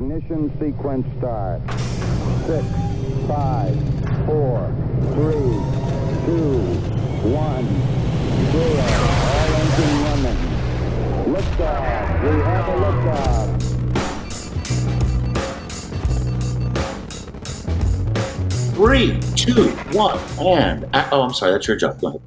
[0.00, 1.60] Ignition sequence start.
[2.46, 2.64] Six,
[3.26, 3.74] five,
[4.26, 4.72] four,
[5.14, 5.50] three,
[6.24, 6.62] two,
[7.26, 7.66] one,
[8.52, 8.86] zero.
[9.26, 10.38] All engine running.
[11.34, 12.06] Liftoff.
[12.22, 13.48] We have a liftoff.
[18.76, 22.00] Three, two, one, and uh, oh, I'm sorry, that's your job.
[22.00, 22.22] Go ahead.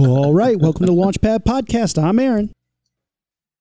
[0.00, 2.02] All right, welcome to the Launchpad Podcast.
[2.02, 2.55] I'm Aaron.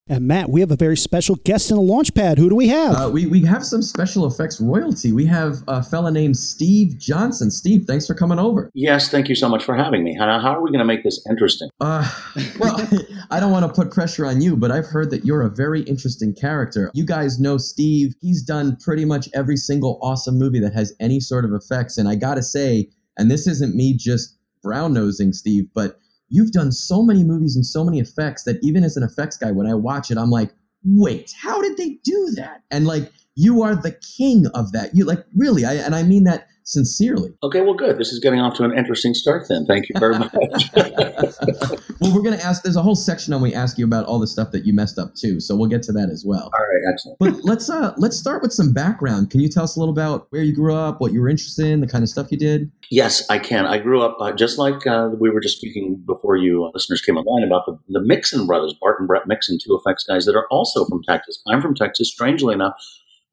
[0.07, 2.37] And Matt, we have a very special guest in the Launchpad.
[2.37, 2.95] Who do we have?
[2.95, 5.11] Uh, we, we have some special effects royalty.
[5.11, 7.49] We have a fella named Steve Johnson.
[7.49, 8.69] Steve, thanks for coming over.
[8.75, 10.15] Yes, thank you so much for having me.
[10.15, 11.69] How, how are we going to make this interesting?
[11.81, 12.07] Uh,
[12.59, 12.79] well,
[13.31, 15.81] I don't want to put pressure on you, but I've heard that you're a very
[15.81, 16.91] interesting character.
[16.93, 18.13] You guys know Steve.
[18.21, 21.97] He's done pretty much every single awesome movie that has any sort of effects.
[21.97, 25.99] And I got to say, and this isn't me just brown nosing Steve, but
[26.29, 29.51] you've done so many movies and so many effects that even as an effects guy,
[29.51, 30.51] when I watch it, I'm like,
[30.83, 32.63] wait, how did they do that?
[32.71, 34.95] And like, you are the king of that.
[34.95, 37.33] You like really, I, and I mean that sincerely.
[37.43, 37.97] Okay, well, good.
[37.97, 39.65] This is getting off to an interesting start then.
[39.65, 40.31] Thank you very much.
[41.99, 42.63] well, we're gonna ask.
[42.63, 44.99] There's a whole section on we ask you about all the stuff that you messed
[44.99, 46.51] up too, so we'll get to that as well.
[46.53, 47.19] All right, excellent.
[47.19, 49.29] But let's uh let's start with some background.
[49.29, 51.67] Can you tell us a little about where you grew up, what you were interested
[51.67, 52.71] in, the kind of stuff you did?
[52.89, 53.65] Yes, I can.
[53.65, 57.01] I grew up uh, just like uh, we were just speaking before you uh, listeners
[57.01, 60.35] came online about the, the Mixon brothers, Bart and Brent Mixon, two effects guys that
[60.35, 61.41] are also from Texas.
[61.47, 62.11] I'm from Texas.
[62.11, 62.75] Strangely enough,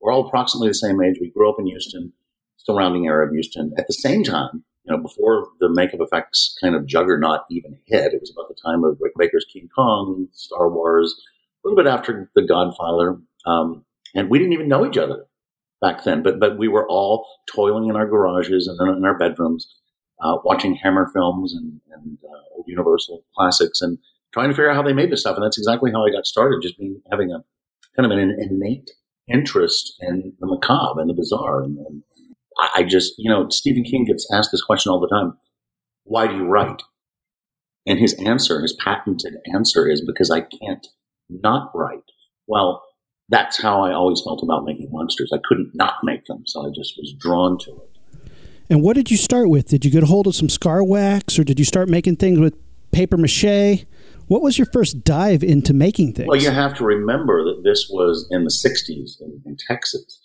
[0.01, 1.17] we're all approximately the same age.
[1.21, 2.13] We grew up in Houston,
[2.59, 3.73] surrounding area of Houston.
[3.77, 8.13] At the same time, you know, before the makeup effects kind of juggernaut even hit,
[8.13, 11.15] it was about the time of Rick Baker's King Kong, Star Wars,
[11.65, 15.27] a little bit after The Godfather, um, and we didn't even know each other
[15.81, 16.23] back then.
[16.23, 19.73] But but we were all toiling in our garages and in our bedrooms,
[20.21, 23.99] uh, watching Hammer films and, and uh, old Universal classics, and
[24.33, 25.37] trying to figure out how they made this stuff.
[25.37, 27.45] And that's exactly how I got started, just being having a
[27.95, 28.91] kind of an innate
[29.29, 31.63] interest in the macabre and the bizarre.
[31.63, 32.03] And, and
[32.75, 35.39] I just, you know, Stephen King gets asked this question all the time:
[36.05, 36.83] Why do you write?
[37.87, 40.87] And his answer, his patented answer, is because I can't
[41.29, 42.05] not write.
[42.47, 42.83] Well,
[43.29, 45.31] that's how I always felt about making monsters.
[45.35, 48.31] I couldn't not make them, so I just was drawn to it.
[48.71, 49.69] and what did you start with?
[49.69, 52.39] Did you get a hold of some scar wax, or did you start making things
[52.39, 52.55] with
[52.93, 53.87] paper mache?
[54.29, 56.29] What was your first dive into making things?
[56.29, 60.21] Well, you have to remember that this was in the 60s in, in Texas,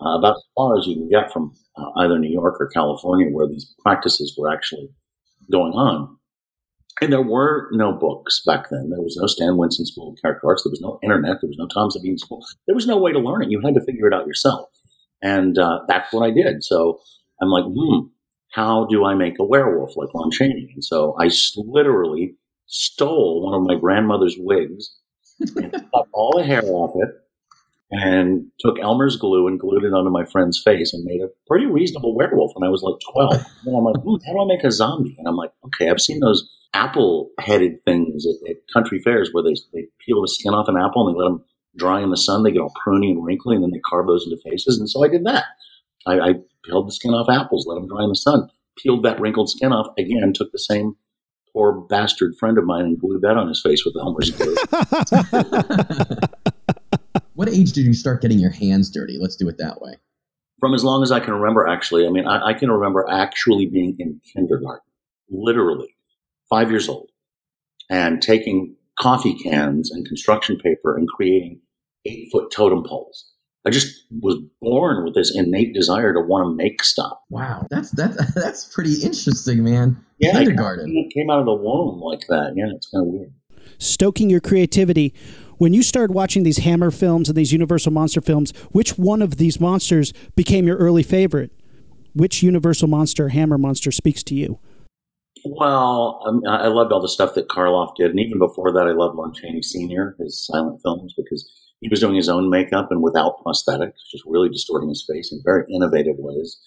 [0.00, 3.28] uh, about as far as you can get from uh, either New York or California,
[3.30, 4.88] where these practices were actually
[5.50, 6.16] going on.
[7.00, 8.90] And there were no books back then.
[8.90, 10.62] There was no Stan Winston School of Character Arts.
[10.62, 11.38] There was no internet.
[11.40, 12.44] There was no Tom Savini School.
[12.66, 13.50] There was no way to learn it.
[13.50, 14.68] You had to figure it out yourself.
[15.22, 16.62] And uh, that's what I did.
[16.62, 17.00] So
[17.40, 18.08] I'm like, hmm,
[18.52, 20.70] how do I make a werewolf like Lon Chaney?
[20.74, 22.34] And so I literally
[22.66, 24.94] stole one of my grandmother's wigs
[25.56, 27.08] and cut all the hair off it
[27.92, 31.66] and took Elmer's glue and glued it onto my friend's face and made a pretty
[31.66, 33.46] reasonable werewolf when I was like 12.
[33.66, 35.14] And I'm like, how do I make a zombie?
[35.18, 39.44] And I'm like, okay, I've seen those apple headed things at, at country fairs where
[39.44, 41.44] they, they peel the skin off an apple and they let them
[41.76, 42.42] dry in the sun.
[42.42, 44.78] They get all pruny and wrinkly and then they carve those into faces.
[44.78, 45.44] And so I did that.
[46.06, 48.48] I, I peeled the skin off apples, let them dry in the sun,
[48.78, 50.96] peeled that wrinkled skin off again, took the same
[51.52, 54.56] poor bastard friend of mine and glued that on his face with Elmer's glue.
[57.42, 59.18] What age did you start getting your hands dirty?
[59.20, 59.96] Let's do it that way.
[60.60, 62.06] From as long as I can remember, actually.
[62.06, 64.86] I mean, I, I can remember actually being in kindergarten,
[65.28, 65.96] literally
[66.48, 67.10] five years old,
[67.90, 71.60] and taking coffee cans and construction paper and creating
[72.06, 73.32] eight foot totem poles.
[73.66, 77.18] I just was born with this innate desire to want to make stuff.
[77.28, 79.96] Wow, that's that's that's pretty interesting, man.
[80.18, 80.96] Yeah, Kindergarten.
[80.96, 82.52] It came out of the womb like that.
[82.54, 83.32] Yeah, it's kind of weird.
[83.78, 85.12] Stoking your creativity.
[85.62, 89.36] When you started watching these Hammer films and these Universal monster films, which one of
[89.36, 91.52] these monsters became your early favorite?
[92.16, 94.58] Which Universal monster, Hammer monster, speaks to you?
[95.44, 98.90] Well, um, I loved all the stuff that Karloff did, and even before that, I
[98.90, 101.48] loved Lon Chaney Senior, his silent films, because
[101.78, 105.40] he was doing his own makeup and without prosthetics, just really distorting his face in
[105.44, 106.58] very innovative ways.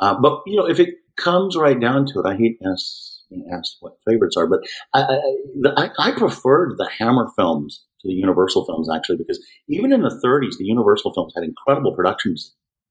[0.00, 3.94] Uh, but you know, if it comes right down to it, I hate ask, what
[4.06, 4.60] favorites are, but
[4.92, 9.92] I, I, I, I preferred the Hammer films to the Universal films actually, because even
[9.92, 12.36] in the 30s, the Universal films had incredible production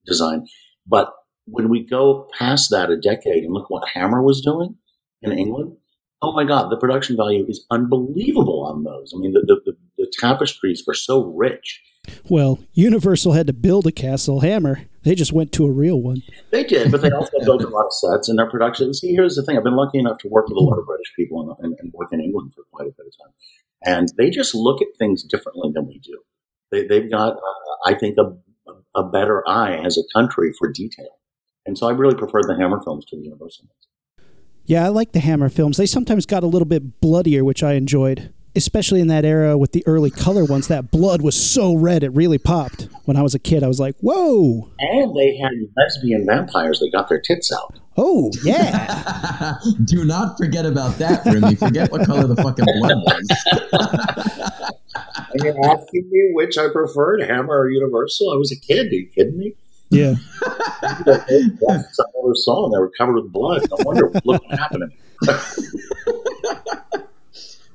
[0.05, 0.45] design.
[0.85, 1.13] But
[1.45, 4.75] when we go past that a decade and look what Hammer was doing
[5.21, 5.77] in England,
[6.21, 9.13] oh my God, the production value is unbelievable on those.
[9.15, 11.81] I mean, the, the, the, the tapestries were so rich.
[12.29, 14.83] Well, Universal had to build a castle Hammer.
[15.03, 16.21] They just went to a real one.
[16.51, 18.93] They did, but they also built a lot of sets in their production.
[18.93, 21.13] See, here's the thing: I've been lucky enough to work with a lot of British
[21.15, 23.33] people and, and, and work in England for quite a bit of time,
[23.85, 26.21] and they just look at things differently than we do.
[26.71, 28.33] They, they've got, uh, I think, a,
[28.95, 31.19] a better eye as a country for detail.
[31.65, 34.27] And so I really prefer the Hammer films to the Universal ones.
[34.65, 35.77] Yeah, I like the Hammer films.
[35.77, 39.71] They sometimes got a little bit bloodier, which I enjoyed especially in that era with
[39.71, 42.87] the early color ones, that blood was so red it really popped.
[43.05, 46.91] When I was a kid, I was like, "Whoa!" And they had lesbian vampires that
[46.91, 47.79] got their tits out.
[47.97, 49.55] Oh yeah!
[49.85, 51.55] Do not forget about that, Remy.
[51.55, 53.27] Forget what color the fucking blood was.
[55.31, 58.31] and you're asking me which I preferred, Hammer or Universal?
[58.31, 58.87] I was a kid.
[58.87, 59.55] Are you kidding me?
[59.89, 60.15] Yeah.
[61.05, 62.71] That's another song.
[62.73, 63.61] They were covered with blood.
[63.69, 64.09] No wonder.
[64.25, 64.91] Look what happened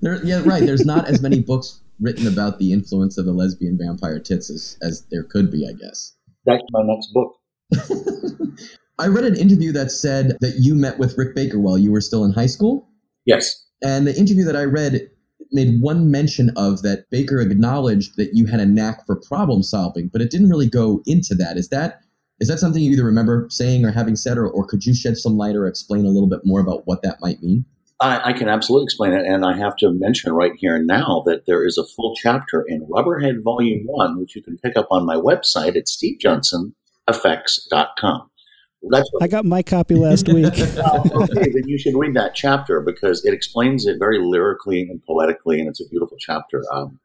[0.00, 0.64] there, yeah, right.
[0.64, 4.76] There's not as many books written about the influence of the lesbian vampire tits as,
[4.82, 6.14] as there could be, I guess.
[6.46, 7.34] That's my next book.
[8.98, 12.00] I read an interview that said that you met with Rick Baker while you were
[12.00, 12.88] still in high school.
[13.26, 13.64] Yes.
[13.82, 15.08] And the interview that I read
[15.52, 20.08] made one mention of that Baker acknowledged that you had a knack for problem solving,
[20.08, 21.56] but it didn't really go into that.
[21.56, 22.00] Is that
[22.40, 25.16] is that something you either remember saying or having said, or, or could you shed
[25.16, 27.64] some light or explain a little bit more about what that might mean?
[28.00, 31.24] I, I, can absolutely explain it, and I have to mention right here and now
[31.26, 34.86] that there is a full chapter in Rubberhead Volume 1, which you can pick up
[34.88, 38.30] on my website at stevejohnsoneffects.com.
[38.82, 40.46] That's what, I got my copy last week.
[40.46, 45.60] okay, then you should read that chapter because it explains it very lyrically and poetically,
[45.60, 46.62] and it's a beautiful chapter.
[46.72, 47.00] Um,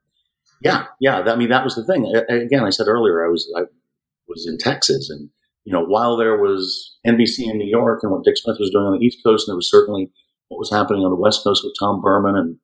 [0.61, 1.19] yeah, yeah.
[1.21, 2.05] I mean, that was the thing.
[2.29, 3.63] Again, I said earlier, I was I
[4.27, 5.29] was in Texas, and
[5.65, 8.85] you know, while there was NBC in New York and what Dick Smith was doing
[8.85, 10.11] on the East Coast, and there was certainly
[10.49, 12.57] what was happening on the West Coast with Tom Burman and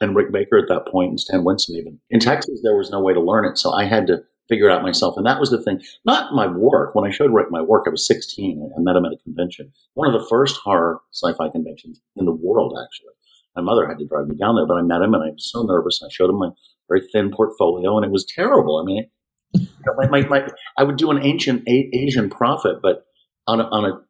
[0.00, 2.00] and Rick Baker at that point, and Stan Winston even.
[2.10, 4.72] In Texas, there was no way to learn it, so I had to figure it
[4.72, 5.16] out myself.
[5.16, 5.80] And that was the thing.
[6.04, 6.94] Not my work.
[6.94, 8.72] When I showed Rick my work, I was 16.
[8.76, 12.32] I met him at a convention, one of the first horror sci-fi conventions in the
[12.32, 13.12] world, actually.
[13.56, 15.50] My mother had to drive me down there, but I met him, and I was
[15.50, 16.00] so nervous.
[16.04, 16.50] I showed him my
[16.88, 18.78] very thin portfolio, and it was terrible.
[18.78, 19.10] I mean,
[19.54, 23.04] you know, my, my, my, I would do an ancient a- Asian prophet, but
[23.46, 24.00] on a, on a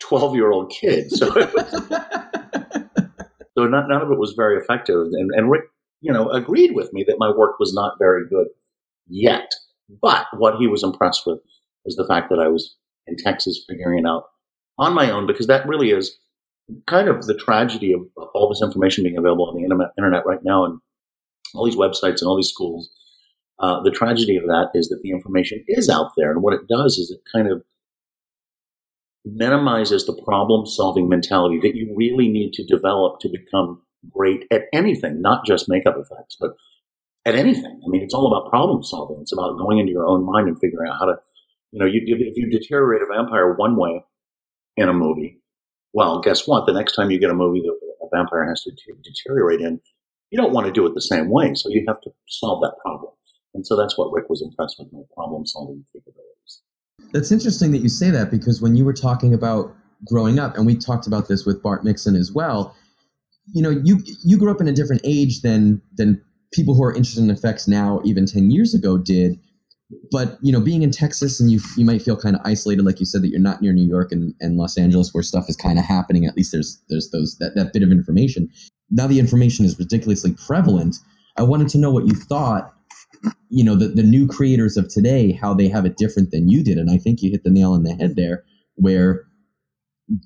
[0.00, 1.10] 12 year old kid.
[1.10, 1.26] So
[3.56, 4.96] So not, none of it was very effective.
[5.12, 5.64] And, and Rick,
[6.00, 8.48] you know, agreed with me that my work was not very good
[9.08, 9.52] yet.
[9.88, 11.40] But what he was impressed with
[11.84, 12.76] was the fact that I was
[13.06, 14.24] in Texas figuring it out
[14.78, 16.18] on my own, because that really is
[16.86, 18.00] kind of the tragedy of
[18.34, 20.80] all this information being available on the internet, right now and
[21.54, 22.90] all these websites and all these schools.
[23.58, 26.66] Uh, the tragedy of that is that the information is out there, and what it
[26.68, 27.62] does is it kind of
[29.24, 34.64] minimizes the problem solving mentality that you really need to develop to become great at
[34.72, 36.50] anything, not just makeup effects, but
[37.26, 37.80] at anything.
[37.84, 39.18] I mean, it's all about problem solving.
[39.20, 41.14] It's about going into your own mind and figuring out how to,
[41.72, 44.04] you know, you, if you deteriorate a vampire one way
[44.76, 45.40] in a movie,
[45.92, 46.66] well, guess what?
[46.66, 48.72] The next time you get a movie that a vampire has to
[49.02, 49.80] deteriorate in,
[50.30, 51.54] you don't want to do it the same way.
[51.54, 53.12] So you have to solve that problem.
[53.54, 56.62] And so that's what Rick was impressed with, my problem solving capabilities.
[57.12, 59.72] That's interesting that you say that because when you were talking about
[60.04, 62.74] growing up, and we talked about this with Bart Mixon as well,
[63.52, 66.20] you know, you you grew up in a different age than than
[66.54, 69.38] people who are interested in effects now, even ten years ago, did.
[70.10, 73.00] But you know, being in Texas and you you might feel kind of isolated, like
[73.00, 75.56] you said that you're not near New York and, and Los Angeles where stuff is
[75.56, 76.24] kind of happening.
[76.24, 78.48] At least there's there's those that, that bit of information.
[78.90, 80.96] Now the information is ridiculously prevalent.
[81.36, 82.74] I wanted to know what you thought
[83.48, 86.62] you know the, the new creators of today how they have it different than you
[86.62, 88.44] did and i think you hit the nail on the head there
[88.74, 89.24] where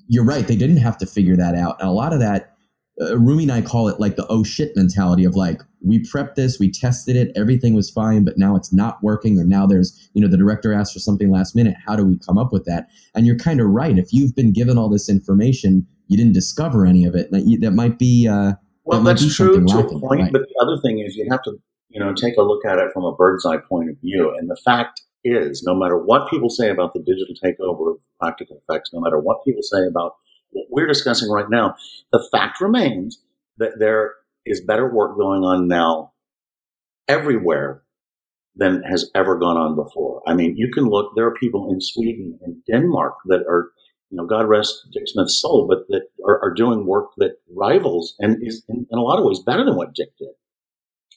[0.07, 2.55] you're right they didn't have to figure that out and a lot of that
[3.01, 6.35] uh, Rumi and I call it like the oh shit mentality of like we prepped
[6.35, 10.09] this, we tested it, everything was fine, but now it's not working, or now there's
[10.13, 11.75] you know the director asked for something last minute.
[11.85, 12.87] How do we come up with that?
[13.15, 13.97] And you're kind of right.
[13.97, 17.31] If you've been given all this information, you didn't discover any of it.
[17.31, 18.53] That, that might be uh,
[18.83, 20.21] well, that that's true to a point.
[20.21, 20.31] Right?
[20.31, 22.91] But the other thing is you have to you know, take a look at it
[22.93, 24.33] from a bird's eye point of view.
[24.37, 28.61] And the fact is, no matter what people say about the digital takeover of practical
[28.67, 30.13] effects, no matter what people say about
[30.69, 31.75] we're discussing right now,
[32.11, 33.21] the fact remains
[33.57, 34.13] that there
[34.45, 36.13] is better work going on now
[37.07, 37.83] everywhere
[38.55, 40.21] than has ever gone on before.
[40.27, 43.71] I mean, you can look, there are people in Sweden and Denmark that are,
[44.09, 48.15] you know, God rest Dick Smith's soul, but that are, are doing work that rivals
[48.19, 50.29] and is in, in a lot of ways better than what Dick did.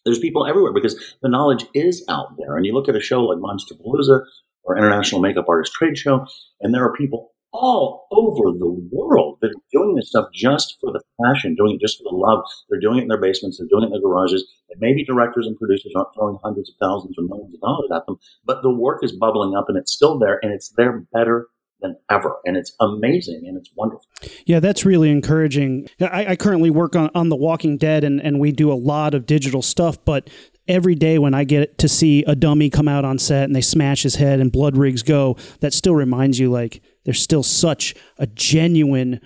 [0.04, 2.56] There's people everywhere because the knowledge is out there.
[2.56, 4.24] And you look at a show like Monsterpalooza
[4.64, 6.26] or International Makeup Artist Trade Show,
[6.60, 10.90] and there are people all over the world that are doing this stuff just for
[10.92, 12.44] the passion, doing it just for the love.
[12.68, 14.44] They're doing it in their basements, they're doing it in their garages.
[14.70, 18.06] And maybe directors and producers aren't throwing hundreds of thousands or millions of dollars at
[18.06, 21.48] them, but the work is bubbling up and it's still there and it's there better
[21.82, 22.36] than ever.
[22.44, 24.06] And it's amazing and it's wonderful.
[24.46, 25.88] Yeah, that's really encouraging.
[26.00, 29.14] I, I, currently work on, on The Walking Dead and, and we do a lot
[29.14, 30.30] of digital stuff, but
[30.68, 33.60] every day when I get to see a dummy come out on set and they
[33.60, 37.94] smash his head and blood rigs go, that still reminds you like there's still such
[38.18, 39.20] a genuine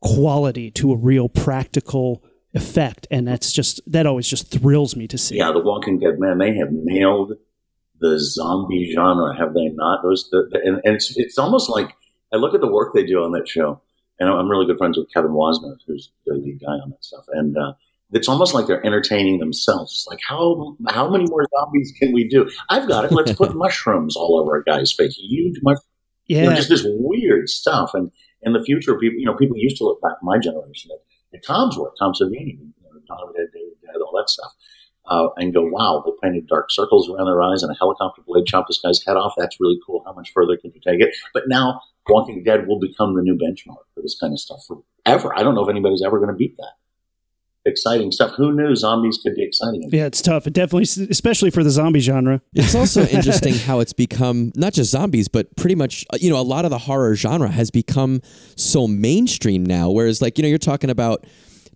[0.00, 2.24] quality to a real practical
[2.54, 6.18] effect and that's just that always just thrills me to see Yeah, The Walking Dead,
[6.18, 7.34] man, they have nailed
[8.00, 10.02] the zombie genre, have they not?
[10.02, 11.94] Those, the, and, and it's it's almost like
[12.32, 13.80] I look at the work they do on that show,
[14.18, 17.24] and I'm really good friends with Kevin Wasner, who's the lead guy on that stuff,
[17.32, 17.72] and uh,
[18.12, 19.92] it's almost like they're entertaining themselves.
[19.92, 22.50] It's like how how many more zombies can we do?
[22.68, 23.12] I've got it.
[23.12, 25.86] Let's put mushrooms all over a guy's face, huge mushrooms.
[26.30, 27.90] Yeah You know, just this weird stuff.
[27.92, 31.36] And in the future, people, you know, people used to look back my generation at,
[31.36, 34.52] at Tom's work, Tom Savini, you know, Dawn of the Dead, all that stuff,
[35.06, 38.46] uh, and go, wow, they painted dark circles around their eyes and a helicopter blade
[38.46, 39.34] chopped this guy's head off.
[39.36, 40.04] That's really cool.
[40.06, 41.16] How much further can you take it?
[41.34, 45.36] But now Walking Dead will become the new benchmark for this kind of stuff forever.
[45.36, 46.74] I don't know if anybody's ever going to beat that.
[47.66, 48.32] Exciting stuff.
[48.36, 49.88] Who knew zombies could be exciting?
[49.92, 53.92] yeah it's tough it definitely especially for the zombie genre It's also interesting how it's
[53.92, 57.14] become not just zombies, but pretty much, uh, you know, a lot of the horror
[57.14, 58.22] genre has become
[58.56, 59.90] so mainstream now.
[59.90, 61.26] Whereas, like, you know, you're talking about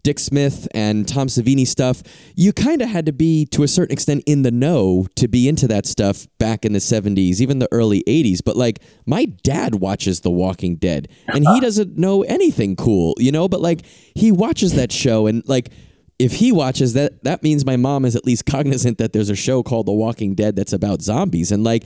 [0.04, 2.02] Dick Smith and Tom Savini stuff.
[2.37, 5.49] You kind of had to be, to a certain extent, in the know to be
[5.49, 8.40] into that stuff back in the 70s, even the early 80s.
[8.44, 11.61] But, like, my dad watches The Walking Dead and he uh-huh.
[11.61, 13.84] doesn't know anything cool, you know, but, like,
[14.14, 15.70] he watches that show and, like,
[16.18, 19.34] if he watches that, that means my mom is at least cognizant that there's a
[19.34, 21.50] show called The Walking Dead that's about zombies.
[21.50, 21.84] And like,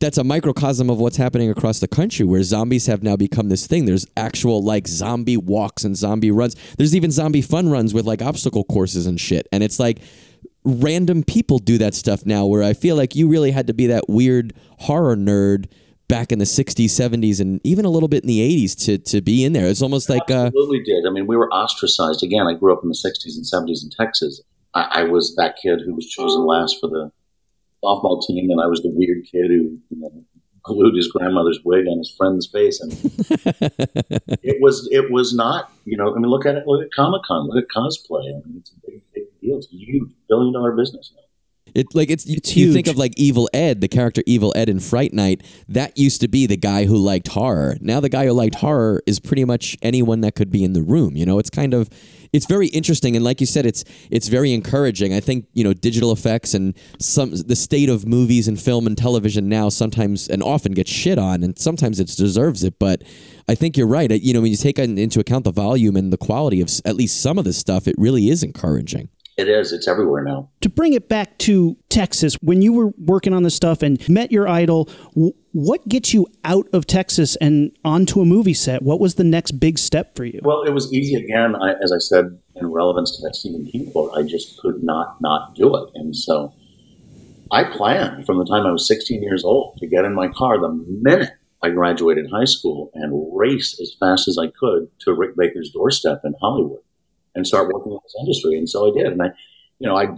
[0.00, 3.66] that's a microcosm of what's happening across the country where zombies have now become this
[3.66, 3.84] thing.
[3.84, 6.56] There's actual like zombie walks and zombie runs.
[6.78, 9.46] There's even zombie fun runs with like obstacle courses and shit.
[9.52, 10.00] And it's like
[10.64, 13.86] random people do that stuff now where I feel like you really had to be
[13.88, 15.66] that weird horror nerd
[16.08, 19.20] back in the 60s, 70s, and even a little bit in the 80s to, to
[19.20, 19.66] be in there.
[19.66, 21.06] It's almost like, uh, Absolutely did.
[21.06, 22.24] I mean, we were ostracized.
[22.24, 24.42] Again, I grew up in the 60s and 70s in Texas.
[24.74, 27.12] I, I was that kid who was chosen last for the
[27.84, 30.24] softball team, and I was the weird kid who you know,
[30.62, 32.80] glued his grandmother's wig on his friend's face.
[32.80, 32.92] And
[34.42, 36.64] it was it was not, you know, I mean, look at it.
[36.66, 37.48] Look at Comic Con.
[37.48, 38.28] Look at cosplay.
[38.28, 39.56] I mean, it's a big, big deal.
[39.56, 41.22] It's a huge billion dollar business now.
[41.74, 44.80] It like it's, It's you think of like Evil Ed, the character Evil Ed in
[44.80, 45.42] Fright Night.
[45.68, 47.76] That used to be the guy who liked horror.
[47.80, 50.82] Now the guy who liked horror is pretty much anyone that could be in the
[50.82, 51.16] room.
[51.16, 51.88] You know, it's kind of
[52.32, 55.12] it's very interesting and like you said, it's it's very encouraging.
[55.12, 58.96] I think you know digital effects and some the state of movies and film and
[58.96, 62.78] television now sometimes and often gets shit on, and sometimes it deserves it.
[62.78, 63.02] But
[63.48, 64.10] I think you're right.
[64.10, 67.20] You know, when you take into account the volume and the quality of at least
[67.20, 69.08] some of this stuff, it really is encouraging.
[69.40, 69.72] It is.
[69.72, 70.50] It's everywhere now.
[70.60, 74.30] to bring it back to Texas, when you were working on this stuff and met
[74.30, 74.90] your idol,
[75.52, 78.82] what gets you out of Texas and onto a movie set?
[78.82, 80.40] What was the next big step for you?
[80.42, 81.56] Well, it was easy again.
[81.56, 85.16] I, as I said, in relevance to that Stephen King quote, I just could not
[85.22, 85.90] not do it.
[85.94, 86.52] And so
[87.50, 90.60] I planned from the time I was 16 years old to get in my car
[90.60, 91.30] the minute
[91.62, 96.20] I graduated high school and race as fast as I could to Rick Baker's doorstep
[96.24, 96.80] in Hollywood
[97.40, 98.58] and start working in this industry.
[98.58, 99.12] And so I did.
[99.12, 99.26] And I,
[99.78, 100.08] you know, I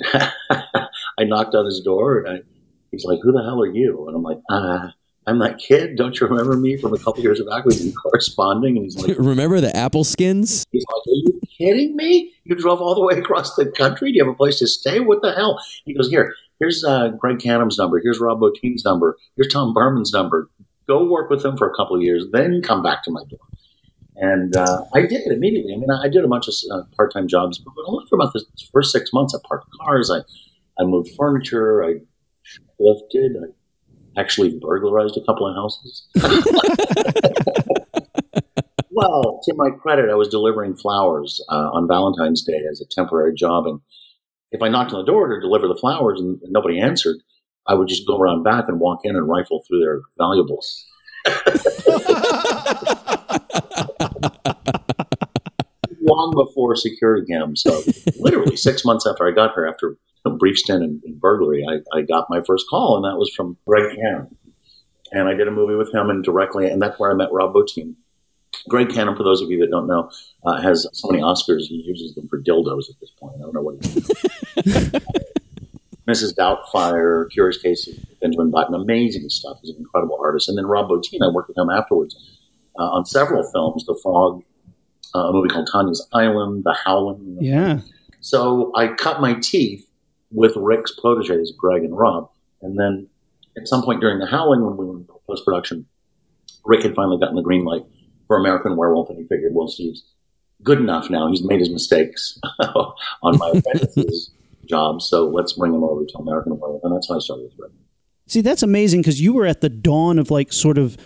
[1.19, 2.19] I knocked on his door.
[2.19, 2.43] And I,
[2.91, 4.93] he's like, "Who the hell are you?" And I'm like, "Ah."
[5.25, 5.95] I'm that kid.
[5.97, 7.65] Don't you remember me from a couple years back?
[7.65, 10.65] We've been corresponding, and he's like, Remember the Apple skins?
[10.73, 12.33] He's like, Are you kidding me?
[12.43, 14.11] You drove all the way across the country?
[14.11, 14.99] Do you have a place to stay?
[14.99, 15.63] What the hell?
[15.85, 18.01] He goes, Here, here's uh, Greg Cannom's number.
[18.03, 19.17] Here's Rob Bottin's number.
[19.37, 20.51] Here's Tom Burman's number.
[20.89, 23.39] Go work with them for a couple of years, then come back to my door.
[24.23, 25.75] And uh, I did it immediately.
[25.75, 28.33] I mean, I did a bunch of uh, part time jobs, but only for about
[28.33, 29.35] the first six months.
[29.35, 30.19] I parked cars, I,
[30.81, 31.95] I moved furniture, I
[32.79, 36.07] lifted, I actually burglarized a couple of houses.
[38.95, 43.35] Well, to my credit, I was delivering flowers uh, on Valentine's Day as a temporary
[43.35, 43.81] job, and
[44.53, 47.17] if I knocked on the door to deliver the flowers and, and nobody answered,
[47.67, 50.85] I would just go around back and walk in and rifle through their valuables.
[56.01, 57.83] Long before security cam, so
[58.19, 61.97] literally six months after I got here, after a brief stint in, in burglary, I,
[61.97, 64.35] I got my first call, and that was from Greg Cannom.
[65.13, 67.55] And I did a movie with him, and directly, and that's where I met Rob
[67.55, 67.95] Bottin.
[68.69, 70.11] Greg Cannom, for those of you that don't know,
[70.45, 73.37] uh, has so many Oscars he uses them for dildos at this point.
[73.37, 73.85] I don't know what.
[73.85, 74.01] He
[76.09, 76.35] Mrs.
[76.39, 79.59] Doubtfire, Curious Case of Benjamin Button, amazing stuff.
[79.63, 80.49] He's an incredible artist.
[80.49, 82.17] And then Rob Bottin, I worked with him afterwards
[82.79, 83.85] uh, on several films.
[83.87, 84.43] The Fog,
[85.15, 87.39] uh, a movie called Tanya's Island, The Howling.
[87.41, 87.81] Yeah.
[88.21, 89.89] So I cut my teeth
[90.31, 92.31] with Rick's proteges, Greg and Rob.
[92.63, 93.09] And then
[93.57, 95.87] at some point during The Howling, when we were in post production,
[96.65, 97.85] Rick had finally gotten the green light
[98.27, 100.05] for American Werewolf, and he figured, well, Steve's
[100.63, 101.29] good enough now.
[101.29, 104.31] He's made his mistakes on my apprentices.
[104.65, 107.53] jobs, so let's bring him over to American Werewolf, and that's how I started with
[107.59, 107.73] Red.
[108.29, 110.97] See, that's amazing because you were at the dawn of like sort of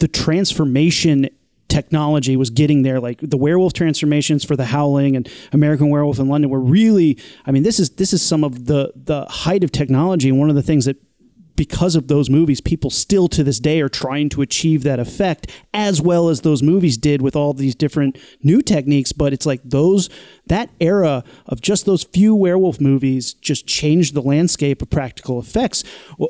[0.00, 1.28] the transformation
[1.68, 3.00] technology was getting there.
[3.00, 7.18] Like the werewolf transformations for the Howling and American Werewolf in London were really.
[7.46, 10.48] I mean, this is this is some of the the height of technology, and one
[10.48, 10.96] of the things that
[11.58, 15.50] because of those movies, people still to this day are trying to achieve that effect
[15.74, 19.10] as well as those movies did with all these different new techniques.
[19.10, 20.08] But it's like those,
[20.46, 25.82] that era of just those few werewolf movies just changed the landscape of practical effects.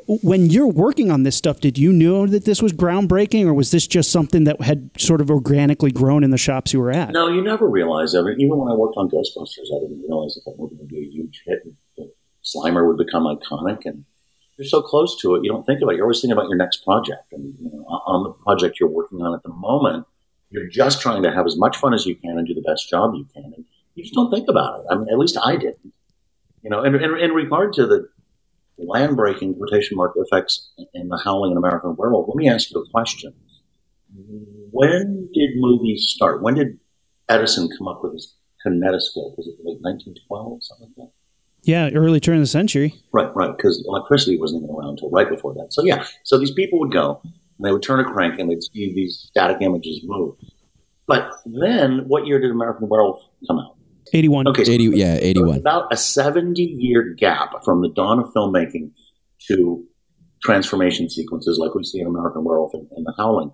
[0.07, 3.69] When you're working on this stuff, did you know that this was groundbreaking or was
[3.69, 7.11] this just something that had sort of organically grown in the shops you were at?
[7.11, 8.25] No, you never realize it.
[8.39, 11.11] Even when I worked on Ghostbusters, I didn't realize that that movie would be a
[11.11, 11.59] huge hit.
[12.43, 14.05] Slimer would become iconic and
[14.59, 15.95] you're so close to it, you don't think about it.
[15.95, 17.31] You're always thinking about your next project.
[17.31, 20.05] And you know, on the project you're working on at the moment,
[20.49, 22.89] you're just trying to have as much fun as you can and do the best
[22.89, 23.53] job you can.
[23.55, 23.63] And
[23.95, 24.85] you just don't think about it.
[24.91, 25.93] I mean, at least I didn't.
[26.61, 28.09] You know, in, in, in regard to the
[28.77, 32.81] land breaking quotation mark effects in the Howling and American Werewolf, let me ask you
[32.81, 33.33] a question.
[34.71, 36.41] When did movies start?
[36.41, 36.79] When did
[37.29, 38.35] Edison come up with his
[38.65, 39.37] kinetoscope?
[39.37, 41.11] Was it like 1912, something like that?
[41.63, 42.93] Yeah, early turn of the century.
[43.11, 45.67] Right, right, because electricity wasn't even around until right before that.
[45.71, 48.63] So yeah, so these people would go and they would turn a crank and they'd
[48.63, 50.35] see these static images move.
[51.07, 53.75] But then, what year did American Werewolf come out?
[54.13, 54.47] 81.
[54.47, 55.57] Okay, so 80, yeah, 81.
[55.57, 58.91] About a 70 year gap from the dawn of filmmaking
[59.47, 59.85] to
[60.43, 63.51] transformation sequences like we see in American Werewolf and, and The Howling.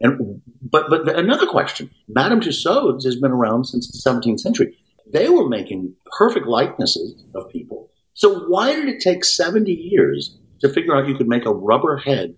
[0.00, 4.76] And but but another question: Madame Tussauds has been around since the 17th century.
[5.12, 7.90] They were making perfect likenesses of people.
[8.14, 11.96] So why did it take 70 years to figure out you could make a rubber
[11.98, 12.34] head,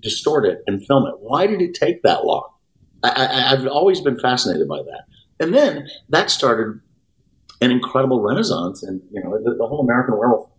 [0.00, 1.14] distort it, and film it?
[1.18, 2.48] Why did it take that long?
[3.02, 5.04] I, have always been fascinated by that.
[5.40, 6.80] And then that started
[7.60, 10.50] an incredible renaissance, and you know the, the whole American Werewolf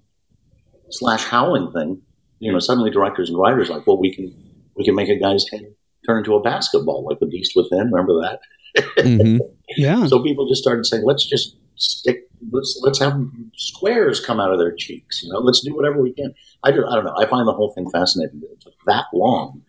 [0.89, 2.01] slash Howling thing.
[2.39, 4.35] You know, suddenly directors and writers like, well, we can
[4.75, 5.73] we can make a guy's head
[6.05, 7.91] turn into a basketball, like the Beast Within.
[7.91, 8.39] Remember that?
[8.97, 9.37] mm-hmm.
[9.77, 10.05] Yeah.
[10.07, 13.19] So people just started saying, let's just stick, let's let's have
[13.55, 15.23] squares come out of their cheeks.
[15.23, 16.33] You know, let's do whatever we can.
[16.63, 17.15] I don't, I don't know.
[17.17, 19.61] I find the whole thing fascinating that it took that long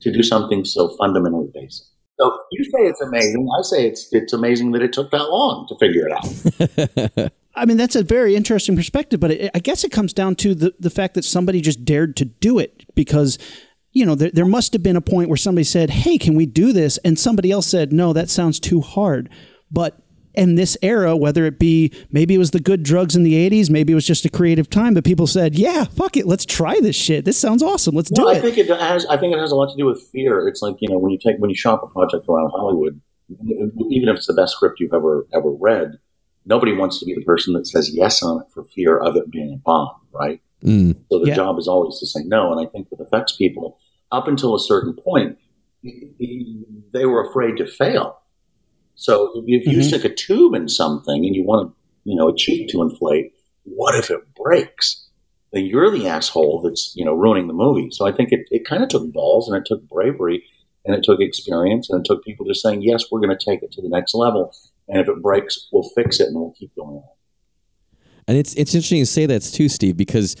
[0.00, 1.86] to do something so fundamentally basic.
[2.20, 3.48] So you say it's amazing.
[3.58, 7.32] I say it's it's amazing that it took that long to figure it out.
[7.54, 10.54] I mean, that's a very interesting perspective, but it, I guess it comes down to
[10.54, 13.38] the, the fact that somebody just dared to do it because
[13.92, 16.46] you know, there, there must have been a point where somebody said, Hey, can we
[16.46, 16.98] do this?
[16.98, 19.28] And somebody else said, No, that sounds too hard.
[19.70, 19.98] But
[20.34, 23.68] in this era, whether it be maybe it was the good drugs in the 80s,
[23.68, 26.80] maybe it was just a creative time, but people said, Yeah, fuck it, let's try
[26.80, 27.24] this shit.
[27.24, 27.94] This sounds awesome.
[27.94, 28.38] Let's well, do I it.
[28.38, 30.48] I think it has I think it has a lot to do with fear.
[30.48, 33.00] It's like, you know, when you take when you shop a project around Hollywood,
[33.46, 35.98] even if it's the best script you've ever ever read,
[36.46, 39.30] nobody wants to be the person that says yes on it for fear of it
[39.30, 40.40] being a bomb, right?
[40.64, 40.96] Mm.
[41.10, 41.34] So the Yeah.
[41.34, 42.52] job is always to say no.
[42.52, 43.78] And I think with effects people,
[44.12, 45.38] up until a certain point,
[45.82, 48.18] they were afraid to fail.
[48.94, 49.84] So if you Mhm.
[49.84, 53.32] stick a tube in something and you want to, you know a cheek to inflate,
[53.64, 55.08] what if it breaks?
[55.52, 57.90] Then you're the asshole that's you know ruining the movie.
[57.90, 60.44] So I think it, it kind of took balls and it took bravery
[60.84, 63.62] and it took experience and it took people just saying yes, we're going to take
[63.62, 64.54] it to the next level.
[64.88, 67.04] And if it breaks, we'll fix it and we'll keep going on.
[68.28, 70.36] And it's it's interesting to say that too, Steve, because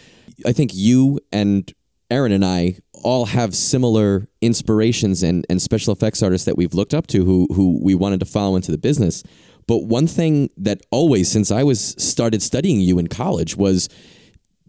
[0.46, 1.72] I think you and
[2.10, 6.94] Aaron and I all have similar inspirations and, and special effects artists that we've looked
[6.94, 9.22] up to who who we wanted to follow into the business.
[9.66, 13.88] But one thing that always since I was started studying you in college was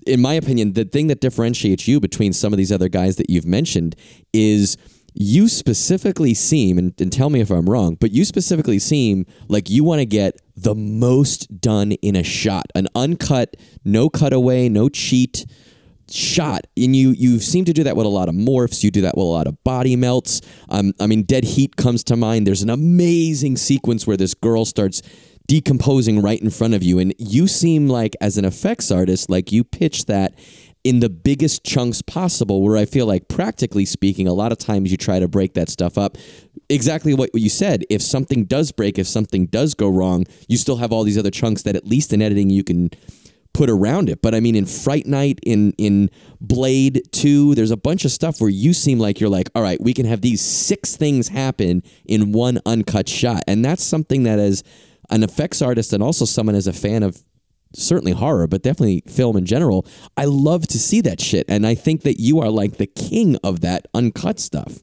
[0.05, 3.29] in my opinion, the thing that differentiates you between some of these other guys that
[3.29, 3.95] you've mentioned
[4.33, 4.77] is
[5.13, 9.69] you specifically seem, and, and tell me if I'm wrong, but you specifically seem like
[9.69, 14.89] you want to get the most done in a shot, an uncut, no cutaway, no
[14.89, 15.45] cheat
[16.09, 16.67] shot.
[16.77, 18.83] And you you seem to do that with a lot of morphs.
[18.83, 20.41] You do that with a lot of body melts.
[20.69, 22.45] Um, I mean, Dead Heat comes to mind.
[22.45, 25.01] There's an amazing sequence where this girl starts
[25.47, 29.51] decomposing right in front of you, and you seem like, as an effects artist, like
[29.51, 30.33] you pitch that
[30.85, 32.61] in the biggest chunks possible.
[32.61, 35.69] Where I feel like, practically speaking, a lot of times you try to break that
[35.69, 36.17] stuff up.
[36.69, 37.83] Exactly what you said.
[37.89, 41.31] If something does break, if something does go wrong, you still have all these other
[41.31, 42.89] chunks that, at least in editing, you can
[43.53, 44.21] put around it.
[44.21, 46.09] But I mean, in Fright Night, in in
[46.41, 49.81] Blade Two, there's a bunch of stuff where you seem like you're like, all right,
[49.81, 54.39] we can have these six things happen in one uncut shot, and that's something that
[54.39, 54.63] as
[55.09, 57.23] an effects artist and also someone as a fan of
[57.75, 59.85] certainly horror, but definitely film in general,
[60.15, 63.37] I love to see that shit, and I think that you are like the king
[63.43, 64.79] of that uncut stuff.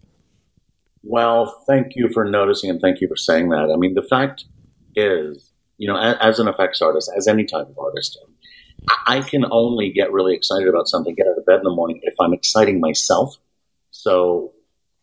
[1.02, 3.70] Well, thank you for noticing and thank you for saying that.
[3.72, 4.44] I mean, the fact
[4.94, 8.18] is, you know, as, as an effects artist, as any type of artist,
[9.06, 12.00] I can only get really excited about something, get out of bed in the morning
[12.02, 13.36] if I'm exciting myself.
[13.90, 14.52] So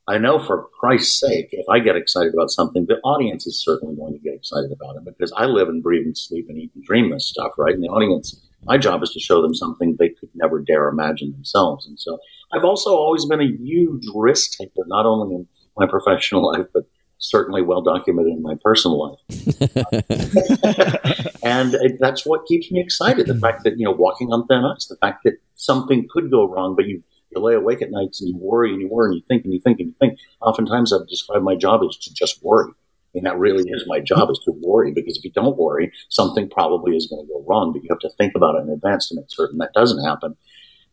[0.08, 3.96] I know for Christ's sake, if I get excited about something, the audience is certainly
[3.96, 6.72] going to get excited about it because I live and breathe and sleep and eat
[6.76, 7.74] and dream this stuff, right?
[7.74, 11.32] And the audience, my job is to show them something they could never dare imagine
[11.34, 11.86] themselves.
[11.86, 12.20] And so
[12.54, 16.84] I've also always been a huge risk taker, not only in my professional life, but
[17.20, 19.20] certainly well documented in my personal life.
[21.44, 23.28] and that's what keeps me excited.
[23.28, 26.48] The fact that, you know, walking on thin ice, the fact that something could go
[26.48, 29.16] wrong, but you, you lay awake at nights and you worry and you worry and
[29.16, 30.20] you think and you think and you think.
[30.42, 32.72] Oftentimes I've described my job as to just worry.
[33.16, 36.50] And that really is my job is to worry because if you don't worry, something
[36.50, 39.10] probably is going to go wrong, but you have to think about it in advance
[39.10, 40.36] to make certain that doesn't happen.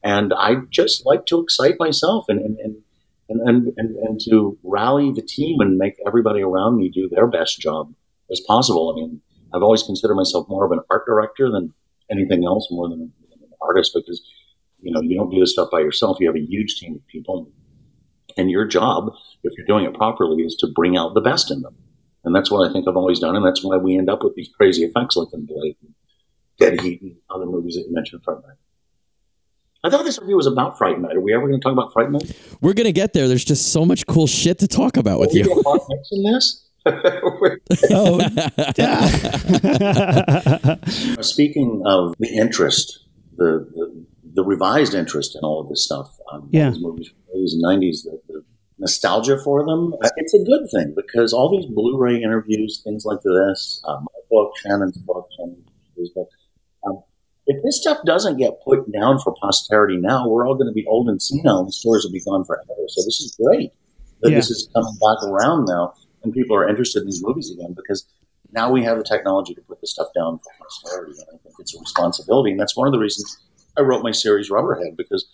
[0.02, 2.76] And I just like to excite myself and, and, and
[3.28, 7.26] and, and, and, and to rally the team and make everybody around me do their
[7.26, 7.92] best job
[8.30, 8.92] as possible.
[8.92, 9.20] I mean,
[9.54, 11.72] I've always considered myself more of an art director than
[12.10, 14.22] anything else, more than, an artist, because
[14.80, 16.18] you know you don't do this stuff by yourself.
[16.20, 17.50] You have a huge team of people,
[18.36, 21.62] and your job, if you're doing it properly, is to bring out the best in
[21.62, 21.76] them.
[22.24, 24.34] And that's what I think I've always done, and that's why we end up with
[24.34, 25.94] these crazy effects like in Blade, and
[26.58, 28.42] Dead Heat, and other movies that you mentioned from.
[29.84, 31.14] I thought this review was about Fright Night.
[31.14, 32.32] Are we ever going to talk about Fright Night?
[32.62, 33.28] We're gonna get there.
[33.28, 35.44] There's just so much cool shit to talk about with you.
[36.12, 36.60] in this?
[37.90, 38.20] Oh,
[38.76, 39.06] yeah.
[41.22, 43.04] Speaking of the interest,
[43.36, 46.70] the, the the revised interest in all of this stuff, um, Yeah.
[46.70, 48.44] these movies from the 80s and 90s, the, the
[48.78, 53.20] nostalgia for them, uh, it's a good thing because all these Blu-ray interviews, things like
[53.22, 56.28] this, um, my book, Shannon's book, Shannon's book,
[57.46, 60.86] if this stuff doesn't get put down for posterity now, we're all going to be
[60.86, 62.64] old and senile, and the stories will be gone forever.
[62.88, 63.72] So this is great
[64.22, 64.36] that Yeah.
[64.36, 68.06] this is coming back around now, and people are interested in these movies again because
[68.52, 71.54] now we have the technology to put this stuff down for posterity, and I think
[71.58, 73.38] it's a responsibility, and that's one of the reasons
[73.76, 75.26] I wrote my series Rubberhead because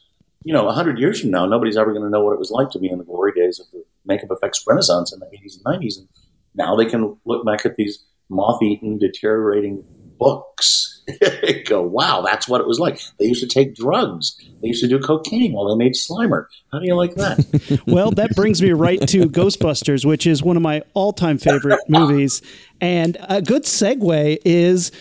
[0.42, 2.51] you know, a hundred years from now, nobody's ever going to know what it was
[2.51, 5.59] like to be in the glory days of the makeup effects renaissance in the 80s
[5.62, 5.99] and 90s.
[5.99, 6.09] And
[6.55, 9.85] now they can look back at these moth-eaten, deteriorating
[10.18, 10.89] books
[11.66, 13.01] go, wow, that's what it was like.
[13.18, 14.37] They used to take drugs.
[14.62, 16.46] They used to do cocaine while they made Slimer.
[16.73, 17.81] How do you like that?
[17.87, 22.42] well, that brings me right to Ghostbusters, which is one of my all-time favorite movies.
[22.81, 24.92] And a good segue is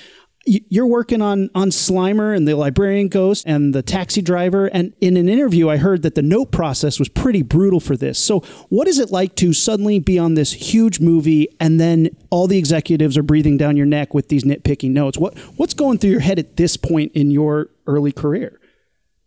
[0.70, 4.68] you're working on on Slimer and the librarian ghost and the taxi driver.
[4.68, 8.18] And in an interview, I heard that the note process was pretty brutal for this.
[8.20, 12.48] So, what is it like to suddenly be on this huge movie and then all
[12.48, 15.18] the executives are breathing down your neck with these nitpicking notes?
[15.18, 18.60] What what's going through your head at this point in your early career?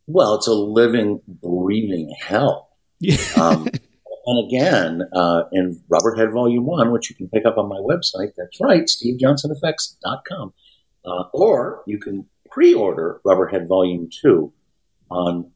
[0.07, 2.71] well, it's a living, breathing hell.
[3.41, 3.67] Um,
[4.27, 8.33] and again, uh, in Rubberhead Volume 1, which you can pick up on my website,
[8.37, 10.53] that's right, stevejohnsoneffects.com.
[11.05, 14.53] Uh, or you can pre order Rubberhead Volume 2
[15.11, 15.51] on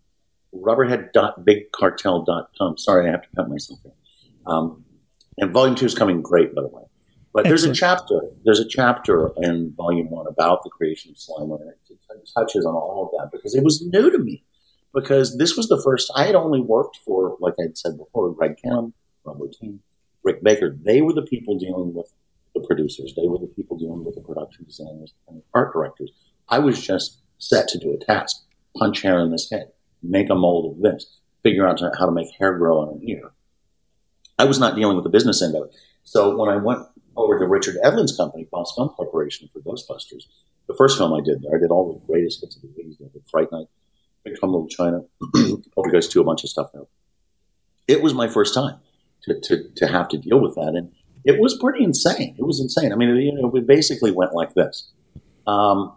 [0.54, 2.78] rubberhead.bigcartel.com.
[2.78, 3.92] Sorry, I have to cut myself here.
[4.46, 4.84] Um,
[5.38, 6.82] and Volume 2 is coming great, by the way.
[7.32, 8.22] But there's a chapter.
[8.44, 11.76] There's a chapter in Volume One about the creation of Slimer, and it,
[12.34, 14.42] touches on all of that because it was new to me.
[14.94, 18.56] Because this was the first I had only worked for, like I'd said before, Greg
[18.64, 19.80] Cannom, Rob Bottin,
[20.24, 20.74] Rick Baker.
[20.80, 22.10] They were the people dealing with
[22.60, 23.14] the producers.
[23.14, 26.10] They were the people dealing with the production designers and the art directors.
[26.48, 28.44] I was just set to do a task:
[28.76, 32.28] punch hair in this head, make a mold of this, figure out how to make
[32.38, 33.32] hair grow on an ear.
[34.38, 35.74] I was not dealing with the business end of it.
[36.04, 36.80] So when I went
[37.16, 40.24] over to Richard Edlund's company, Boss Film Corporation, for Ghostbusters,
[40.68, 43.00] the first film I did there, I did all the greatest hits of the 80s.
[43.00, 43.66] I did Fright Night,
[44.24, 45.04] Big Trouble Little China,
[45.74, 46.82] Poltergeist 2, a bunch of stuff there.
[47.88, 48.80] It was my first time
[49.22, 50.74] to, to, to have to deal with that.
[50.74, 50.92] And
[51.26, 52.36] it was pretty insane.
[52.38, 52.92] It was insane.
[52.92, 54.92] I mean, you know, we basically went like this.
[55.46, 55.96] Um,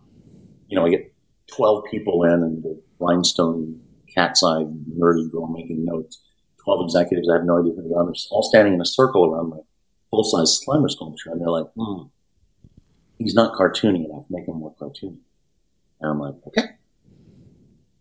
[0.68, 1.13] you know, I get
[1.56, 3.80] 12 people in and the rhinestone
[4.13, 4.65] cat's eye
[4.98, 6.22] nerdy girl making notes.
[6.63, 8.06] 12 executives, I have no idea who they are.
[8.06, 9.58] They're all standing in a circle around my
[10.10, 11.32] full size Slimer sculpture.
[11.32, 12.08] And they're like, hmm,
[13.20, 14.26] he's not cartoony enough.
[14.30, 15.20] Make him more cartoony.
[16.02, 16.70] And I'm like, okay.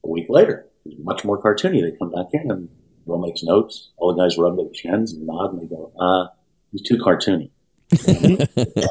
[0.03, 1.83] A week later, he's much more cartoony.
[1.83, 2.69] They come back in and
[3.05, 3.91] Will makes notes.
[3.97, 6.29] All the guys rub their chins and nod and they go, uh,
[6.73, 7.51] he's too cartoony.
[7.93, 8.89] A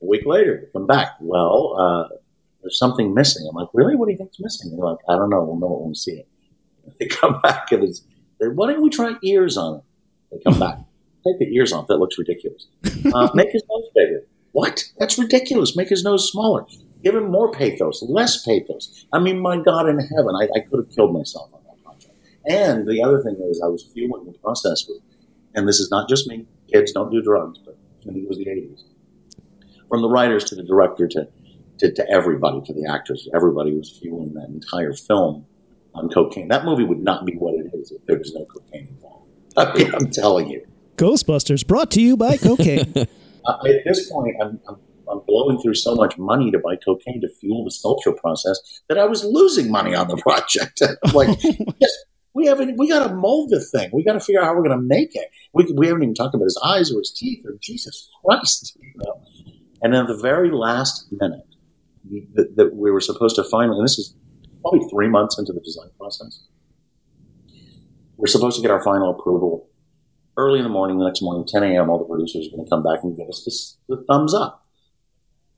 [0.00, 1.16] week later, they come back.
[1.20, 2.16] Well, uh,
[2.62, 3.46] there's something missing.
[3.48, 3.96] I'm like, really?
[3.96, 4.76] What do you think's missing?
[4.76, 5.42] They're like, I don't know.
[5.42, 6.28] We'll know when we see it.
[7.00, 8.02] They come back and it's,
[8.38, 9.82] they, why don't we try ears on it?
[10.30, 10.78] They come back.
[11.26, 11.86] Take the ears off.
[11.86, 12.66] That looks ridiculous.
[13.14, 14.26] Uh, make his nose bigger.
[14.52, 14.84] What?
[14.98, 15.74] That's ridiculous.
[15.76, 16.66] Make his nose smaller.
[17.02, 19.06] Give him more pathos, less pathos.
[19.12, 22.14] I mean, my God in heaven, I, I could have killed myself on that project.
[22.46, 25.02] And the other thing is, I was fueling the process with,
[25.54, 26.46] and this is not just me.
[26.72, 28.82] Kids don't do drugs, but I think it was the 80s.
[29.88, 31.28] From the writers to the director to,
[31.78, 33.28] to to, everybody, to the actors.
[33.34, 35.46] Everybody was fueling that entire film
[35.94, 36.48] on cocaine.
[36.48, 39.28] That movie would not be what it is if there was no cocaine involved.
[39.56, 40.66] I mean, I'm telling you.
[40.96, 42.92] Ghostbusters brought to you by cocaine.
[43.46, 47.20] Uh, at this point, I'm, I'm, I'm blowing through so much money to buy cocaine
[47.20, 50.80] to fuel the sculpture process that I was losing money on the project.
[51.12, 51.36] Like,
[51.78, 51.92] yes,
[52.34, 53.90] we haven't, we got to mold the thing.
[53.92, 55.30] We got to figure out how we're going to make it.
[55.52, 58.76] We, we haven't even talked about his eyes or his teeth or Jesus Christ.
[58.94, 59.22] You know?
[59.82, 61.46] And then the very last minute,
[62.34, 64.14] that, that we were supposed to finally, and this is
[64.62, 66.44] probably three months into the design process,
[68.16, 69.68] we're supposed to get our final approval
[70.36, 72.70] early in the morning, the next morning, 10 a.m., all the producers are going to
[72.70, 74.66] come back and give us this, the thumbs up.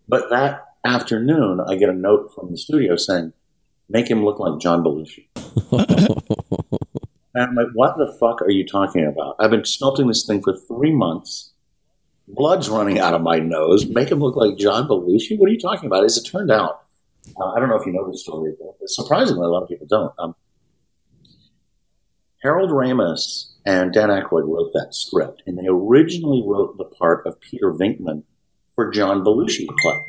[0.09, 3.33] But that afternoon, I get a note from the studio saying,
[3.89, 5.29] make him look like John Belushi.
[7.37, 9.37] and I'm like, what the fuck are you talking about?
[9.39, 11.53] I've been sculpting this thing for three months.
[12.27, 13.87] Blood's running out of my nose.
[13.87, 15.39] Make him look like John Belushi?
[15.39, 16.05] What are you talking about?
[16.05, 16.85] As it turned out,
[17.39, 19.87] uh, I don't know if you know the story, but surprisingly, a lot of people
[19.87, 20.13] don't.
[20.19, 20.35] Um,
[22.43, 27.39] Harold Ramis and Dan Aykroyd wrote that script, and they originally wrote the part of
[27.41, 28.23] Peter Venkman
[28.75, 30.05] for John Belushi to play.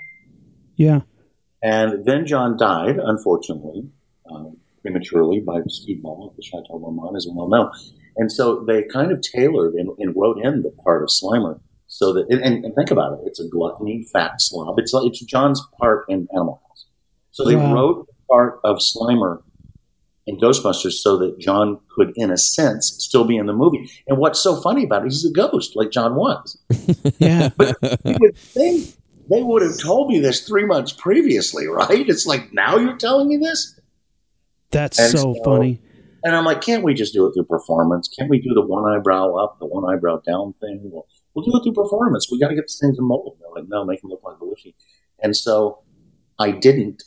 [0.78, 1.02] yeah.
[1.62, 3.90] And then John died, unfortunately,
[4.32, 7.72] um, prematurely by speedball at the Chateau Marmont, as we well know.
[8.18, 12.14] And so they kind of tailored and, and wrote in the part of Slimer so
[12.14, 14.78] that, and, and, think about it, it's a gluttony, fat slob.
[14.78, 16.86] It's like it's John's part in Animal House.
[17.32, 17.74] So they Wow.
[17.74, 19.42] wrote the part of Slimer
[20.26, 23.90] in Ghostbusters so that John could, in a sense, still be in the movie.
[24.08, 26.58] And what's so funny about it, he's a ghost, like John was.
[27.20, 27.50] Yeah.
[28.04, 28.94] You would think
[29.30, 32.08] they would have told me this three months previously, right?
[32.08, 33.77] It's like now you're telling me this,
[34.72, 35.82] That's And so so- funny.
[36.24, 38.08] and I'm like, can't we just do it through performance?
[38.10, 40.82] Can't we do the one eyebrow up, the one eyebrow down thing?
[40.84, 42.28] We'll, we'll do it through performance.
[42.32, 43.38] We got to get this thing to mold.
[43.40, 44.74] They're like, no, make him look like Belushi.
[45.24, 45.80] And so
[46.40, 47.04] I didn't,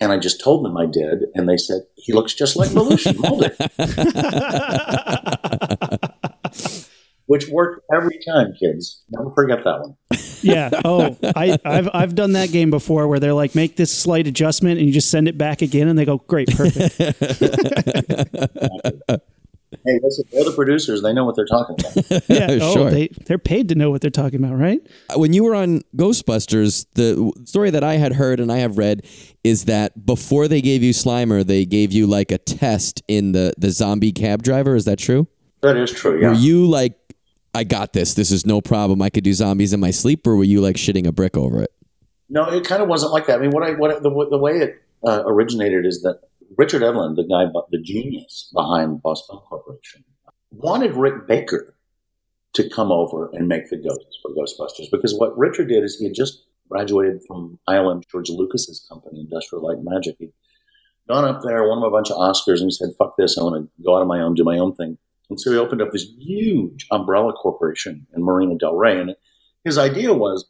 [0.00, 3.18] and I just told them I did, and they said he looks just like Belushi.
[3.18, 3.56] Mold it,
[7.26, 9.02] which worked every time, kids.
[9.10, 9.96] Never forget that one.
[10.42, 10.70] yeah.
[10.84, 14.78] Oh, I, I've I've done that game before where they're like, make this slight adjustment,
[14.78, 17.00] and you just send it back again, and they go, great, perfect.
[19.86, 21.02] Hey, listen, they're the producers.
[21.02, 22.22] They know what they're talking about.
[22.28, 22.58] Yeah.
[22.62, 22.90] Oh, Sure.
[22.90, 24.80] they they're paid to know what they're talking about, right?
[25.10, 28.78] Uh, when you were on Ghostbusters, the story that I had heard and I have
[28.78, 29.04] read
[29.42, 33.52] is that before they gave you Slimer, they gave you like a test in the
[33.58, 34.76] the zombie cab driver.
[34.76, 35.26] Is that true?
[35.60, 36.20] That is true.
[36.20, 36.28] Yeah.
[36.28, 36.96] Were you like,
[37.54, 38.14] I got this.
[38.14, 39.00] This is no problem.
[39.00, 41.62] I could do zombies in my sleep, or were you like shitting a brick over
[41.62, 41.72] it?
[42.28, 43.38] No, it kind of wasn't like that.
[43.38, 46.20] I mean, what I what the, the way it uh, originated is that
[46.56, 50.04] Richard Edlund, the guy, the genius behind Film Corporation,
[50.50, 51.74] wanted Rick Baker
[52.54, 56.04] to come over and make the ghosts for Ghostbusters because what Richard did is he
[56.04, 60.16] had just graduated from ILM George Lucas's company, Industrial Light Magic.
[60.18, 60.32] He'd
[61.08, 63.36] gone up there, won him a bunch of Oscars, and he said, "Fuck this!
[63.38, 64.98] I want to go out on my own, do my own thing."
[65.30, 69.16] And so he opened up this huge umbrella corporation in Marina Del Rey, and
[69.64, 70.46] his idea was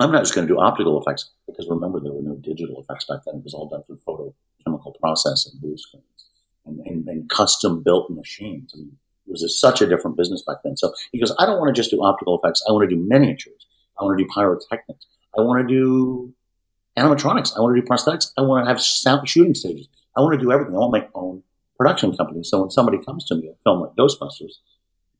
[0.00, 3.04] I'm not just going to do optical effects because remember there were no digital effects
[3.04, 3.36] back then.
[3.36, 6.26] It was all done through photochemical process and blue screens
[6.66, 8.72] and, and, and custom built machines.
[8.74, 10.76] I mean, it was such a different business back then.
[10.76, 12.62] So he goes, I don't want to just do optical effects.
[12.68, 13.66] I want to do miniatures.
[13.98, 15.06] I want to do pyrotechnics.
[15.38, 16.34] I want to do
[16.98, 17.56] animatronics.
[17.56, 18.32] I want to do prosthetics.
[18.36, 19.88] I want to have sound shooting stages.
[20.16, 20.74] I want to do everything.
[20.74, 21.23] I want my own
[21.84, 22.42] production company.
[22.42, 24.54] So when somebody comes to me, a film like Ghostbusters,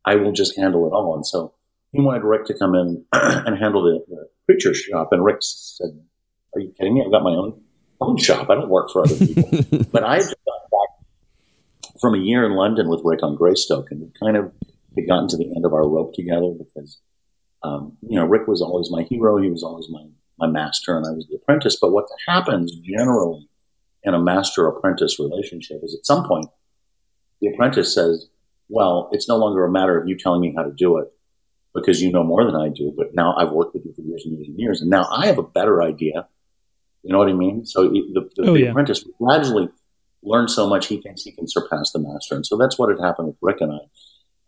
[0.05, 1.14] I will just handle it all.
[1.14, 1.53] And so
[1.92, 5.09] he wanted Rick to come in and handle the, the creature shop.
[5.12, 5.90] And Rick said,
[6.55, 7.03] Are you kidding me?
[7.05, 7.61] I've got my own
[8.00, 8.48] own shop.
[8.50, 9.44] I don't work for other people.
[9.92, 13.90] but I had just got back from a year in London with Rick on Greystoke,
[13.90, 14.53] and we kind of
[14.96, 16.98] had gotten to the end of our rope together because,
[17.62, 19.40] um, you know, Rick was always my hero.
[19.40, 20.05] He was always my,
[20.38, 21.79] my master, and I was the apprentice.
[21.81, 23.48] But what happens generally
[24.04, 26.46] in a master apprentice relationship is at some point,
[27.40, 28.28] the apprentice says,
[28.68, 31.08] Well, it's no longer a matter of you telling me how to do it
[31.74, 34.22] because you know more than I do, but now I've worked with you for years
[34.24, 36.28] and years and years, and now I have a better idea.
[37.02, 37.66] You know what I mean?
[37.66, 38.70] So the, the, Oh, the yeah.
[38.70, 39.68] apprentice gradually
[40.22, 43.00] learns so much he thinks he can surpass the master, and so that's what had
[43.04, 43.78] happened with Rick and I.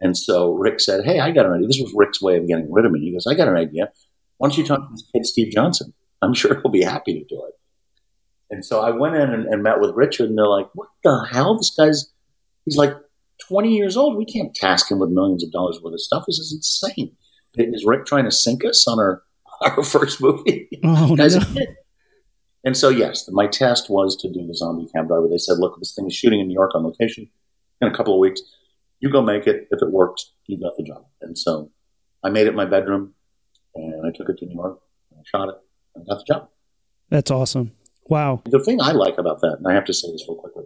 [0.01, 2.71] And so Rick said, "Hey, I got an idea." This was Rick's way of getting
[2.71, 3.01] rid of me.
[3.01, 3.91] He goes, "I got an idea.
[4.39, 5.95] Why don't you talk to this kid, Steve Johnson?
[6.23, 7.55] I'm sure he'll be happy to do it."
[8.51, 11.27] And so I went in and, and met with Richard, and they're like, "What the
[11.31, 11.57] hell?
[11.57, 12.13] This guy's
[12.65, 12.95] he's like
[13.49, 14.17] 20 years old.
[14.17, 16.25] We can't task him with millions of dollars worth of stuff.
[16.27, 17.17] This is insane.
[17.55, 19.23] Is Rick trying to sink us on our,
[19.63, 20.69] our first movie?
[20.85, 21.17] Oh no.
[21.17, 21.77] Guy's a kid.
[22.65, 25.29] And so, yes, my test was to do the zombie cab driver.
[25.31, 27.31] They said, look, this thing is shooting in New York on location
[27.81, 28.41] in a couple of weeks.
[28.99, 29.69] You go make it.
[29.71, 31.05] If it works, you got the job.
[31.23, 31.71] And so
[32.25, 33.15] I made it in my bedroom
[33.77, 34.81] and I took it to New York
[35.13, 35.55] and I shot it
[35.95, 36.49] and I got the job.
[37.09, 37.71] That's awesome.
[38.09, 38.43] Wow.
[38.45, 40.65] The thing I like about that, and I have to say this real quickly,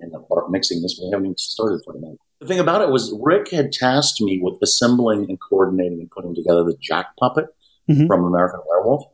[0.00, 2.18] in the mixing this, we haven't even started for a minute.
[2.40, 6.34] The thing about it was Rick had tasked me with assembling and coordinating and putting
[6.34, 7.46] together the Jack puppet
[7.88, 8.06] Mhm.
[8.06, 9.04] from American Werewolf,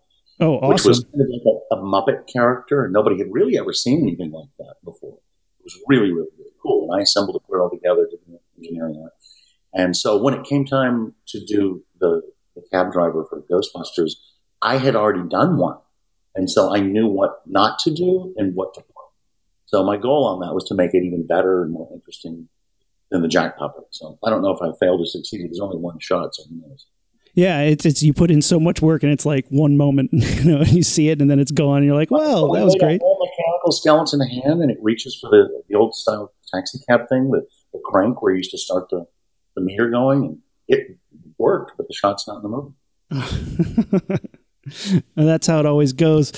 [0.40, 3.72] Oh, which was kind of like a, a Muppet character, and nobody had really ever
[3.72, 5.18] seen anything like that before.
[5.60, 6.90] It was really, really, really cool.
[6.90, 9.12] And I assembled it, put it all together, did the engineering on it.
[9.74, 12.22] And so when it came time to do the,
[12.54, 14.12] the cab driver for Ghostbusters,
[14.62, 15.78] I had already done one.
[16.36, 18.92] And so I knew what not to do and what to put.
[19.66, 22.48] So my goal on that was to make it even better and more interesting
[23.10, 23.84] than the Jack puppet.
[23.90, 25.48] So I don't know if I failed or succeeded.
[25.48, 26.86] There's only one shot, so who knows?
[27.34, 30.44] Yeah, it's it's you put in so much work and it's like one moment, you
[30.44, 32.74] know, and you see it and then it's gone and you're like, well, that was
[32.76, 33.00] great.
[33.02, 37.30] whole mechanical skeleton hand, and it reaches for the, the old style taxi cab thing,
[37.30, 39.04] the, the crank where you used to start the,
[39.54, 40.98] the meter going, and it
[41.38, 44.28] worked, but the shot's not in the movie.
[45.16, 46.32] And that's how it always goes.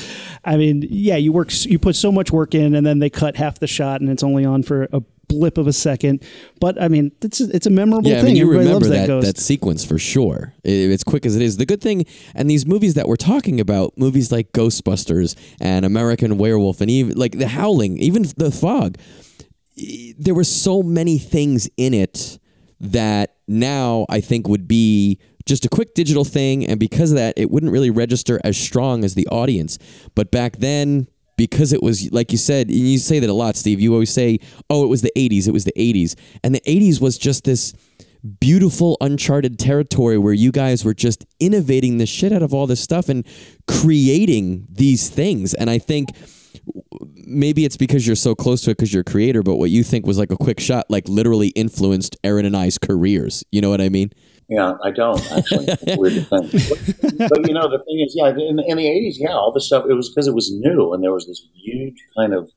[0.44, 3.36] I mean, yeah, you work, you put so much work in, and then they cut
[3.36, 6.22] half the shot, and it's only on for a blip of a second.
[6.60, 8.26] But I mean, it's a, it's a memorable Yeah, I thing.
[8.28, 10.54] mean, you Everybody remember that, that, that, sequence for sure.
[10.64, 11.56] I- It's quick as it is.
[11.56, 16.38] The good thing, and these movies that we're talking about, movies like Ghostbusters and American
[16.38, 18.96] Werewolf, and even like The Howling, even The Fog,
[20.18, 22.38] there were so many things in it
[22.80, 27.34] that now I think would be just a quick digital thing, and because of that,
[27.36, 29.78] it wouldn't really register as strong as the audience.
[30.14, 33.56] But back then, because it was like you said, and you say that a lot,
[33.56, 33.80] Steve.
[33.80, 35.48] You always say, "Oh, it was the '80s.
[35.48, 37.72] It was the '80s," and the '80s was just this
[38.40, 42.80] beautiful uncharted territory where you guys were just innovating the shit out of all this
[42.80, 43.24] stuff and
[43.68, 45.54] creating these things.
[45.54, 46.10] And I think
[47.14, 49.84] maybe it's because you're so close to it because you're a creator, but what you
[49.84, 53.44] think was like a quick shot, like literally influenced Aaron and I's careers.
[53.52, 54.10] You know what I mean?
[54.48, 55.66] Yeah, I don't actually.
[55.98, 56.52] Weird to think.
[56.52, 59.66] But, but, you know, the thing is, yeah, in, in the '80s, yeah, all this
[59.66, 59.84] stuff.
[59.88, 62.50] It was because it was new, and there was this huge kind of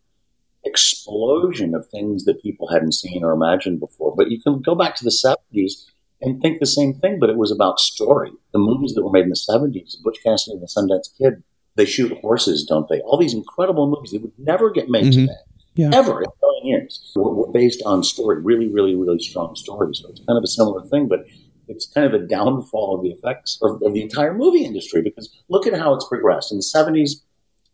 [0.63, 4.15] explosion of things that people hadn't seen or imagined before.
[4.15, 5.85] But you can go back to the '70s
[6.21, 8.31] and think the same thing, but it was about story.
[8.53, 11.43] The movies that were made in the '70s, Butch Cassidy and the Sundance Kid,
[11.75, 13.01] they shoot horses, don't they?
[13.01, 15.11] All these incredible movies that would never get made Mhm.
[15.13, 15.33] today.
[15.75, 15.89] Yeah.
[15.93, 19.99] Ever in a million years were, were based on story, really, really, really strong stories.
[20.01, 21.21] So it's kind of a similar thing, but
[21.67, 25.29] it's kind of a downfall of the effects of, of the entire movie industry because
[25.49, 26.51] look at how it's progressed.
[26.51, 27.11] In the 70s,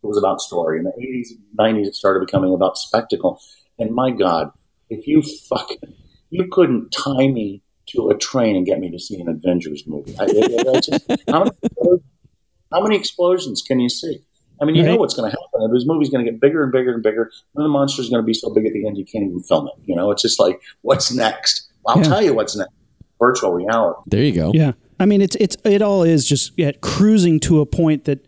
[0.03, 0.77] it was about story.
[0.79, 3.39] In the 80s, 90s, it started becoming about spectacle.
[3.79, 4.51] And my God,
[4.89, 5.93] if you fucking,
[6.29, 10.15] you couldn't tie me to a train and get me to see an Avengers movie.
[10.19, 10.25] I,
[10.81, 11.51] just- how, many,
[12.71, 14.19] how many explosions can you see?
[14.61, 15.71] I mean, you know what's going to happen.
[15.73, 17.31] This movie's going to get bigger and bigger and bigger.
[17.55, 19.67] And the monster's going to be so big at the end you can't even film
[19.67, 19.73] it.
[19.85, 21.69] You know, it's just like, what's next?
[21.85, 22.03] I'll Yeah.
[22.03, 22.71] tell you what's next.
[23.19, 23.99] Virtual reality.
[24.07, 24.51] There you go.
[24.53, 28.19] Yeah, I mean, it's it's it all is just yeah, cruising to a point that.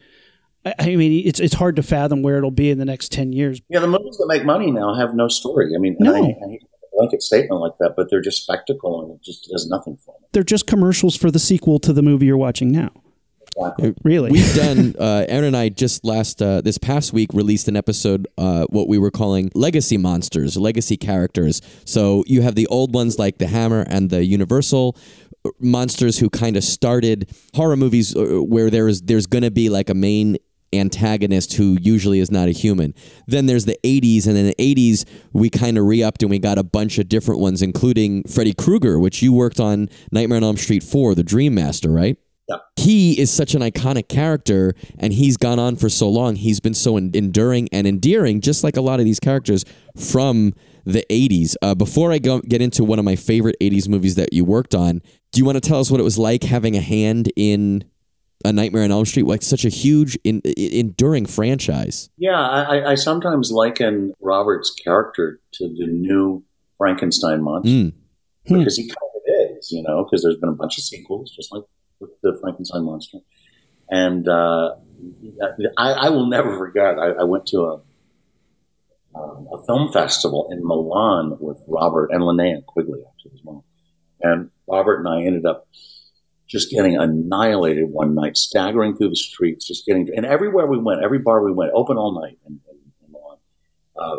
[0.66, 3.32] I- I mean, it's it's hard to fathom where it'll be in the next ten
[3.32, 3.62] years.
[3.70, 5.72] Yeah, the movies that make money now have no story.
[5.74, 6.14] I mean, No.
[6.14, 9.48] I, I hate a blanket statement like that, but they're just spectacle and it just
[9.50, 10.28] does nothing for me.
[10.34, 12.92] They're just commercials for the sequel to the movie you're watching now.
[13.58, 13.94] Exactly.
[14.04, 14.80] Really, We've done.
[15.00, 18.88] Uh, Aaron and I just last uh, this past week released an episode, uh, what
[18.88, 21.62] we were calling legacy monsters, legacy characters.
[21.86, 24.98] So you have the old ones like the Hammer and the Universal
[25.46, 29.52] uh, monsters who kind of started horror movies uh, where there is there's going to
[29.52, 30.38] be like a main
[30.74, 32.94] antagonist who usually is not a human.
[33.28, 36.40] Then there's the 80s, and in the 80s, we kind of re upped and we
[36.40, 40.44] got a bunch of different ones, including Freddy Krueger, which you worked on Nightmare on
[40.44, 42.18] Elm Street 4, The Dream Master, right?
[42.78, 46.36] He is such an iconic character and he's gone on for so long.
[46.36, 49.66] He's been so en- enduring and endearing just like a lot of these characters
[49.98, 50.54] from
[50.86, 54.34] the 80s uh, before i go get into one of my favorite 80s movies that
[54.34, 56.82] you worked on do you want to tell us what it was like having a
[56.82, 57.84] hand in
[58.46, 59.28] a nightmare on elm street?
[59.28, 62.10] Like such a huge in, i- enduring franchise.
[62.18, 66.44] Yeah, I, I- sometimes liken Robert's character to the new
[66.78, 67.70] Frankenstein monster.
[67.70, 67.94] Mm.
[68.48, 68.58] Hmm.
[68.60, 71.54] because he kind of is, you know, because there's been a bunch of sequels, just
[71.54, 71.64] like
[72.00, 73.20] with the Frankenstein monster.
[73.90, 74.76] And uh,
[75.78, 77.00] I, I will never forget.
[77.00, 77.82] I, I went to a
[79.16, 83.66] um, a film festival in Milan with Robert and Linnea Quigley actually as well.
[84.22, 85.68] And Robert and I ended up
[86.48, 91.02] just getting annihilated one night, staggering through the streets, just getting and everywhere we went,
[91.04, 93.38] every bar we went, open all night in, in, in Milan.
[94.00, 94.18] Uh,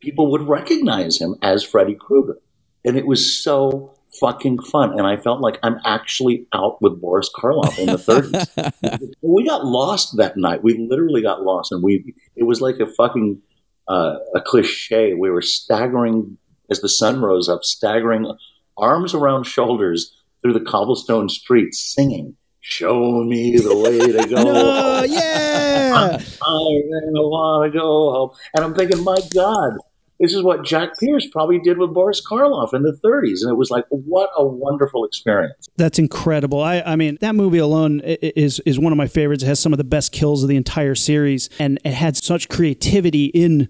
[0.00, 2.38] people would recognize him as Freddy Krueger,
[2.84, 4.98] and it was so fucking fun.
[4.98, 9.14] And I felt like I'm actually out with Boris Karloff in the 30s.
[9.22, 10.62] we got lost that night.
[10.62, 13.40] We literally got lost, and we it was like a fucking
[13.88, 15.14] uh, a cliche.
[15.14, 16.38] We were staggering
[16.70, 18.32] as the sun rose up, staggering
[18.76, 22.36] arms around shoulders through the cobblestone streets, singing.
[22.60, 24.42] show me the way to go.
[24.42, 26.18] No, yeah.
[26.42, 26.66] I
[27.12, 28.30] want to go home.
[28.54, 29.72] And I'm thinking, my God,
[30.20, 33.40] this is what Jack Pierce probably did with Boris Karloff in the 30s.
[33.42, 35.66] And it was like, what a wonderful experience.
[35.76, 36.60] That's incredible.
[36.60, 39.42] I, I mean, that movie alone is is one of my favorites.
[39.42, 42.50] It has some of the best kills of the entire series, and it had such
[42.50, 43.68] creativity in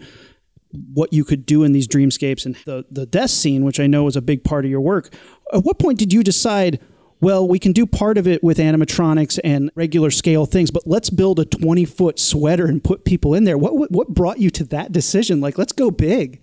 [0.92, 4.04] what you could do in these dreamscapes and the the death scene, which I know
[4.04, 5.14] was a big part of your work.
[5.52, 6.80] At what point did you decide?
[7.20, 11.10] Well, we can do part of it with animatronics and regular scale things, but let's
[11.10, 13.58] build a 20 foot sweater and put people in there.
[13.58, 15.40] What, what what brought you to that decision?
[15.40, 16.40] Like, let's go big.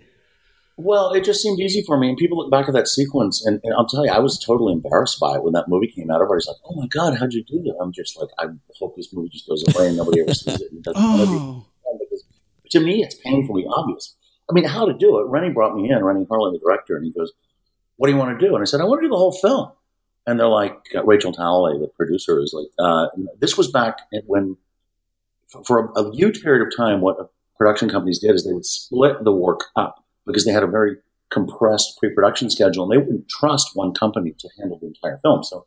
[0.80, 2.10] Well, it just seemed easy for me.
[2.10, 4.74] And people look back at that sequence, and, and I'll tell you, I was totally
[4.74, 6.18] embarrassed by it when that movie came out.
[6.18, 7.76] Everybody's like, oh my God, how'd you do that?
[7.82, 8.46] I'm just like, I
[8.80, 10.72] hope this movie just goes away and nobody ever sees it.
[10.72, 11.66] And doesn't Oh,
[12.00, 12.24] because
[12.70, 14.16] to me, it's painfully obvious.
[14.50, 15.24] I mean, how to do it?
[15.28, 17.34] Renny brought me in, Renny Harlin, the director, and he goes,
[17.98, 19.34] "What do you want to do?" And I said, "I want to do the whole
[19.34, 19.72] film."
[20.28, 23.08] And they're like, uh, Rachel Talalay, the producer, is like, uh,
[23.40, 24.58] "This was back when,
[25.48, 28.66] for- for a, a huge period of time, what production companies did is they would
[28.66, 30.98] split the work up because they had a very
[31.32, 35.44] compressed pre-production schedule, and they wouldn't trust one company to handle the entire film.
[35.44, 35.66] So,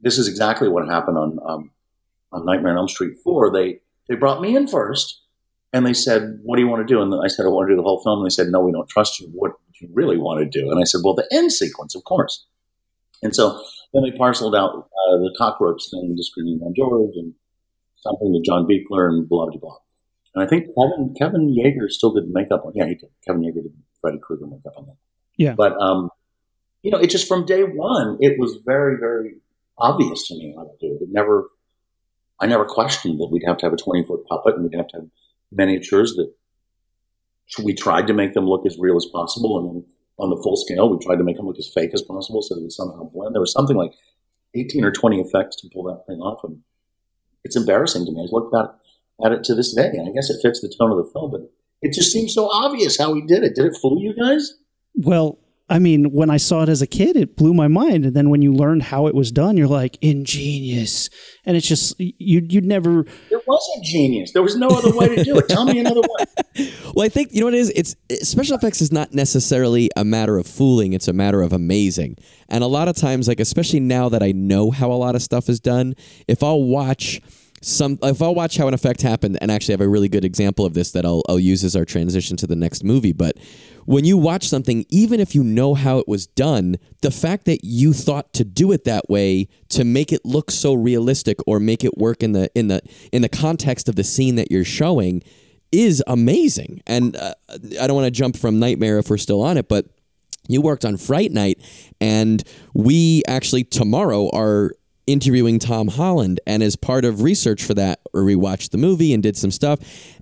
[0.00, 1.70] this is exactly what happened on um,
[2.32, 3.52] on Nightmare on Elm Street four.
[3.52, 5.20] They they brought me in first
[5.72, 7.00] and they said, What do you want to do?
[7.02, 8.20] And I said, I want to do the whole film.
[8.20, 9.28] And they said, No, we don't trust you.
[9.32, 10.70] What do you really want to do?
[10.70, 12.46] And I said, Well, the end sequence, of course.
[13.22, 13.62] And so
[13.92, 17.34] then they parceled out uh, the cockroach thing to Screaming Mad George and
[17.96, 19.76] something to John Buechler and blah, blah, blah.
[20.34, 23.10] And I think Kevin, Kevin Yagher still did makeup on Yeah, he did.
[23.26, 24.96] Kevin Yagher did Freddy Krueger makeup on that.
[25.36, 25.54] Yeah.
[25.56, 26.10] But, um,
[26.82, 29.36] you know, it just from day one, it was very, very
[29.76, 31.02] obvious to me how to do it.
[31.02, 31.50] It never,
[32.40, 34.88] I never questioned that we'd have to have a 20 foot puppet and we'd have
[34.88, 35.06] to have
[35.50, 36.32] miniatures that
[37.62, 39.58] we tried to make them look as real as possible.
[39.58, 39.84] And then
[40.20, 42.56] on the full scale, we tried to make them look as fake as possible so
[42.56, 43.34] it would somehow blend.
[43.34, 43.92] There was something like
[44.54, 46.44] 18 or 20 effects to pull that thing off.
[46.44, 46.60] And
[47.44, 48.20] it's embarrassing to me.
[48.20, 48.70] I look back
[49.24, 51.30] at it to this day, and I guess it fits the tone of the film,
[51.30, 51.50] but
[51.82, 53.54] it just seems so obvious how he did it.
[53.54, 54.54] Did it fool you guys?
[54.94, 55.38] Well,
[55.70, 58.04] I mean, when I saw it as a kid, it blew my mind.
[58.04, 61.08] And then when you learned how it was done, you're like, ingenious.
[61.46, 64.32] And it's just, you, you'd never, It wasn't genius.
[64.32, 65.48] There was no other way to do it.
[65.48, 66.26] Tell me another way.
[66.92, 67.70] Well, I think you know what it is.
[67.70, 70.92] It's special effects is not necessarily a matter of fooling.
[70.92, 72.16] It's a matter of amazing.
[72.48, 75.22] And a lot of times, like especially now that I know how a lot of
[75.22, 75.94] stuff is done,
[76.26, 77.20] if I'll watch
[77.62, 80.64] some, if I'll watch how an effect happened, and actually have a really good example
[80.66, 83.12] of this that I'll I'll use as our transition to the next movie.
[83.12, 83.36] But
[83.90, 87.64] when you watch something, even if you know how it was done, the fact that
[87.64, 91.82] you thought to do it that way to make it look so realistic or make
[91.82, 92.80] it work in the in the
[93.10, 95.24] in the context of the scene that you're showing
[95.72, 96.80] is amazing.
[96.86, 97.34] And uh,
[97.80, 99.86] I don't want to jump from Nightmare if we're still on it, but
[100.46, 101.58] you worked on Fright Night,
[102.00, 104.70] and we actually tomorrow are
[105.08, 106.38] interviewing Tom Holland.
[106.46, 109.80] And as part of research for that, we watched the movie and did some stuff,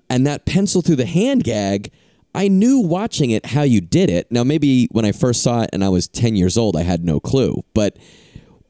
[0.09, 1.91] and that pencil through the hand gag.
[2.35, 4.31] I knew watching it how you did it.
[4.31, 7.03] Now, maybe when I first saw it and I was 10 years old, I had
[7.03, 7.63] no clue.
[7.73, 7.97] But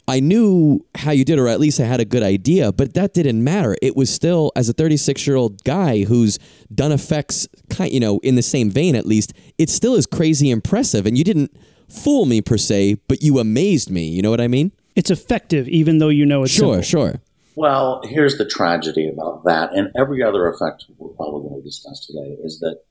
[0.08, 2.94] I knew how you did, it, or at least I had a good idea, but
[2.96, 3.76] that didn't matter.
[3.82, 6.40] It was still, as a 36 year old guy who's
[6.74, 10.50] done effects, kind, you know, in the same vein at least, it still is crazy
[10.50, 11.06] impressive.
[11.06, 11.56] And you didn't
[11.90, 14.08] fool me per se, but you amazed me.
[14.08, 14.72] You know what I mean?
[14.96, 17.12] it's effective, even though you know it's Sure, simple.
[17.12, 17.22] sure.
[17.56, 22.06] Well, here's the tragedy about that, and every other effect we're probably going to discuss
[22.06, 22.82] today is that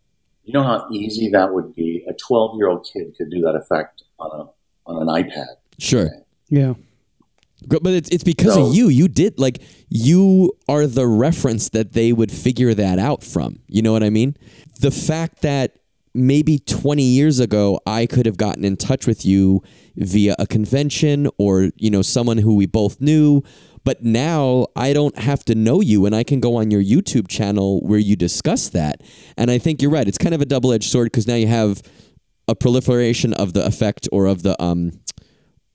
[0.48, 2.04] you know how easy that would be.
[2.08, 4.44] A 12 year old kid could do that effect on a
[4.90, 5.44] on an iPad.
[5.78, 6.08] Sure.
[6.48, 6.72] Yeah.
[7.66, 8.88] But but it's, it's because So- of you.
[8.88, 13.58] You did, like, you are the reference that they would figure that out from.
[13.68, 14.36] You know what I mean?
[14.80, 15.76] The fact that
[16.14, 19.62] maybe 20 years ago, I could have gotten in touch with you
[19.96, 23.42] via a convention or, you know, someone who we both knew.
[23.84, 27.28] But now I don't have to know you and I can go on your YouTube
[27.28, 29.02] channel where you discuss that.
[29.36, 30.08] And I think you're right.
[30.08, 31.82] It's kind of a double edged sword because now you have
[32.46, 34.92] a proliferation of the effect or of the, um,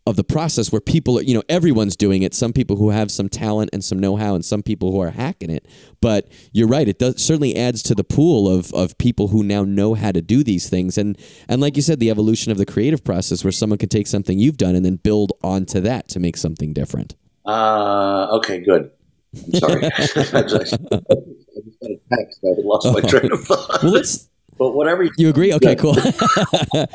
[0.06, 2.34] of the process where people are, you know, everyone's doing it.
[2.34, 5.50] Some people who have some talent and some know-how, and some people who are hacking
[5.50, 5.66] it.
[6.02, 9.64] But you're right; it does certainly adds to the pool of of people who now
[9.64, 10.98] know how to do these things.
[10.98, 14.08] And and like you said, the evolution of the creative process, where someone can take
[14.08, 17.16] something you've done and then build onto that to make something different.
[17.46, 18.92] Uh, okay, good.
[19.36, 19.86] I'm sorry.
[19.98, 22.40] I just I got a text.
[22.44, 23.84] I lost my train of thought.
[23.84, 24.30] Well, let's.
[24.58, 25.54] but whatever You agree?
[25.54, 25.76] Okay, Yeah.
[25.76, 25.96] cool.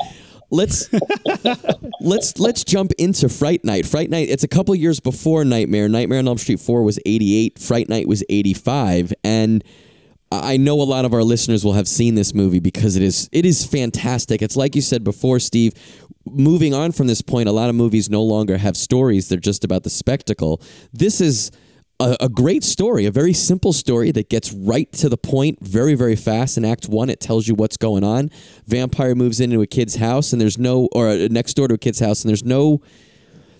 [0.51, 0.89] let's
[2.01, 3.85] let's let's jump into Fright Night.
[3.85, 4.29] Fright Night.
[4.29, 5.87] It's a couple years before Nightmare.
[5.89, 7.59] Nightmare on Elm Street Four was eighty eight.
[7.59, 9.63] Fright Night was eighty five, and
[10.31, 13.29] I know a lot of our listeners will have seen this movie because it is
[13.31, 14.41] it is fantastic.
[14.41, 15.73] It's like you said before, Steve.
[16.25, 19.63] Moving on from this point, a lot of movies no longer have stories; they're just
[19.63, 20.61] about the spectacle.
[20.93, 21.51] This is
[21.99, 25.95] a, a, great story, a very simple story that gets right to the point very,
[25.95, 26.57] very fast.
[26.57, 28.31] In Act One, it tells you what's going on.
[28.65, 31.77] Vampire moves into a kid's house, and there's no, or uh, next door to a
[31.77, 32.81] kid's house, and there's no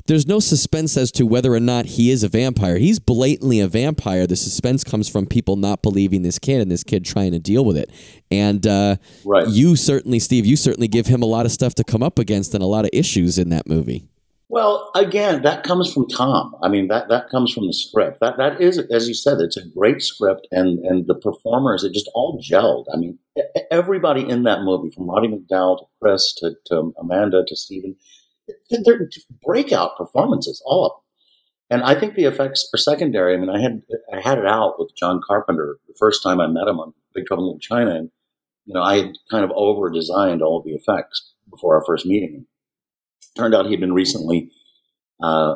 [0.10, 2.78] there's no suspense as to whether or not he is a vampire.
[2.78, 4.26] He's blatantly a vampire.
[4.26, 7.64] The suspense comes from people not believing this kid and this kid trying to deal
[7.64, 7.92] with it.
[8.32, 9.48] And uh, right.
[9.48, 12.56] you certainly, Steve, you certainly give him a lot of stuff to come up against
[12.56, 14.04] and a lot of issues in that movie.
[14.52, 16.56] Well, again, that comes from Tom.
[16.64, 18.20] I mean, that, that comes from the script.
[18.20, 21.94] That that is, as you said, it's a great script, and and the performers, it
[21.94, 22.86] just all gelled.
[22.92, 23.20] I mean,
[23.70, 27.96] everybody in that movie, from Roddy McDowall to Chris to, to Amanda to Stephen,
[28.70, 29.10] they're
[29.44, 31.00] breakout performances, all of them.
[31.72, 33.36] And I think the effects are secondary.
[33.36, 36.48] I mean, I had I had it out with John Carpenter the first time I
[36.48, 38.10] met him on Big Trouble in China, and
[38.66, 42.06] you know, I had kind of over designed all of the effects before our first
[42.06, 42.46] meeting.
[43.38, 44.52] Turned out he'd been recently.
[45.22, 45.56] Uh,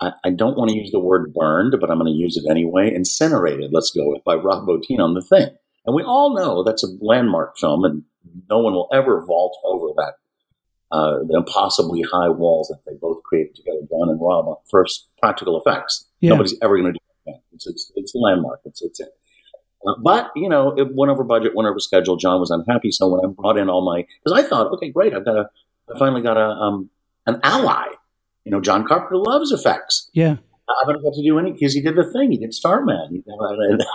[0.00, 2.48] I, I, don't want to use the word burned, but I'm going to use it
[2.50, 2.94] anyway.
[2.94, 5.48] Incinerated, let's go with by Rob Bottin on the thing.
[5.84, 8.04] And we all know that's a landmark film, and
[8.48, 10.14] no one will ever vault over that
[10.92, 15.60] uh, the impossibly high walls that they both created together, John and Rob, first practical
[15.60, 16.06] effects.
[16.20, 16.30] Yeah.
[16.30, 17.40] Nobody's ever going to do that.
[17.52, 18.60] It's, it's, it's a landmark.
[18.64, 19.08] It's, it's it.
[19.86, 22.16] Uh, but, you know, it went over budget, went over schedule.
[22.16, 22.90] John was unhappy.
[22.90, 25.48] So when I brought in all my, because I thought, okay, great, I've got a,
[25.94, 26.90] I finally got a, um,
[27.26, 27.86] an ally.
[28.44, 30.10] You know, John Carpenter loves effects.
[30.12, 30.36] Yeah.
[30.68, 32.30] I'm going to get to do any because he did the thing.
[32.30, 33.24] He did Starman.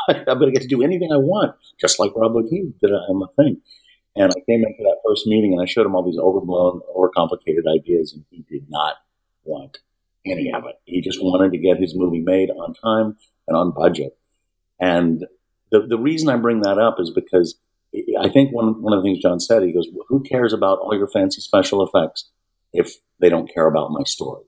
[0.09, 3.19] I'm going to get to do anything I want, just like Rob Bottin did on
[3.19, 3.61] the thing.
[4.15, 7.63] And I came into that first meeting and I showed him all these overblown, overcomplicated
[7.73, 8.95] ideas, and he did not
[9.43, 9.79] want
[10.25, 10.75] any of it.
[10.85, 14.17] He just wanted to get his movie made on time and on budget.
[14.79, 15.25] And
[15.71, 17.59] the, the reason I bring that up is because
[18.19, 20.79] I think one, one of the things John said, he goes, well, Who cares about
[20.79, 22.29] all your fancy special effects
[22.73, 24.43] if they don't care about my story?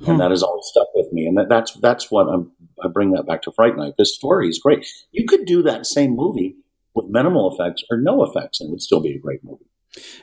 [0.00, 0.12] Hmm.
[0.12, 1.26] And that has always stuck with me.
[1.26, 2.52] And that, that's, that's what I'm,
[2.82, 3.94] I bring that back to Fright Night.
[3.98, 4.86] This story is great.
[5.10, 6.56] You could do that same movie
[6.94, 9.64] with minimal effects or no effects and it would still be a great movie.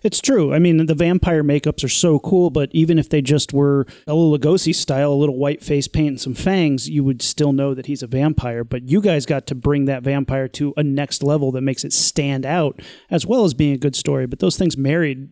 [0.02, 0.54] It's true.
[0.54, 4.38] I mean, the vampire makeups are so cool, but even if they just were Bela
[4.38, 7.86] Lugosi style, a little white face paint and some fangs, you would still know that
[7.86, 8.64] he's a vampire.
[8.64, 11.94] But you guys got to bring that vampire to a next level that makes it
[11.94, 14.26] stand out, as well as being a good story.
[14.26, 15.30] But those things married,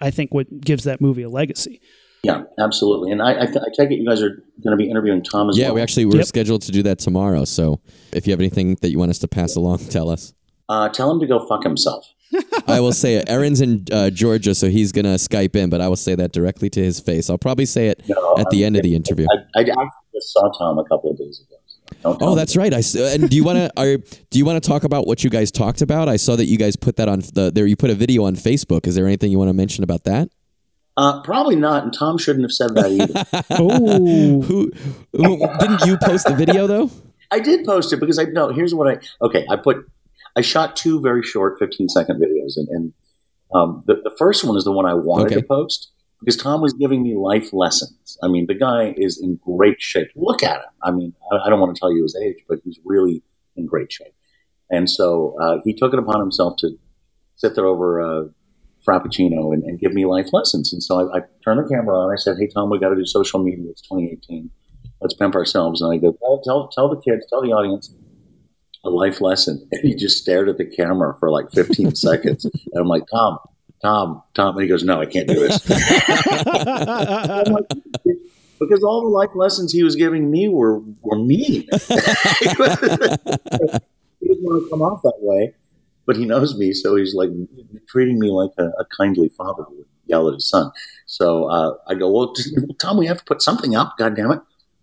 [0.00, 1.80] I think, what gives that movie a legacy.
[2.22, 3.10] Yeah, absolutely.
[3.10, 5.48] And I, I, th- I take it you guys are going to be interviewing Tom
[5.48, 5.70] as yeah, well.
[5.70, 6.26] Yeah, we actually we're yep.
[6.26, 7.44] scheduled to do that tomorrow.
[7.44, 7.80] So
[8.12, 10.34] if you have anything that you want us to pass along, tell us.
[10.70, 12.06] Uh, tell him to go fuck himself.
[12.68, 13.28] I will say it.
[13.28, 16.70] Aaron's in uh, Georgia, so he's gonna Skype in, but I will say that directly
[16.70, 17.28] to his face.
[17.28, 19.26] I'll probably say it no, at the end of the interview.
[19.32, 21.56] I, I, I just saw Tom a couple of days ago.
[22.02, 22.72] So oh, that's right.
[22.72, 25.50] I and do you want to do you want to talk about what you guys
[25.50, 26.08] talked about?
[26.08, 27.66] I saw that you guys put that on the there.
[27.66, 28.86] You put a video on Facebook.
[28.86, 30.28] Is there anything you want to mention about that?
[30.96, 33.44] Uh, probably not, and Tom shouldn't have said that either.
[33.58, 34.70] oh, who,
[35.12, 36.90] who, didn't you post the video though?
[37.32, 38.50] I did post it because I no.
[38.50, 39.46] Here's what I okay.
[39.50, 39.84] I put
[40.36, 42.92] I shot two very short 15 second videos, and, and
[43.54, 45.36] um, the, the first one is the one I wanted okay.
[45.36, 48.18] to post because Tom was giving me life lessons.
[48.22, 50.08] I mean, the guy is in great shape.
[50.14, 50.70] Look at him.
[50.82, 53.22] I mean, I, I don't want to tell you his age, but he's really
[53.56, 54.14] in great shape.
[54.70, 56.78] And so uh, he took it upon himself to
[57.36, 58.24] sit there over uh,
[58.86, 60.72] Frappuccino and, and, give me life lessons.
[60.72, 62.12] And so I, I turned the camera on.
[62.12, 63.66] I said, "Hey Tom, we got to do social media.
[63.70, 64.50] It's 2018.
[65.00, 67.92] Let's pimp ourselves." And I go, "Tell, tell, tell the kids, tell the audience."
[68.84, 69.66] A life lesson.
[69.72, 72.44] And he just stared at the camera for like 15 seconds.
[72.44, 73.38] And I'm like, Tom,
[73.82, 74.56] Tom, Tom.
[74.56, 75.68] And he goes, No, I can't do this.
[75.70, 77.66] like,
[78.58, 81.62] because all the life lessons he was giving me were, were mean.
[81.62, 82.02] he doesn't
[84.20, 85.54] want to come off that way,
[86.04, 86.72] but he knows me.
[86.72, 87.30] So he's like
[87.88, 90.70] treating me like a, a kindly father would yell at his son.
[91.06, 92.34] So uh, I go, Well,
[92.78, 94.40] Tom, we have to put something up, God damn it.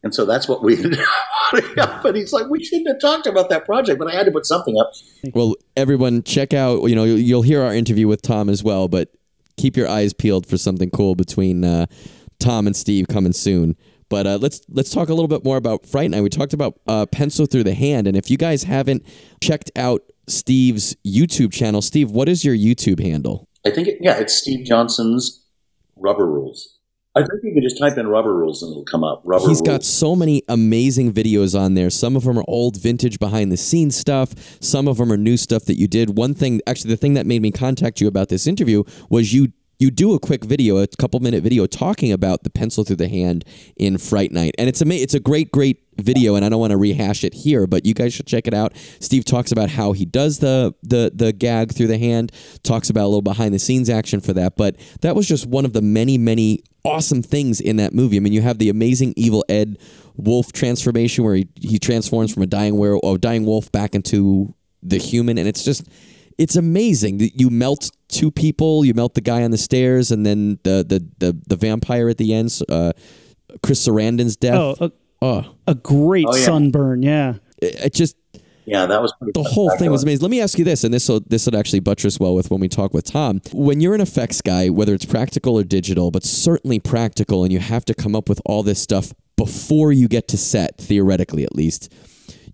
[0.08, 0.99] And so that's what we ended
[1.78, 2.05] up.
[2.05, 4.45] And he's like, we shouldn't have talked about that project, but I had to put
[4.45, 4.93] something up.
[5.34, 9.10] Well, everyone, check out, you know, you'll hear our interview with Tom as well, but
[9.58, 11.88] keep your eyes peeled for something cool between uh,
[12.39, 13.76] Tom and Steve coming soon.
[14.08, 16.22] But uh, let's let's talk a little bit more about Fright Night.
[16.22, 19.05] We talked about uh, Pencil Through the Hand, and if you guys haven't
[19.41, 23.49] checked out Steve's YouTube channel, Steve, what is your YouTube handle?
[23.66, 25.43] I think it, yeah, it's Steve Johnson's
[25.97, 26.76] Rubber Rules.
[27.18, 29.22] I think you can just type in rubber rules and it'll come up.
[29.26, 29.61] Rubber He's rules.
[29.61, 31.89] got so many amazing videos on there.
[31.89, 34.34] Some of them are old vintage behind the scenes stuff.
[34.61, 36.18] Some of them are new stuff that you did.
[36.18, 39.51] One thing, actually, the thing that made me contact you about this interview was you
[39.80, 43.07] you do a quick video, a couple minute video talking about the pencil through the
[43.07, 46.59] hand in Fright Night, and it's a it's a great great video, and I don't
[46.59, 48.75] want to rehash it here, but you guys should check it out.
[48.99, 52.32] Steve talks about how he does the the the gag through the hand,
[52.63, 55.65] talks about a little behind the scenes action for that, but that was just one
[55.65, 58.17] of the many many awesome things in that movie.
[58.17, 59.78] I mean, you have the amazing Evil Ed
[60.15, 64.55] wolf transformation where he, he transforms from a dying were or dying wolf back into
[64.82, 65.88] the human, and it's just
[66.38, 68.85] it's amazing that you melt two people.
[68.85, 72.17] You melt the guy on the stairs, and then the the the, the vampire at
[72.17, 72.59] the end.
[72.69, 72.93] Uh,
[73.63, 74.55] Chris Sarandon's death.
[74.55, 76.45] Oh, a, Oh, a great Oh, yeah.
[76.45, 77.01] sunburn.
[77.01, 77.35] Yeah.
[77.59, 78.15] it, it just
[78.65, 80.21] Yeah, that was pretty the whole thing was amazing.
[80.21, 82.59] Let me ask you this, and this will this will actually buttress well with when
[82.59, 83.41] we talk with Tom.
[83.51, 87.57] When you're an effects guy, whether it's practical or digital, but certainly practical, and you
[87.59, 91.55] have to come up with all this stuff before you get to set, theoretically at
[91.55, 91.91] least.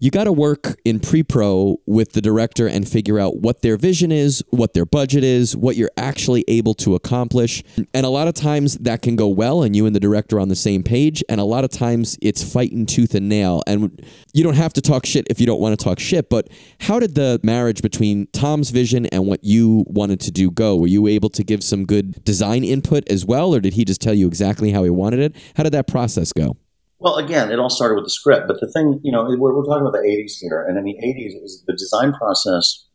[0.04, 4.12] You got to work in pre-pro with the director and figure out what their vision
[4.12, 7.64] is, what their budget is, what you're actually able to accomplish.
[7.94, 10.50] And a lot of times that can go well and you and the director on
[10.50, 13.64] the same page, and a lot of times it's fighting tooth and nail.
[13.66, 16.50] And you don't have to talk shit if you don't want to talk shit, but
[16.82, 20.76] how did the marriage between Tom's vision and what you wanted to do go?
[20.76, 24.02] Were you able to give some good design input as well, or did he just
[24.02, 25.34] tell you exactly how he wanted it?
[25.56, 26.58] How did that process go?
[27.04, 29.66] Well, again, it all started with the script, but the thing, you know, we're, we're
[29.66, 32.86] talking about the '80s here, and in the '80s, is the design process,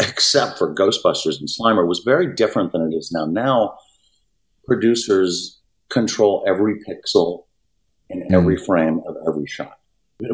[0.00, 3.24] except for Ghostbusters and Slimer, was very different than it is now.
[3.24, 3.78] Now,
[4.66, 5.58] producers
[5.88, 7.44] control every pixel
[8.10, 9.78] in every frame of every shot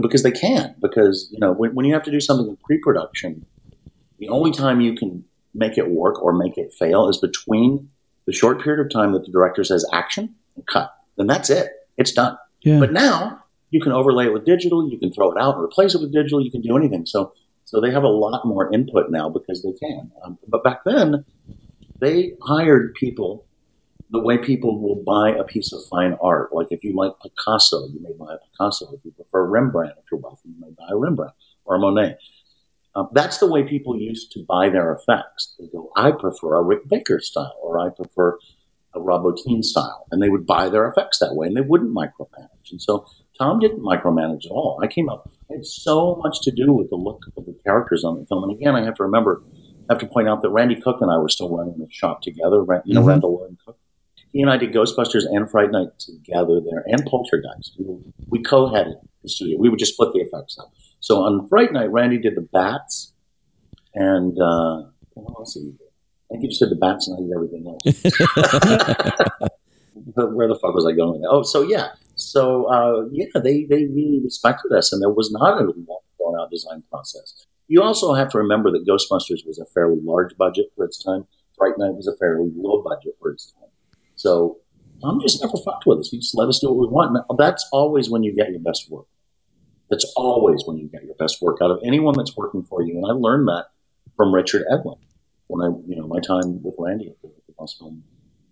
[0.02, 0.74] because they can.
[0.82, 3.46] Because you know, when, when you have to do something in pre-production,
[4.18, 5.24] the only time you can
[5.54, 7.90] make it work or make it fail is between
[8.26, 10.92] the short period of time that the director says action and cut.
[11.16, 11.70] Then that's it.
[11.96, 12.36] It's done.
[12.62, 12.80] Yeah.
[12.80, 14.88] But now you can overlay it with digital.
[14.90, 16.42] You can throw it out and replace it with digital.
[16.42, 17.06] You can do anything.
[17.06, 17.32] So,
[17.64, 20.10] so they have a lot more input now because they can.
[20.24, 21.24] Um, but back then,
[22.00, 23.44] they hired people
[24.10, 26.52] the way people will buy a piece of fine art.
[26.52, 28.90] Like if you like Picasso, you may buy a Picasso.
[28.94, 31.34] If you prefer Rembrandt, if you're wealthy, you may buy a Rembrandt
[31.64, 32.16] or a Monet.
[32.94, 35.54] Um, that's the way people used to buy their effects.
[35.58, 38.38] They go, I prefer a Rick Baker style, or I prefer
[38.94, 41.94] a Rob Bottin style, and they would buy their effects that way, and they wouldn't
[41.94, 42.70] micromanage.
[42.70, 43.06] And so
[43.38, 44.80] Tom didn't micromanage at all.
[44.82, 48.04] I came up, I had so much to do with the look of the characters
[48.04, 48.44] on the film.
[48.44, 49.42] And again, I have to remember,
[49.88, 52.22] I have to point out that Randy Cook and I were still running the shop
[52.22, 52.64] together.
[52.84, 53.06] You know, Mhm.
[53.08, 53.78] Randall Lloyd Cook.
[54.32, 57.76] He and I did Ghostbusters and Fright Night together there, and Poltergeist.
[57.78, 59.56] We, were- we co-headed the studio.
[59.58, 60.70] We would just split the effects up.
[61.00, 63.14] So on Fright Night, Randy did the bats,
[63.94, 64.82] and uh,
[65.14, 65.78] what else did he do?
[66.30, 69.48] I think he just did the bats and I did everything else.
[70.14, 71.22] But where the fuck was I going?
[71.28, 71.88] Oh, so yeah.
[72.14, 76.40] So uh, yeah, they, they really respected us, and there was not a long drawn
[76.40, 77.46] out design process.
[77.68, 81.26] You also have to remember that Ghostbusters was a fairly large budget for its time.
[81.56, 83.70] Fright Night was a fairly low budget for its time.
[84.16, 84.58] So
[85.04, 86.08] I'm just never fucked with us.
[86.10, 87.12] He just let us do what we want.
[87.12, 89.06] Now, that's always when you get your best work.
[89.90, 92.96] That's always when you get your best work out of anyone that's working for you.
[92.96, 93.66] And I learned that
[94.16, 94.98] from Richard Edlund
[95.48, 98.02] when I, you know, my time with Randy at the, the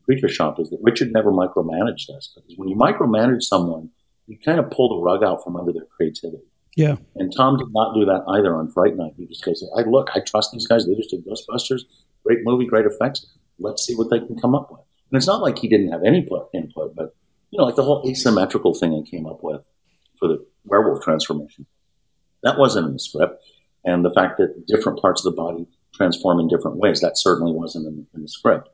[0.04, 3.90] Creature Shop is that Richard never micromanaged us because when you micromanage someone,
[4.26, 6.42] you kind of pull the rug out from under their creativity.
[6.76, 6.96] Yeah.
[7.14, 9.14] And Tom did not do that either on Fright Night.
[9.16, 10.86] He just goes, I look, I trust these guys.
[10.86, 11.82] They just did Ghostbusters.
[12.24, 13.26] Great movie, great effects.
[13.58, 14.80] Let's see what they can come up with.
[15.10, 17.14] And it's not like he didn't have any input, input but,
[17.50, 19.62] you know, like the whole asymmetrical thing I came up with
[20.18, 21.66] for the werewolf transformation.
[22.42, 23.42] That wasn't in the script.
[23.84, 25.66] And the fact that different parts of the body
[25.96, 28.68] transform in different ways, that certainly wasn't in, in the script.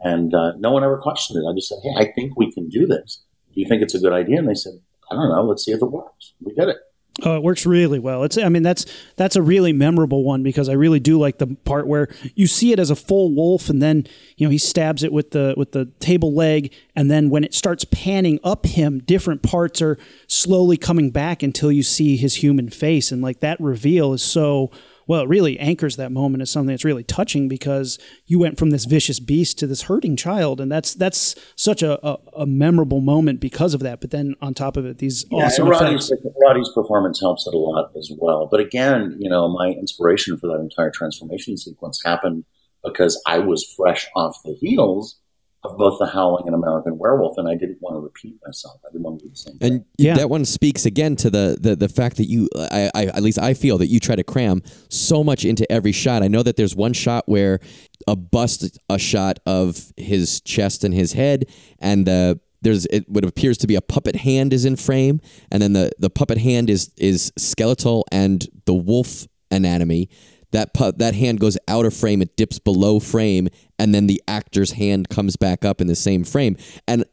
[0.00, 1.48] And uh, no one ever questioned it.
[1.48, 3.22] I just said, hey, I think we can do this.
[3.54, 4.38] Do you think it's a good idea?
[4.38, 4.72] And they said,
[5.10, 5.44] I don't know.
[5.44, 6.34] Let's see if it works.
[6.40, 6.78] We did it.
[7.22, 8.24] Oh, it works really well.
[8.24, 11.46] It's I mean that's that's a really memorable one because I really do like the
[11.46, 14.06] part where you see it as a full wolf and then
[14.38, 17.52] you know he stabs it with the with the table leg and then when it
[17.52, 22.70] starts panning up him different parts are slowly coming back until you see his human
[22.70, 24.70] face and like that reveal is so
[25.06, 28.70] well, it really anchors that moment as something that's really touching because you went from
[28.70, 33.00] this vicious beast to this hurting child, and that's that's such a, a, a memorable
[33.00, 34.00] moment because of that.
[34.00, 36.26] But then on top of it, these Yeah, awesome Roddy's, effects.
[36.42, 38.48] Roddy's performance helps it a lot as well.
[38.50, 42.44] But again, you know, my inspiration for that entire transformation sequence happened
[42.84, 45.18] because I was fresh off the heels
[45.64, 48.80] of both The Howling and American Werewolf, and I didn't want to repeat myself.
[48.84, 49.72] I didn't want to do the same thing.
[49.72, 50.14] And Yeah.
[50.14, 53.38] that one speaks again to the, the the fact that you, I, I at least
[53.38, 56.22] I feel that you try to cram so much into every shot.
[56.22, 57.60] I know that there's one shot where
[58.08, 61.44] a bust a shot of his chest and his head,
[61.78, 65.20] and the there's it what appears to be a puppet hand is in frame,
[65.52, 70.08] and then the the puppet hand is is skeletal and the wolf anatomy.
[70.52, 73.48] That pu- that hand goes out of frame, it dips below frame,
[73.78, 76.56] and then the actor's hand comes back up in the same frame.
[76.86, 77.04] And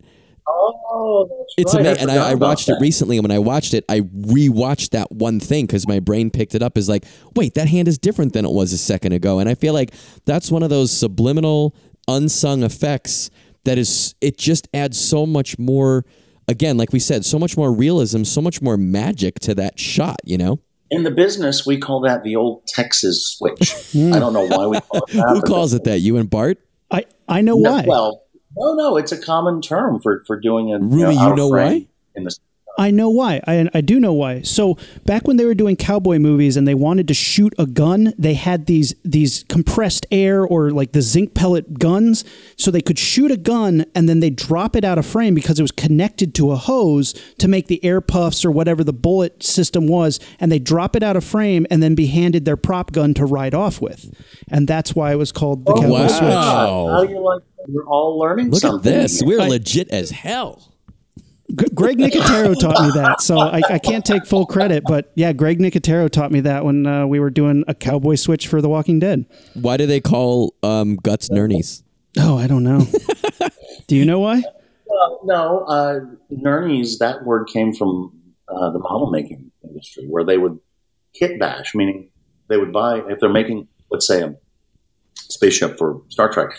[0.52, 1.82] Oh, it's right.
[1.82, 2.10] amazing.
[2.10, 5.40] And I, I watched it recently, and when I watched it, I rewatched that one
[5.40, 8.46] thing because my brain picked it up as like, wait, that hand is different than
[8.46, 9.38] it was a second ago.
[9.38, 9.94] And I feel like
[10.26, 11.76] that's one of those subliminal,
[12.08, 13.30] unsung effects
[13.66, 14.16] that is.
[14.22, 16.04] It just adds so much more.
[16.48, 20.18] Again, like we said, so much more realism, so much more magic to that shot.
[20.24, 20.60] You know,
[20.92, 23.74] In the business, we call that the old Texas switch.
[23.96, 25.26] I don't know why we call it that.
[25.30, 26.00] who calls it that?
[26.00, 26.58] You and Bart?
[26.90, 27.84] I I know No, why.
[27.86, 28.24] Well,
[28.58, 30.82] no, no, it's a common term for for doing it.
[30.82, 31.88] Rumi, you out of know why?
[32.16, 32.36] In the
[32.80, 33.42] I know why.
[33.46, 34.42] I, I do know why.
[34.44, 38.14] So back when they were doing cowboy movies and they wanted to shoot a gun,
[38.18, 42.24] they had these these compressed air or like the zinc pellet guns,
[42.56, 45.60] so they could shoot a gun and then they drop it out of frame because
[45.60, 49.44] it was connected to a hose to make the air puffs or whatever the bullet
[49.44, 52.94] system was, and they drop it out of frame and then be handed their prop
[52.94, 54.10] gun to ride off with,
[54.50, 56.08] and that's why it was called the oh, cowboy wow.
[56.08, 56.22] switch.
[56.22, 56.88] Wow.
[56.92, 57.44] How you like?
[57.68, 59.22] We're all learning Look at this.
[59.22, 60.70] We're I- legit as hell.
[61.56, 64.84] G- Greg Nicotero taught me that, so I, I can't take full credit.
[64.86, 68.48] But yeah, Greg Nicotero taught me that when uh, we were doing a cowboy switch
[68.48, 69.26] for The Walking Dead.
[69.54, 71.84] Why do they call um, guts nurnies?
[72.18, 72.86] Oh, I don't know.
[73.88, 74.44] Do you know why?
[74.86, 76.00] Well, no, uh,
[76.32, 78.12] Nurnies, that word came from
[78.48, 80.60] uh, the model making industry where they would
[81.14, 82.10] kit bash, meaning
[82.48, 84.36] they would buy, if they're making, let's say, a
[85.16, 86.50] spaceship for Star Trek,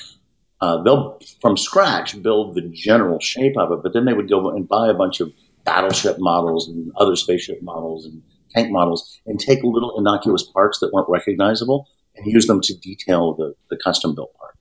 [0.60, 4.50] uh, they'll from scratch build the general shape of it, but then they would go
[4.50, 5.32] and buy a bunch of
[5.64, 8.22] battleship models and other spaceship models and
[8.54, 11.86] tank models and take little innocuous parts that weren't recognizable
[12.16, 14.54] and use them to detail the, the custom built part.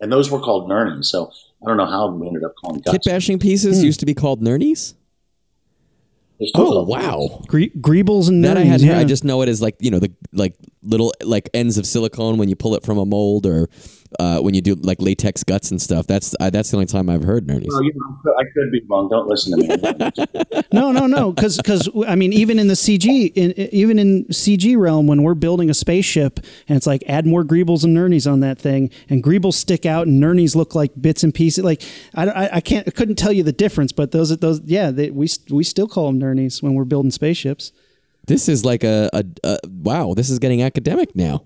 [0.00, 1.04] And those were called Nurnies.
[1.06, 1.30] So
[1.62, 3.84] I don't know how we ended up calling Kit bashing pieces Hmm.
[3.86, 4.94] used to be called nurnies?
[6.38, 6.98] There's two Oh of them.
[7.00, 7.42] wow.
[7.46, 8.98] Gre- Greebles and That I nerds, had yeah.
[8.98, 12.38] I just know it as like, you know, the like little like ends of silicone
[12.38, 13.68] when you pull it from a mold or
[14.18, 16.06] uh, when you do like latex guts and stuff.
[16.06, 17.68] That's uh, that's the only time I've heard nurnies.
[17.68, 19.08] Well, you know, I could be wrong.
[19.08, 20.62] Don't listen to me.
[20.72, 21.60] no, no, no, because
[22.06, 25.74] I mean, even in the CG, in, even in CG realm, when we're building a
[25.74, 29.86] spaceship, and it's like add more Greebles and Nurnies on that thing, and Greebles stick
[29.86, 31.64] out, and Nurnies look like bits and pieces.
[31.64, 31.82] Like
[32.14, 35.10] I, I, I can't, I couldn't tell you the difference, but those, those, yeah, they,
[35.10, 37.72] we we still call them Nurnies when we're building spaceships.
[38.26, 41.44] This is like a, a, a wow, this is getting academic now.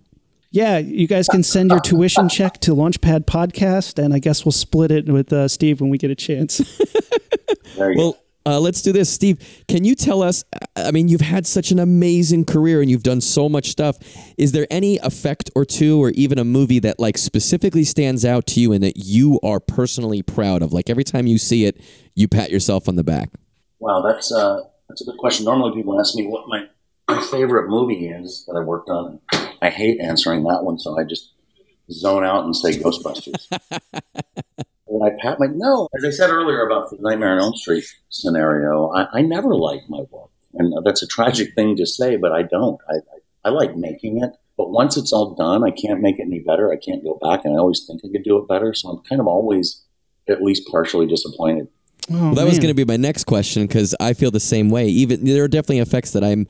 [0.50, 4.52] Yeah, you guys can send your tuition check to Launchpad Podcast, and I guess we'll
[4.52, 6.58] split it with uh, Steve when we get a chance.
[7.76, 8.02] There you go.
[8.02, 9.10] Well, uh, let's do this.
[9.10, 10.42] Steve, can you tell us?
[10.74, 13.98] I mean, you've had such an amazing career and you've done so much stuff.
[14.38, 18.46] Is there any effect or two, or even a movie that like specifically stands out
[18.46, 20.72] to you and that you are personally proud of?
[20.72, 21.78] Like every time you see it,
[22.14, 23.28] you pat yourself on the back.
[23.80, 25.44] Wow, that's uh, that's a good question.
[25.44, 26.68] Normally, people ask me what my,
[27.06, 29.20] my favorite movie is that I worked on.
[29.60, 31.32] I hate answering that one, so I just
[31.90, 33.46] zone out and say Ghostbusters.
[34.88, 35.88] and I pat my no.
[35.96, 39.82] As I said earlier about the Nightmare on Elm Street scenario, I, I never like
[39.88, 42.80] my work, and that's a tragic thing to say, but I don't.
[42.88, 46.22] I, I I like making it, but once it's all done, I can't make it
[46.22, 46.72] any better.
[46.72, 48.74] I can't go back, and I always think I could do it better.
[48.74, 49.84] So I'm kind of always
[50.28, 51.68] at least partially disappointed.
[52.10, 54.70] Oh, Well, that was going to be my next question because I feel the same
[54.70, 54.86] way.
[54.88, 56.46] Even there are definitely effects that I'm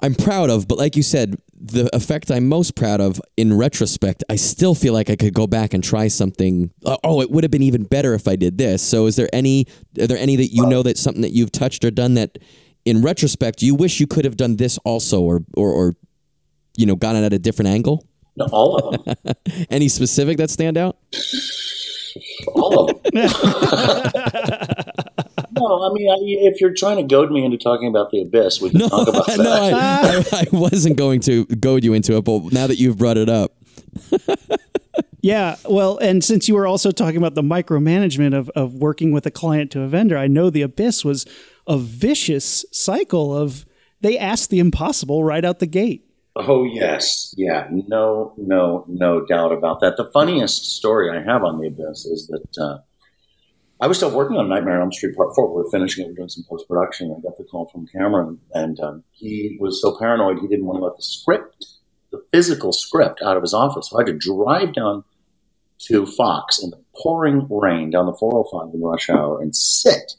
[0.00, 4.22] I'm proud of, but like you said, the effect I'm most proud of in retrospect,
[4.30, 6.70] I still feel like I could go back and try something.
[6.84, 8.82] uh, Oh, it would have been even better if I did this.
[8.82, 9.66] So, is there any?
[10.00, 12.38] Are there any that you know that something that you've touched or done that,
[12.84, 15.96] in retrospect, you wish you could have done this also, or or, or
[16.76, 18.06] you know, gotten it at a different angle?
[18.36, 19.16] No, all of them.
[19.70, 20.96] Any specific that stand out?
[22.54, 23.12] All of them.
[25.68, 26.16] no, I mean, I,
[26.48, 29.08] if you're trying to goad me into talking about the abyss, we can No, talk
[29.08, 29.38] about that.
[29.38, 32.98] no, I, I, I wasn't going to goad you into it, but now that you've
[32.98, 33.52] brought it up,
[35.20, 39.26] Yeah, well, and since you were also talking about the micromanagement of, of working with
[39.26, 41.26] a client to a vendor, I know the Abyss was
[41.66, 43.66] a vicious cycle of
[44.00, 46.04] they asked the impossible right out the gate.
[46.36, 49.96] Oh yes, yeah, no, no, no doubt about that.
[49.96, 52.78] The funniest story I have on the abyss is that uh,
[53.80, 55.54] I was still working on Nightmare on Elm Street Part Four.
[55.54, 57.14] We were finishing it, we were doing some post production.
[57.16, 60.80] I got the call from Cameron, and um, he was so paranoid he didn't want
[60.80, 61.66] to let the script,
[62.10, 63.90] the physical script, out of his office.
[63.90, 65.04] So I had to drive down
[65.82, 70.14] to Fox in the pouring rain down the 405 in rush hour and sit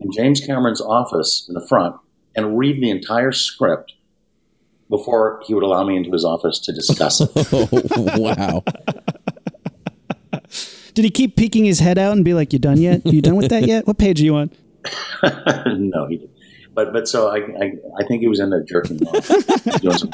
[0.00, 1.94] in James Cameron's office in the front
[2.34, 3.94] and read the entire script
[4.90, 7.30] before he would allow me into his office to discuss it.
[7.52, 8.62] oh wow,
[10.94, 13.04] Did he keep peeking his head out and be like, "You done yet?
[13.04, 13.86] You done with that yet?
[13.86, 14.50] What page are you on?"
[15.66, 16.30] no, he didn't.
[16.72, 19.30] But but so I, I I think he was in there jerking off.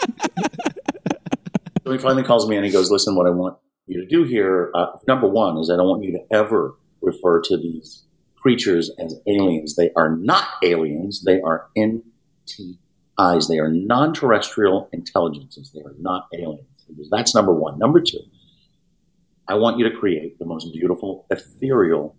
[1.83, 3.57] So he finally calls me and he goes, "Listen, what I want
[3.87, 7.41] you to do here, uh, number one, is I don't want you to ever refer
[7.41, 8.05] to these
[8.37, 9.75] creatures as aliens.
[9.77, 11.25] They are not aliens.
[11.25, 13.49] They are NTIs.
[13.49, 15.73] They are non-terrestrial intelligences.
[15.73, 16.67] They are not aliens.
[17.11, 17.79] That's number one.
[17.79, 18.21] Number two,
[19.51, 22.15] I want you to create the most beautiful ethereal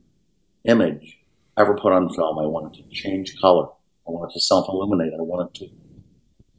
[0.65, 1.17] image
[1.57, 2.38] ever put on film.
[2.38, 3.67] I want it to change color.
[4.05, 5.13] I want it to self-illuminate.
[5.17, 5.69] I want it to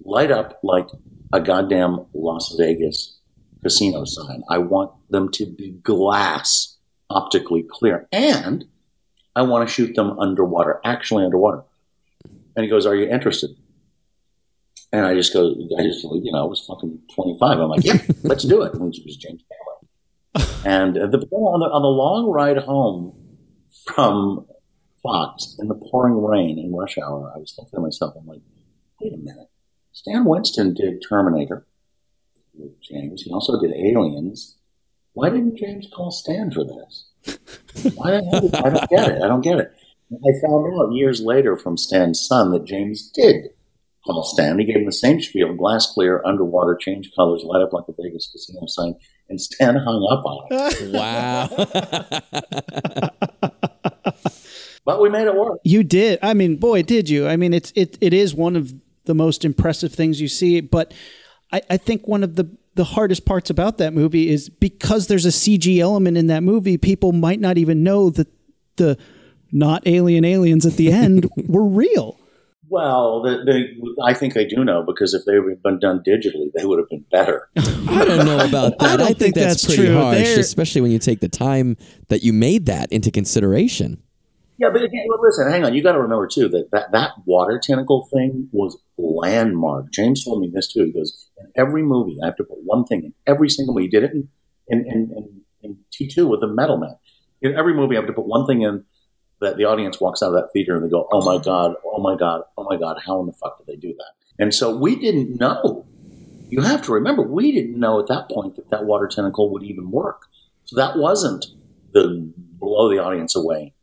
[0.02, 0.88] light up like
[1.30, 3.18] a goddamn Las Vegas
[3.62, 4.44] casino sign.
[4.48, 6.78] I want them to be glass
[7.10, 8.08] optically clear.
[8.10, 8.64] And
[9.36, 11.64] I want to shoot them underwater, actually underwater.
[12.56, 13.50] And he goes, Are you interested?
[14.90, 17.60] And I just go, I just, you know, I was fucking 25.
[17.60, 18.72] I'm like, Yeah, let's do it.
[18.72, 19.42] And was James.
[20.64, 23.14] And uh, the, on, the, on the long ride home
[23.86, 24.46] from
[25.02, 28.40] Fox in the pouring rain in rush hour, I was thinking to myself, I'm like,
[29.00, 29.48] wait a minute.
[29.92, 31.66] Stan Winston did Terminator
[32.54, 33.22] with James.
[33.22, 34.56] He also did Aliens.
[35.12, 37.10] Why didn't James call Stan for this?
[37.94, 38.64] Why the hell?
[38.64, 39.22] I don't get it.
[39.22, 39.72] I don't get it.
[40.12, 43.50] I found out years later from Stan's son that James did
[44.06, 44.58] call Stan.
[44.58, 47.92] He gave him the same spiel: glass clear, underwater, change colors, light up like a
[48.00, 48.94] Vegas casino sign,
[49.28, 50.92] and Stan hung up on it.
[50.92, 51.48] Wow.
[54.84, 55.60] but we made it work.
[55.64, 56.18] You did.
[56.22, 57.28] I mean, boy, did you?
[57.28, 58.72] I mean, it's it it is one of
[59.04, 60.60] the most impressive things you see.
[60.60, 60.92] But
[61.52, 65.26] I, I think one of the the hardest parts about that movie is because there's
[65.26, 68.28] a CG element in that movie, people might not even know that
[68.76, 68.96] the
[69.52, 72.18] not alien aliens at the end were real.
[72.72, 76.50] Well, the, the, I think they do know because if they had been done digitally,
[76.54, 77.50] they would have been better.
[77.58, 78.98] I don't know about that.
[78.98, 80.00] I, I think, think, that's, that's pretty true.
[80.00, 80.40] harsh, They're...
[80.40, 81.76] especially when you take the time
[82.08, 84.02] that you made that into consideration.
[84.56, 85.74] Yeah, but again, listen, hang on.
[85.74, 89.92] You got to remember too that, that that water tentacle thing was landmark.
[89.92, 90.84] James told me this too.
[90.84, 93.88] He goes, in every movie, I have to put one thing in every single movie.
[93.88, 94.28] He did it in
[94.68, 96.96] in, in, in T two with the Metal Man.
[97.42, 98.84] In every movie, I have to put one thing in
[99.42, 101.74] that the audience walks out of that theater and they go, "Oh my god!
[101.84, 102.42] Oh my god!
[102.56, 102.98] Oh my god!
[103.04, 105.86] How in the fuck did they do that?" And so we didn't know.
[106.48, 109.62] You have to remember, we didn't know at that point that that water tentacle would
[109.62, 110.26] even work.
[110.64, 111.46] So that wasn't
[111.92, 113.74] the blow the audience away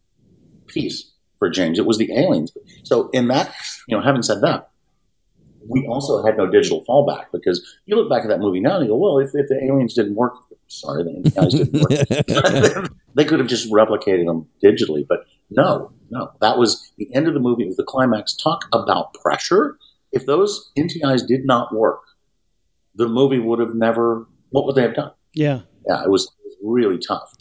[0.68, 1.80] piece for James.
[1.80, 2.51] It was the aliens.
[2.84, 3.53] So in that,
[3.88, 4.70] you know, having said that,
[5.68, 8.86] we also had no digital fallback because you look back at that movie now and
[8.86, 10.34] you go, well, if, if the aliens didn't work,
[10.68, 15.05] sorry, the guys didn't work, they could have just replicated them digitally.
[15.07, 17.64] But no, no, that was the end of the movie.
[17.64, 18.36] It was the climax.
[18.36, 19.78] Talk about pressure.
[20.12, 22.02] If those NTIs did not work,
[22.95, 24.28] the movie would have never.
[24.50, 25.12] What would they have done?
[25.34, 27.32] Yeah, yeah, it was, it was really tough.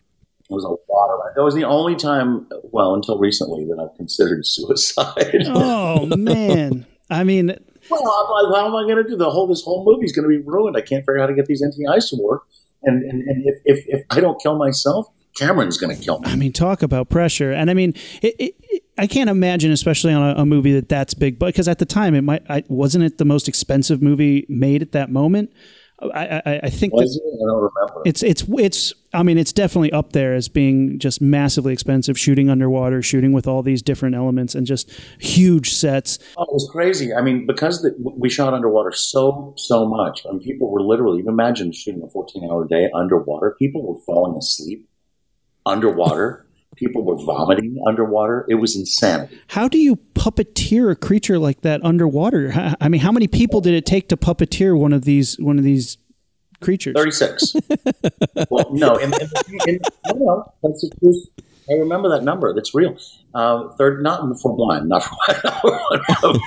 [0.51, 1.19] It was a lot of.
[1.37, 5.43] That was the only time, well, until recently, that I've considered suicide.
[5.47, 7.55] oh man, I mean,
[7.91, 9.47] well, I'm like, how am I going to do the whole?
[9.47, 10.77] This whole movie is going to be ruined.
[10.77, 12.43] I can't figure out how to get these NTIs to work.
[12.83, 15.07] And and, and if, if, if I don't kill myself,
[15.39, 16.31] Cameron's going to kill me.
[16.31, 17.53] I mean, talk about pressure.
[17.53, 21.15] And I mean, it, it, I can't imagine, especially on a, a, movie that that's
[21.15, 24.47] big, but because at the time it might, I, wasn't it the most expensive movie
[24.49, 25.53] made at that moment.
[26.01, 27.43] I, I, I think Was that it?
[27.43, 28.03] I don't remember.
[28.05, 28.95] It's it's it's.
[29.13, 32.17] I mean, it's definitely up there as being just massively expensive.
[32.17, 36.21] Shooting underwater, shooting with all these different elements, and just huge sets.
[36.37, 37.13] Oh, it was crazy.
[37.13, 41.23] I mean, because the, we shot underwater so so much, I mean, people were literally.
[41.23, 43.57] You imagine shooting a fourteen hour day underwater.
[43.59, 44.88] People were falling asleep
[45.69, 46.45] underwater.
[46.77, 48.47] People were vomiting underwater.
[48.49, 49.41] It was insanity.
[49.49, 52.77] How do you puppeteer a creature like that underwater?
[52.81, 55.65] I mean, how many people did it take to puppeteer one of these one of
[55.65, 55.99] these
[56.61, 56.95] creatures?
[56.97, 57.57] Thirty six.
[58.51, 59.29] well, no, in, in,
[59.67, 61.27] in, no, no, that's a truth.
[61.69, 62.55] I remember that number.
[62.55, 62.97] That's real.
[63.35, 65.17] Uh, third, not for one, not for
[65.63, 66.41] one.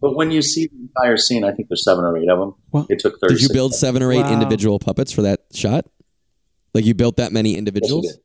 [0.00, 2.54] but when you see the entire scene, I think there's seven or eight of them.
[2.70, 3.34] Well, it took thirty.
[3.34, 4.32] Did you build seven or eight wow.
[4.32, 5.86] individual puppets for that shot?
[6.72, 8.06] Like you built that many individuals?
[8.06, 8.16] Yes,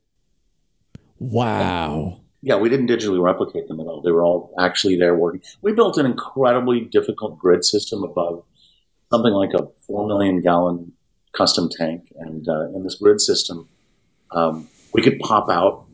[1.18, 2.20] Wow.
[2.40, 4.00] Yeah, we didn't digitally replicate them at all.
[4.00, 5.42] They were all actually there working.
[5.60, 8.44] We built an incredibly difficult grid system above
[9.10, 10.92] something like a four million gallon
[11.32, 13.68] custom tank, and uh, in this grid system,
[14.32, 15.86] um, we could pop out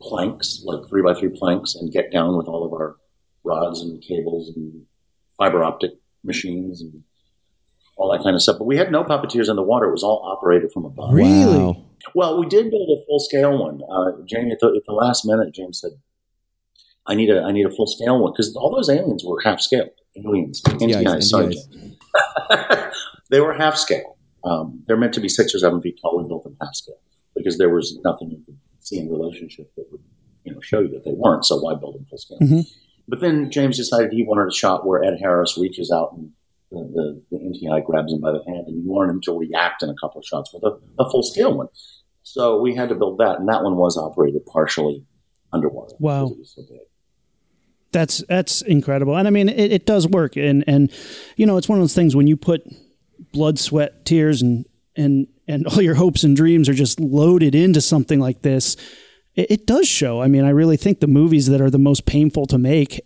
[0.00, 2.96] planks, like three by three planks, and get down with all of our
[3.44, 4.84] rods and cables and
[5.36, 5.92] fiber optic
[6.24, 7.02] machines and
[7.96, 8.56] all that kind of stuff.
[8.58, 11.12] But we had no puppeteers in the water; it was all operated from above.
[11.12, 11.58] Really?
[11.58, 11.84] Wow.
[12.14, 13.80] Well, we did build a full scale one.
[13.90, 15.92] Uh, Jamie, at the, at the, last minute, James said,
[17.06, 19.60] "I need a I need a full scale one because all those aliens were half
[19.60, 20.62] scale aliens.
[20.80, 21.56] Yeah, sorry,
[23.30, 24.16] they were half scale.
[24.44, 26.20] Um, they're meant to be six or seven feet tall.
[26.20, 26.98] We built them half scale
[27.34, 30.02] because there was nothing you could see in relationship that would
[30.44, 31.44] you know show you that they weren't.
[31.44, 32.38] So why build them full scale?
[32.38, 32.60] Mm-hmm.
[33.08, 36.32] But then James decided he wanted a shot where Ed Harris reaches out and
[36.72, 39.82] the, the, the NTI grabs him by the hand, and you want him to react
[39.82, 41.68] in a couple of shots with a, a full scale one.
[42.22, 45.04] So we had to build that, and that one was operated partially
[45.52, 45.94] underwater.
[45.98, 46.34] Wow.
[46.44, 46.62] so.
[47.92, 50.90] That's that's incredible, and I mean it, it does work, and and
[51.36, 52.66] you know it's one of those things when you put
[53.32, 54.64] blood, sweat, tears, and
[54.96, 58.76] and and all your hopes and dreams are just loaded into something like this.
[59.34, 60.22] It, it does show.
[60.22, 63.02] I mean, I really think the movies that are the most painful to make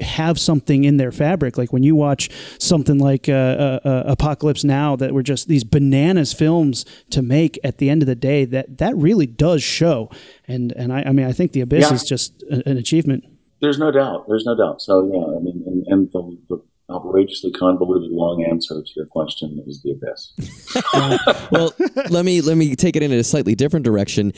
[0.00, 1.56] have something in their fabric.
[1.56, 2.28] Like when you watch
[2.58, 7.58] something like uh, uh, uh, Apocalypse Now, that were just these bananas films to make.
[7.64, 10.10] At the end of the day, that that really does show.
[10.46, 11.94] And and I, I mean, I think The Abyss Yeah.
[11.94, 13.24] is just a- an achievement.
[13.60, 14.26] There's no doubt.
[14.28, 14.82] There's no doubt.
[14.82, 19.64] So yeah, I mean, and, and the, the outrageously convoluted long answer to your question
[19.66, 21.48] is the abyss.
[21.50, 21.72] well,
[22.10, 24.32] let me let me take it in a slightly different direction.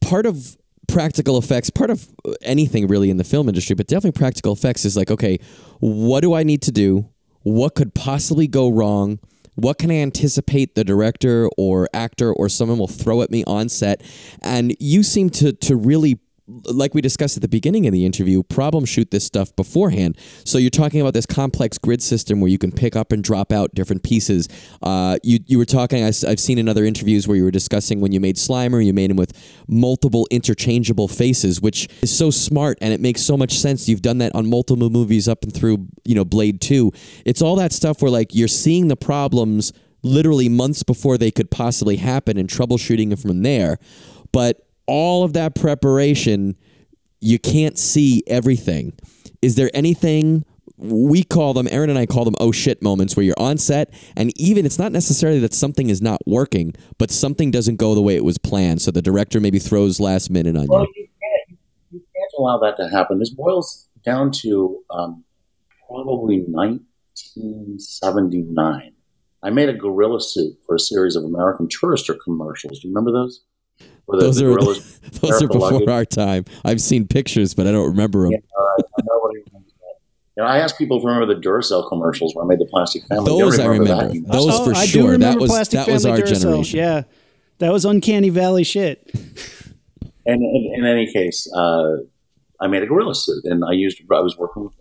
[0.00, 0.56] Part of
[0.88, 2.08] practical effects, part of
[2.42, 5.38] anything really in the film industry, but definitely practical effects is like, okay,
[5.80, 7.08] what do I need to do?
[7.42, 9.18] What could possibly go wrong?
[9.54, 13.68] What can I anticipate the director or actor or someone will throw at me on
[13.68, 14.02] set?
[14.42, 18.42] And you seem to to really like we discussed at the beginning of the interview,
[18.42, 20.18] problem shoot this stuff beforehand.
[20.44, 23.50] So you're talking about this complex grid system where you can pick up and drop
[23.50, 24.48] out different pieces.
[24.82, 26.02] Uh, you you were talking.
[26.02, 28.92] I, have seen in other interviews where you were discussing when you made Slimer, you
[28.92, 29.32] made him with
[29.68, 33.88] multiple interchangeable faces, which is so smart and it makes so much sense.
[33.88, 36.92] You've done that on multiple movies up and through you know Blade Two.
[37.24, 39.72] It's all that stuff where like you're seeing the problems
[40.02, 43.78] literally months before they could possibly happen and troubleshooting it from there.
[44.30, 46.56] But all of that preparation,
[47.20, 48.94] you can't see everything.
[49.42, 50.44] Is there anything
[50.76, 53.94] we call them, Aaron and I call them oh shit moments where you're on set
[54.16, 58.02] and even it's not necessarily that something is not working, but something doesn't go the
[58.02, 58.82] way it was planned.
[58.82, 60.88] So the director maybe throws last minute on Well, you.
[60.96, 61.58] you can't,
[61.92, 63.20] you can't allow that to happen.
[63.20, 65.22] This boils down to um,
[65.86, 68.92] probably 1979.
[69.42, 72.80] I made a gorilla suit for a series of American Tourister commercials.
[72.80, 73.44] Do you remember those?
[74.06, 75.88] Where the- Those the are gorillas those are before luggage.
[75.88, 76.44] our time.
[76.64, 78.32] I've seen pictures, but I don't remember them.
[78.32, 78.84] Yeah, all right.
[78.98, 79.72] I know what he means.
[80.36, 83.04] You know, I asked people to remember the Duracell commercials where I made the plastic
[83.06, 83.32] family.
[83.32, 84.14] You Those I remember remember.
[84.26, 85.18] that, Those Oh, for I do sure.
[85.18, 86.40] That was Plastic that was Family our Duracell.
[86.42, 86.78] generation.
[86.80, 87.02] Yeah,
[87.58, 89.10] that was Uncanny Valley shit.
[90.26, 91.96] And in, in any case, uh,
[92.58, 94.00] I made a gorilla suit, and I used.
[94.10, 94.72] I was working with,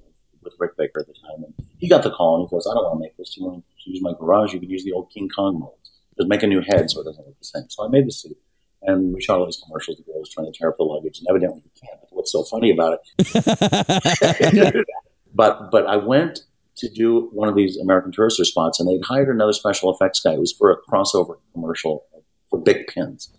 [0.42, 2.74] with Rick Baker at the time, and he got the call, and he goes, "I
[2.74, 3.36] don't want to make this.
[3.36, 4.54] You want to use my garage?
[4.54, 5.92] You could use the old King Kong molds.
[6.18, 8.12] Just make a new head so it doesn't look the same." So I made the
[8.14, 8.38] suit,
[8.86, 9.98] and we shot all these commercials.
[9.98, 12.02] The girl was trying to tear up the luggage, and evidently you can't.
[12.02, 14.86] But what's so funny about it?
[15.36, 16.42] but but I went
[16.76, 20.34] to do one of these American Tourister spots, and they'd hired another special effects guy.
[20.34, 22.06] It was for a crossover commercial
[22.50, 23.34] for Bic pens,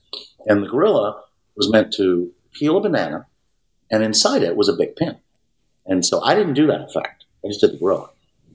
[0.47, 1.22] and the gorilla
[1.57, 3.26] was meant to peel a banana,
[3.90, 5.18] and inside it was a Bic pen.
[5.86, 7.24] And so I didn't do that effect.
[7.45, 8.11] I just did the gorilla,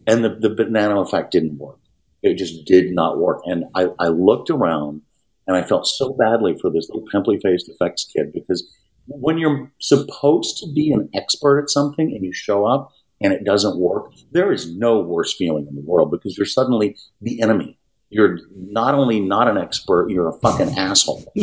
[0.07, 1.77] and the, the banana effect didn't work.
[2.21, 3.41] It just did not work.
[3.45, 5.03] And I, I looked around,
[5.49, 8.71] and I felt so badly for this little pimply faced effects kid because
[9.07, 13.43] when you're supposed to be an expert at something and you show up and it
[13.45, 17.79] doesn't work, there is no worse feeling in the world because you're suddenly the enemy.
[18.11, 21.25] You're not only not an expert, you're a fucking asshole.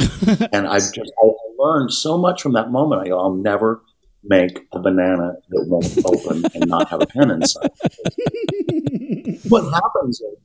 [0.52, 1.28] and I've just I
[1.59, 3.02] learned so much from that moment.
[3.02, 3.82] I go, I'll never
[4.22, 7.70] make a banana that won't open and not have a pen inside.
[9.48, 10.36] what happens is,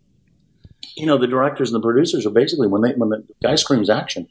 [0.95, 3.89] you know, the directors and the producers are basically when they when the guy screams
[3.89, 4.27] action,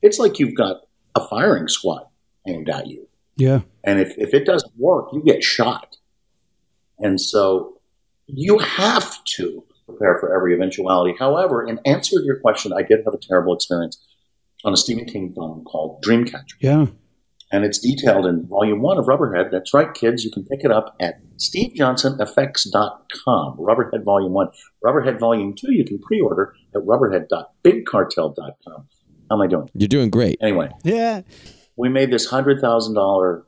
[0.00, 0.82] it's like you've got
[1.14, 2.06] a firing squad
[2.46, 3.08] aimed at you.
[3.36, 5.96] Yeah, And if, if it doesn't work, you get shot.
[6.98, 7.80] And so
[8.26, 11.14] you have to prepare for every eventuality.
[11.18, 13.98] However, in answer to your question, I did have a terrible experience
[14.64, 16.54] on a Stephen King film called Dreamcatcher.
[16.60, 16.86] yeah.
[17.52, 19.50] And it's detailed in volume one of Rubberhead.
[19.50, 20.24] That's right, kids.
[20.24, 23.58] You can pick it up at stevejohnsoneffects.com.
[23.58, 24.48] Rubberhead volume one.
[24.84, 28.86] Rubberhead volume two, you can pre order at rubberhead.bigcartel.com.
[29.30, 29.68] How am I doing?
[29.74, 30.36] You're doing great.
[30.40, 31.22] Anyway, Yeah.
[31.76, 33.44] we made this hundred thousand dollar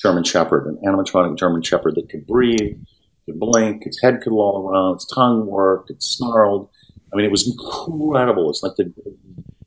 [0.00, 2.78] German Shepherd, an animatronic German Shepherd that could breathe,
[3.24, 6.68] could blink, its head could loll around, its tongue worked, it snarled.
[7.12, 8.50] I mean, it was incredible.
[8.50, 8.92] It's like the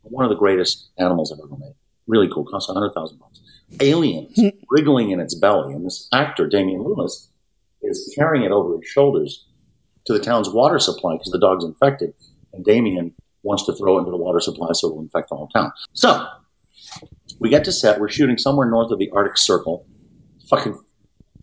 [0.03, 1.73] one of the greatest animals I've ever made.
[2.09, 2.43] Really cool.
[2.43, 3.39] Cost a hundred thousand bucks.
[3.79, 4.49] Aliens hmm.
[4.69, 7.29] wriggling in its belly, and this actor Damian Lewis
[7.83, 9.45] is carrying it over his shoulders
[10.05, 12.15] to the town's water supply because the dog's infected,
[12.51, 15.35] and Damian wants to throw it into the water supply so it will infect the
[15.35, 15.71] whole town.
[15.93, 16.27] So
[17.39, 17.99] we get to set.
[17.99, 19.85] We're shooting somewhere north of the Arctic Circle,
[20.49, 20.79] fucking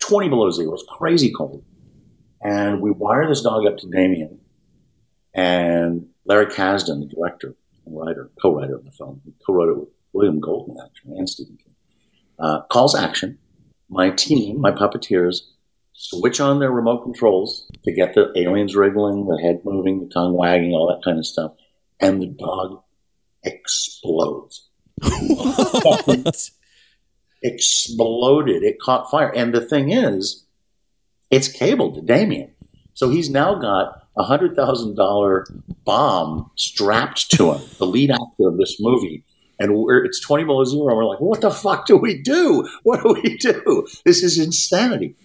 [0.01, 0.75] 20 below zero.
[0.75, 1.65] It's crazy cold.
[2.43, 4.41] And we wire this dog up to Damian.
[5.33, 7.55] And Larry Kasdan, the director
[7.87, 11.59] and writer, co-writer of the film, he co-wrote it with William Goldman, actually, and Stephen
[11.63, 11.75] King,
[12.39, 13.39] uh, calls action.
[13.89, 15.43] My team, my puppeteers,
[15.93, 20.35] switch on their remote controls to get the aliens wriggling, the head moving, the tongue
[20.35, 21.53] wagging, all that kind of stuff,
[22.01, 22.83] and the dog
[23.43, 24.69] explodes.
[27.43, 28.63] exploded.
[28.63, 29.33] It caught fire.
[29.35, 30.47] And the thing is,
[31.31, 32.55] it's cabled to Damian.
[32.95, 35.47] So he's now got a hundred thousand dollar
[35.85, 39.25] bomb strapped to him, the lead actor of this movie.
[39.59, 40.89] And we're, it's 20 below zero.
[40.89, 42.69] And we're like, what the fuck do we do?
[42.83, 43.87] What do we do?
[44.05, 45.17] This is insanity.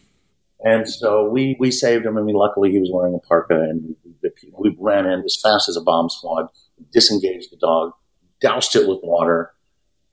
[0.64, 2.18] And so we, we saved him.
[2.18, 5.68] I mean, luckily he was wearing a parka and we, we ran in as fast
[5.68, 6.48] as a bomb squad,
[6.92, 7.94] disengaged the dog,
[8.40, 9.52] doused it with water.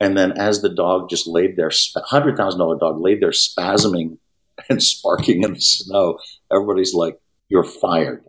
[0.00, 4.18] And then as the dog just laid there, $100,000 dog laid there spasming
[4.68, 6.18] and sparking in the snow,
[6.50, 8.24] everybody's like, you're fired.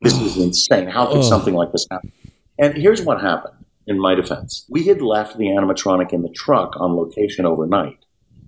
[0.00, 0.88] This is insane.
[0.88, 2.12] How could something like this happen?
[2.58, 3.55] And here's what happened
[3.86, 4.66] in my defense.
[4.68, 7.98] We had left the animatronic in the truck on location overnight.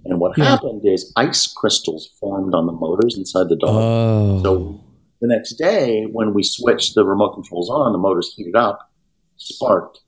[0.05, 0.45] And what Yeah.
[0.45, 3.71] happened is ice crystals formed on the motors inside the dog.
[3.75, 4.43] Oh.
[4.43, 4.81] So
[5.21, 8.91] the next day, when we switched the remote controls on, the motors heated up,
[9.37, 10.01] sparked,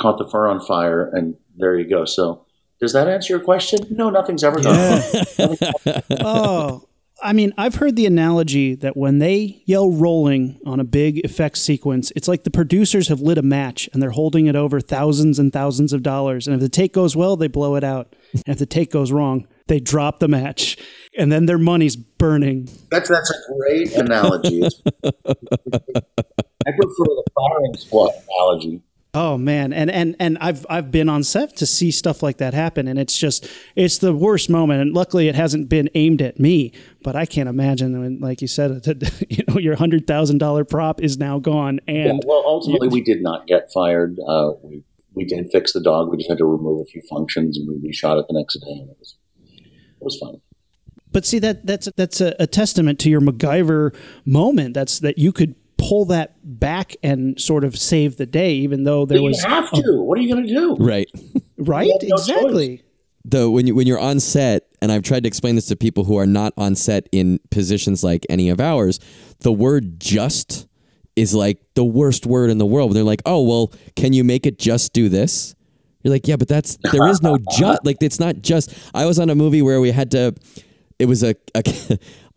[0.00, 2.04] caught the fur on fire, and there you go.
[2.04, 2.44] So
[2.80, 3.80] does that answer your question?
[3.90, 4.74] No, nothing's ever gone.
[5.38, 6.00] Yeah.
[6.24, 6.82] oh,
[7.22, 11.60] I mean, I've heard the analogy that when they yell rolling on a big effects
[11.60, 15.38] sequence, it's like the producers have lit a match and they're holding it over thousands
[15.38, 16.46] and thousands of dollars.
[16.46, 18.14] And if the take goes well, they blow it out.
[18.32, 20.76] And if the take goes wrong, they drop the match.
[21.16, 22.68] And then their money's burning.
[22.90, 24.62] That's that's a great analogy.
[24.62, 28.82] I prefer the firing squad analogy.
[29.12, 32.54] Oh man, and and and I've I've been on set to see stuff like that
[32.54, 34.82] happen, and it's just it's the worst moment.
[34.82, 38.46] And luckily, it hasn't been aimed at me, but I can't imagine when, like you
[38.46, 38.86] said,
[39.28, 43.00] you know, your hundred thousand dollar prop is now gone, Yeah, and well, ultimately, we
[43.00, 44.16] did not get fired.
[44.24, 46.08] Uh, we we did fix the dog.
[46.08, 48.70] We just had to remove a few functions, and we reshot it the next day,
[48.70, 49.16] and it was
[49.48, 50.40] it was fun.
[51.10, 53.92] but see that that's that's a, a testament to your MacGyver
[54.24, 54.74] moment.
[54.74, 59.06] That's that you could pull that back and sort of save the day, even though
[59.06, 60.02] there you was have to.
[60.02, 60.76] What are you going to do?
[60.76, 61.10] right.
[61.58, 62.82] right You no exactly.
[63.24, 66.04] Though when you when you're on set, and I've tried to explain this to people
[66.04, 68.98] who are not on set in positions like any of ours,
[69.40, 70.66] the word just
[71.16, 72.94] is like the worst word in the world.
[72.94, 75.54] They're like, oh well, can you make it just do this?
[76.02, 78.74] You're like, yeah, but that's there is no just like it's not just.
[78.94, 80.34] I was on a movie where we had to.
[80.98, 81.62] It was a a,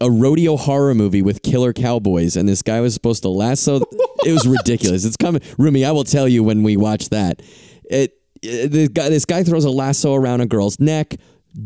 [0.00, 3.76] a rodeo horror movie with killer cowboys, and this guy was supposed to lasso.
[4.24, 5.04] it was ridiculous.
[5.04, 5.84] It's coming, Rumi.
[5.84, 7.40] I will tell you when we watch that.
[7.84, 11.16] It, it the guy, this guy throws a lasso around a girl's neck,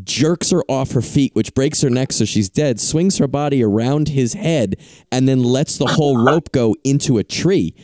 [0.05, 2.81] jerks her off her feet, which breaks her neck, so she's dead.
[2.81, 4.77] Swings her body around his head,
[5.11, 7.75] and then lets the whole rope go into a tree.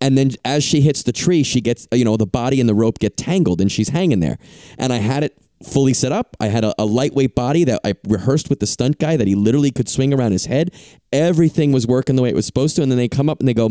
[0.00, 2.74] And then as she hits the tree, she gets, you know, the body and the
[2.74, 4.38] rope get tangled and she's hanging there.
[4.78, 6.36] And I had it fully set up.
[6.40, 9.34] I had a, a lightweight body that I rehearsed with the stunt guy that he
[9.34, 10.70] literally could swing around his head.
[11.12, 12.82] Everything was working the way it was supposed to.
[12.82, 13.70] And then they come up and they go,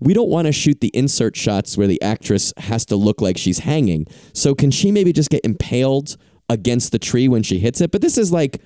[0.00, 3.36] we don't want to shoot the insert shots where the actress has to look like
[3.36, 4.06] she's hanging.
[4.32, 6.16] So can she maybe just get impaled
[6.48, 7.90] against the tree when she hits it?
[7.92, 8.60] But this is like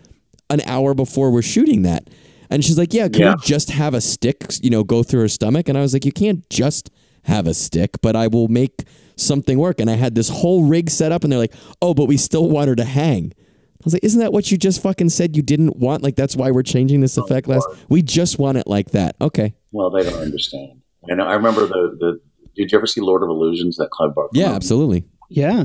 [0.48, 2.08] an hour before we're shooting that.
[2.50, 3.34] And she's like, yeah, can Yeah.
[3.34, 5.68] we just have a stick, you know, go through her stomach?
[5.68, 6.90] And I was like, you can't just
[7.24, 8.84] have a stick, but I will make
[9.16, 9.80] something work.
[9.80, 12.48] And I had this whole rig set up and they're like, oh, but we still
[12.48, 13.32] want her to hang.
[13.36, 16.02] I was like, isn't that what you just fucking said you didn't want?
[16.02, 17.68] Like, that's why we're changing this effect last.
[17.90, 19.14] We just want it like that.
[19.20, 19.54] Okay.
[19.72, 20.80] Well, they don't understand.
[21.02, 21.20] And.
[21.20, 22.20] I remember the the.
[22.56, 23.76] Did you ever see Lord of Illusions?
[23.76, 24.30] That Clive Barker.
[24.32, 24.56] Yeah, movie?
[24.56, 25.04] absolutely.
[25.28, 25.64] Yeah.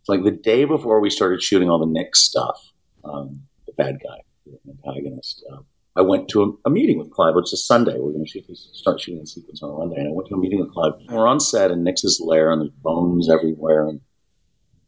[0.00, 2.60] It's like the day before we started shooting all the Nix stuff,
[3.02, 5.44] um, the bad guy, the antagonist.
[5.50, 5.62] Uh,
[5.96, 7.34] I went to a, a meeting with Clive.
[7.36, 7.98] It's a Sunday.
[7.98, 9.96] We're going to shoot this, start shooting the sequence on Monday.
[9.96, 10.92] And I went to a meeting with Clive.
[11.08, 13.88] We're on set in Nick's lair, and there's bones everywhere.
[13.88, 14.00] And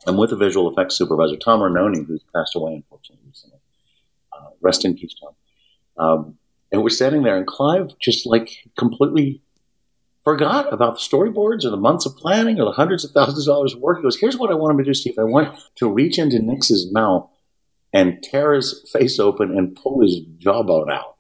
[0.07, 3.59] I'm with the visual effects supervisor, Tom Ranoni, who's passed away, unfortunately, recently.
[4.33, 5.35] Uh, rest in peace, Tom.
[5.99, 6.39] Um,
[6.73, 9.43] and we're standing there, and Clive just like completely
[10.25, 13.53] forgot about the storyboards or the months of planning or the hundreds of thousands of
[13.53, 13.99] dollars of work.
[13.99, 15.19] He goes, Here's what I want him to do, Steve.
[15.19, 17.30] I want to reach into Nix's mouth
[17.93, 21.17] and tear his face open and pull his jawbone out.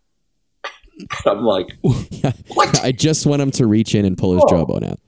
[1.26, 2.80] I'm like, What?
[2.84, 4.48] I just want him to reach in and pull his Oh.
[4.48, 5.00] jawbone out.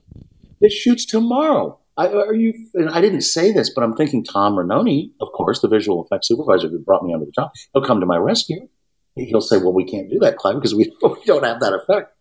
[0.61, 1.79] This shoots tomorrow.
[1.95, 2.53] I, are you?
[2.73, 6.27] And I didn't say this, but I'm thinking Tom Ranoni, of course, the visual effects
[6.27, 8.67] supervisor who brought me onto the job, he'll come to my rescue.
[9.15, 12.15] He'll say, "Well, we can't do that, Clive, because we, we don't have that effect."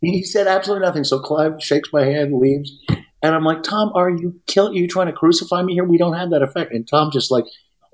[0.00, 1.02] He said absolutely nothing.
[1.02, 2.70] So Clive shakes my hand, leaves,
[3.20, 4.68] and I'm like, "Tom, are you kill?
[4.68, 5.82] Are you trying to crucify me here?
[5.84, 7.46] We don't have that effect." And Tom just like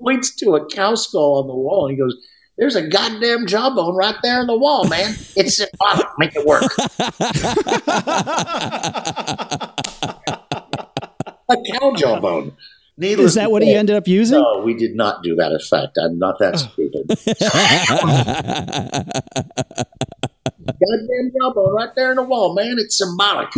[0.03, 2.15] points to a cow skull on the wall, and he goes.
[2.55, 5.15] There's a goddamn jawbone right there in the wall, man.
[5.35, 6.05] It's symbolic.
[6.19, 6.61] Make it work.
[11.49, 12.55] A cow jawbone.
[12.95, 14.39] Needless Is that to what he ended up using?
[14.39, 15.97] No, we did not do that effect.
[15.97, 17.07] I'm not that stupid.
[20.65, 22.77] Goddamn jawbone right there in the wall, man.
[22.77, 23.49] It's symbolic.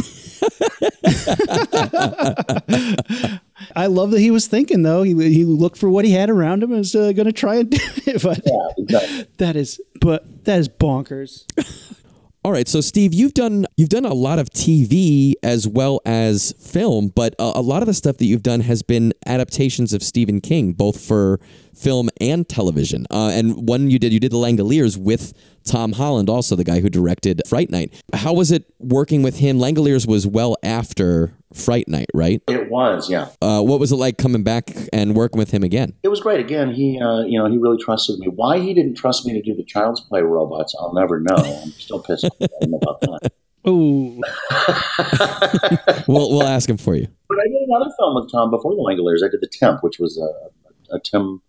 [3.76, 5.04] I love that he was thinking though.
[5.04, 7.56] He, he looked for what he had around him and was uh, going to try
[7.56, 8.22] and do it.
[8.22, 9.28] But Yeah, exactly.
[9.38, 11.46] that is, but that is bonkers.
[12.44, 16.54] All right, so Steve, you've done you've done a lot of TV as well as
[16.60, 20.04] film, but a, a lot of the stuff that you've done has been adaptations of
[20.04, 21.40] Stephen King, both for
[21.76, 23.06] film and television.
[23.12, 25.34] Uh, and one you did, you did The Langoliers with
[25.66, 27.94] Tom Holland, also the guy who directed Fright Night.
[28.14, 29.58] How was it working with him?
[29.58, 32.42] Langoliers was well after Fright Night, right?
[32.48, 33.30] It was, yeah.
[33.42, 35.94] Uh, what was it like coming back and working with him again?
[36.04, 36.40] It was great.
[36.40, 38.28] Again, he, uh, you know, he really trusted me.
[38.28, 41.36] Why he didn't trust me to do the Child's Play robots, I'll never know.
[41.36, 43.32] I'm still pissed off at him about that.
[43.68, 44.22] Oh,
[46.08, 47.08] We'll we'll ask him for you.
[47.28, 49.26] But I did another film with Tom before The Langoliers.
[49.26, 51.42] I did The Temp, which was a, a Tim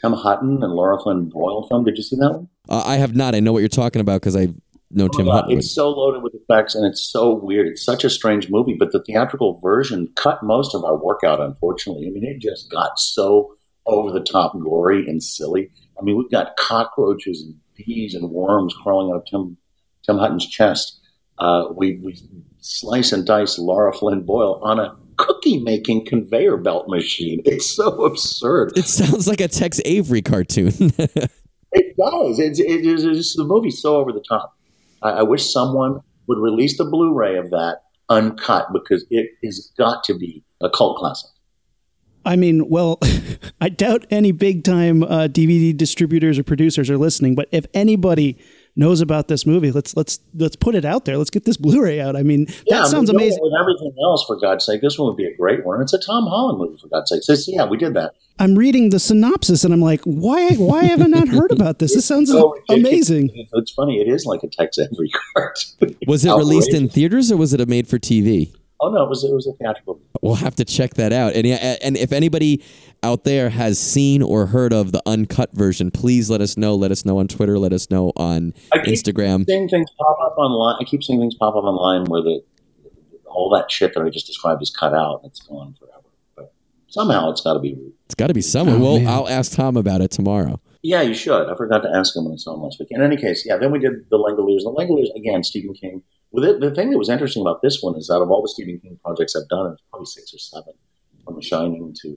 [0.00, 1.84] Tim Hutton and Laura Flynn Boyle film.
[1.84, 2.48] Did you see that one?
[2.68, 3.34] Uh, I have not.
[3.34, 4.48] I know what you're talking about because I
[4.90, 5.58] know Tim Oh, Hutton.
[5.58, 7.66] It's so loaded with effects and it's so weird.
[7.66, 12.06] It's such a strange movie, but the theatrical version cut most of our workout, unfortunately.
[12.06, 13.56] I mean, it just got so
[13.86, 15.70] over the top gory and silly.
[15.98, 19.56] I mean, we've got cockroaches and bees and worms crawling out of Tim,
[20.04, 21.00] Tim Hutton's chest.
[21.38, 22.18] Uh, we, we
[22.60, 27.42] slice and dice Laura Flynn Boyle on a cookie making conveyor belt machine.
[27.46, 28.76] It's so absurd.
[28.76, 30.72] It sounds like a Tex Avery cartoon.
[31.72, 32.38] It does.
[32.38, 34.56] It's, it is it's, the movie's so over the top.
[35.02, 40.02] I, I wish someone would release the Blu-ray of that uncut because it has got
[40.04, 41.30] to be a cult classic.
[42.24, 42.98] I mean, well,
[43.60, 47.34] I doubt any big time uh, DVD distributors or producers are listening.
[47.34, 48.38] But if anybody
[48.76, 51.16] knows about this movie, let's let's let's put it out there.
[51.16, 52.14] Let's get this Blu-ray out.
[52.16, 53.38] I mean, that I mean, sounds amazing.
[53.42, 55.80] With everything else, for God's sake, this one would be a great one.
[55.80, 57.22] It's a Tom Holland movie, for God's sake.
[57.22, 58.14] So, yeah, we did that.
[58.38, 61.94] I'm reading the synopsis and I'm like, why why have I not heard about this?
[61.94, 62.80] This sounds So ridiculous.
[62.86, 63.30] amazing.
[63.34, 63.98] It's, it's funny.
[64.00, 65.96] It is like a Tex Avery cartoon.
[66.06, 68.52] was it released in theaters or was it a made for TV?
[68.78, 69.98] Oh no, it was it was a theatrical.
[70.20, 71.32] We'll have to check that out.
[71.32, 72.62] And yeah, and if anybody
[73.06, 76.74] out there has seen or heard of the uncut version, please let us know.
[76.74, 77.56] Let us know on Twitter.
[77.58, 79.46] Let us know on I keep Instagram.
[79.46, 80.76] seeing things pop up online.
[80.80, 82.42] I keep seeing things pop up online where the
[83.26, 86.08] all that shit that I just described is cut out and it's gone forever.
[86.34, 86.52] But
[86.88, 87.76] somehow it's got to be.
[88.06, 88.76] It's got to be somewhere.
[88.76, 89.06] Oh, well, man.
[89.06, 90.60] I'll ask Tom about it tomorrow.
[90.82, 91.48] Yeah, you should.
[91.48, 92.88] I forgot to ask him when I saw him last week.
[92.90, 93.56] In any case, yeah.
[93.56, 94.62] Then we did the Langoliers.
[94.64, 96.02] The Langoliers again, Stephen King.
[96.32, 98.48] With it, the thing that was interesting about this one is out of all the
[98.48, 100.74] Stephen King projects I've done, it's probably six or seven,
[101.24, 102.16] from The Shining to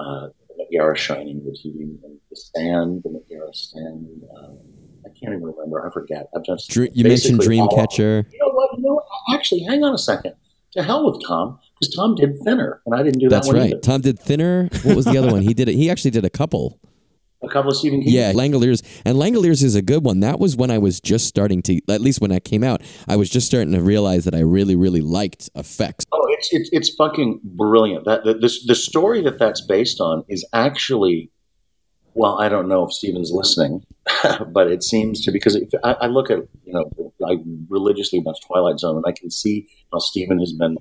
[0.00, 4.22] uh, the Mick Garris Shining, the TV, and The Stand, the Mick Garris Stand.
[4.36, 4.58] Um,
[5.04, 5.86] I can't even remember.
[5.86, 6.28] I forget.
[6.36, 8.30] I've just Dr- you mentioned Dreamcatcher.
[8.32, 8.70] You know what?
[8.76, 9.04] You know what?
[9.32, 10.34] Actually, hang on a second.
[10.72, 13.40] To hell with Tom, because Tom did Thinner, and I didn't do that one.
[13.40, 13.70] That's right.
[13.70, 13.80] either.
[13.80, 14.68] Tom did Thinner.
[14.82, 15.40] What was the other one?
[15.40, 15.74] He did it.
[15.74, 16.78] He actually did a couple.
[17.48, 18.12] A couple of Stephen King.
[18.12, 18.82] Yeah, Langoliers.
[19.04, 20.20] And Langoliers is a good one.
[20.20, 23.16] That was when I was just starting to, at least when that came out, I
[23.16, 26.04] was just starting to realize that I really, really liked effects.
[26.12, 28.04] Oh, it's it's it's fucking brilliant.
[28.04, 31.30] That the, the the story that that's based on is actually,
[32.14, 33.84] well, I don't know if Stephen's listening,
[34.52, 37.38] but it seems to because if I, I look at you know I
[37.68, 40.76] religiously watch Twilight Zone and I can see how Steven has been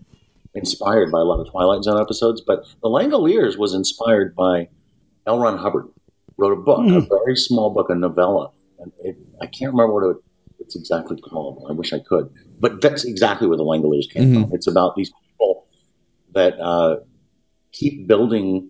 [0.53, 2.41] inspired by a lot of Twilight Zone episodes.
[2.45, 4.69] But The Langoliers was inspired by
[5.25, 5.39] L.
[5.39, 5.87] Ron Hubbard.
[6.37, 8.51] Wrote a book, a very small book, a novella.
[8.79, 10.17] And it, I can't remember what it,
[10.59, 11.65] it's exactly called.
[11.69, 12.29] I wish I could.
[12.59, 14.53] But that's exactly where The Langoliers came from.
[14.53, 15.65] It's about these people
[16.33, 16.97] that uh,
[17.71, 18.69] keep building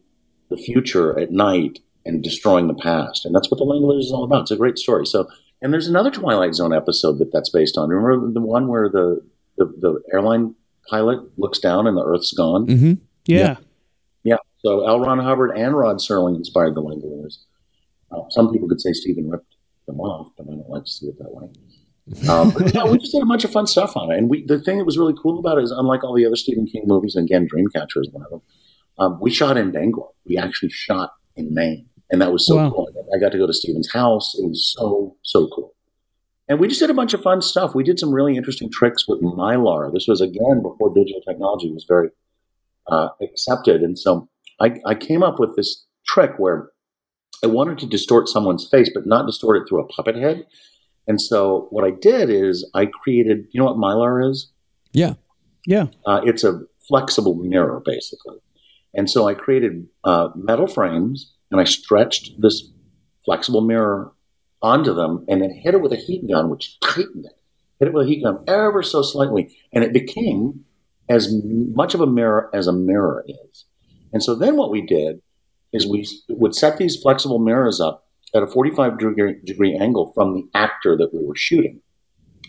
[0.49, 3.25] the future at night and destroying the past.
[3.25, 4.43] And that's what The Langoliers is all about.
[4.43, 5.05] It's a great story.
[5.05, 5.27] So,
[5.61, 7.89] and there's another Twilight Zone episode that that's based on.
[7.89, 9.21] Remember the one where the,
[9.57, 10.55] the, the airline
[10.89, 12.65] pilot looks down and the Earth's gone?
[12.67, 12.93] hmm
[13.25, 13.55] Yeah.
[14.23, 14.37] Yeah.
[14.59, 14.99] So L.
[15.01, 17.39] Ron Hubbard and Rod Serling inspired the Langoliers.
[18.11, 19.55] Uh, some people could say Stephen ripped
[19.87, 21.49] them off, but I don't like to see it that way.
[22.29, 24.17] Um, but we just did a bunch of fun stuff on it.
[24.17, 26.37] And we, the thing that was really cool about it is, unlike all the other
[26.37, 28.41] Stephen King movies, and again, Dreamcatcher is one of them,
[28.99, 30.07] um, we shot in Bangor.
[30.25, 31.87] We actually shot in Maine.
[32.09, 32.71] And that was so Wow.
[32.71, 32.87] cool.
[33.13, 34.33] I got to go to Stephen's house.
[34.39, 35.73] It was so, so cool.
[36.47, 37.75] And we just did a bunch of fun stuff.
[37.75, 39.91] We did some really interesting tricks with Mylar.
[39.93, 42.09] This was, again, before digital technology was very
[42.89, 43.81] uh, accepted.
[43.81, 44.29] And so
[44.61, 46.69] I, I came up with this trick where
[47.43, 50.45] I wanted to distort someone's face, but not distort it through a puppet head.
[51.07, 54.51] And so what I did is I created, you know what Mylar is?
[54.91, 55.13] Yeah.
[55.65, 55.87] Yeah.
[56.05, 58.37] Uh, it's a flexible mirror, basically.
[58.93, 62.69] And so I created uh, metal frames and I stretched this
[63.25, 64.11] flexible mirror
[64.61, 67.33] onto them and then hit it with a heat gun, which tightened it.
[67.79, 69.55] Hit it with a heat gun ever so slightly.
[69.71, 70.65] And it became
[71.09, 73.65] as much of a mirror as a mirror is.
[74.11, 75.21] And so then what we did
[75.73, 80.33] is we would set these flexible mirrors up at a 45 degree, degree angle from
[80.33, 81.81] the actor that we were shooting.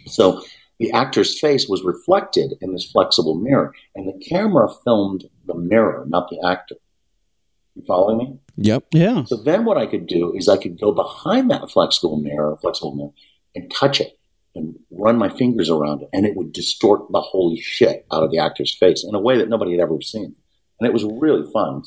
[0.06, 0.42] So
[0.78, 6.04] the actor's face was reflected in this flexible mirror, and the camera filmed the mirror,
[6.08, 6.76] not the actor.
[7.74, 8.38] You following me?
[8.56, 8.86] Yep.
[8.92, 9.24] Yeah.
[9.24, 12.94] So then what I could do is I could go behind that flexible mirror, flexible
[12.94, 13.12] mirror,
[13.54, 14.18] and touch it
[14.54, 18.30] and run my fingers around it, and it would distort the holy shit out of
[18.30, 20.34] the actor's face in a way that nobody had ever seen.
[20.80, 21.82] And it was really fun.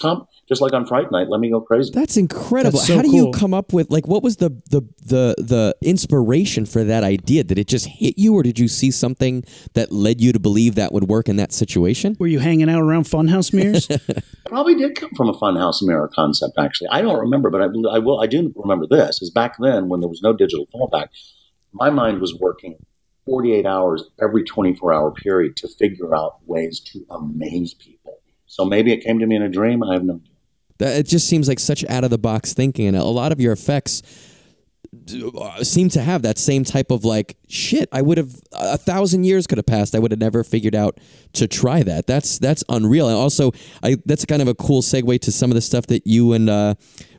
[0.00, 1.92] Tom, just like on Fright Night, let me go crazy.
[1.92, 2.78] That's incredible.
[2.78, 5.76] That's so How do you come up with like what was the the the the
[5.80, 7.44] inspiration for that idea?
[7.44, 9.44] Did it just hit you, or did you see something
[9.74, 12.16] that led you to believe that would work in that situation?
[12.18, 13.88] Were you hanging out around funhouse mirrors?
[14.46, 16.58] probably did come from a funhouse mirror concept.
[16.58, 18.20] Actually, I don't remember, but I, I will.
[18.20, 19.22] I do remember this.
[19.22, 21.08] Is back then when there was no digital fallback,
[21.72, 22.76] my mind was working
[23.26, 27.91] 48 hours every 24 hour period to figure out ways to amaze people.
[28.52, 29.82] So maybe it came to me in a dream.
[29.82, 30.20] I have no.
[30.76, 33.40] That it just seems like such out of the box thinking, and a lot of
[33.40, 34.02] your effects
[35.40, 37.88] uh, seem to have that same type of like shit.
[37.92, 39.94] I would have a thousand years could have passed.
[39.94, 41.00] I would have never figured out
[41.32, 42.06] to try that.
[42.06, 43.08] That's that's unreal.
[43.08, 43.52] And also,
[43.82, 46.50] I that's kind of a cool segue to some of the stuff that you and
[46.50, 46.74] uh,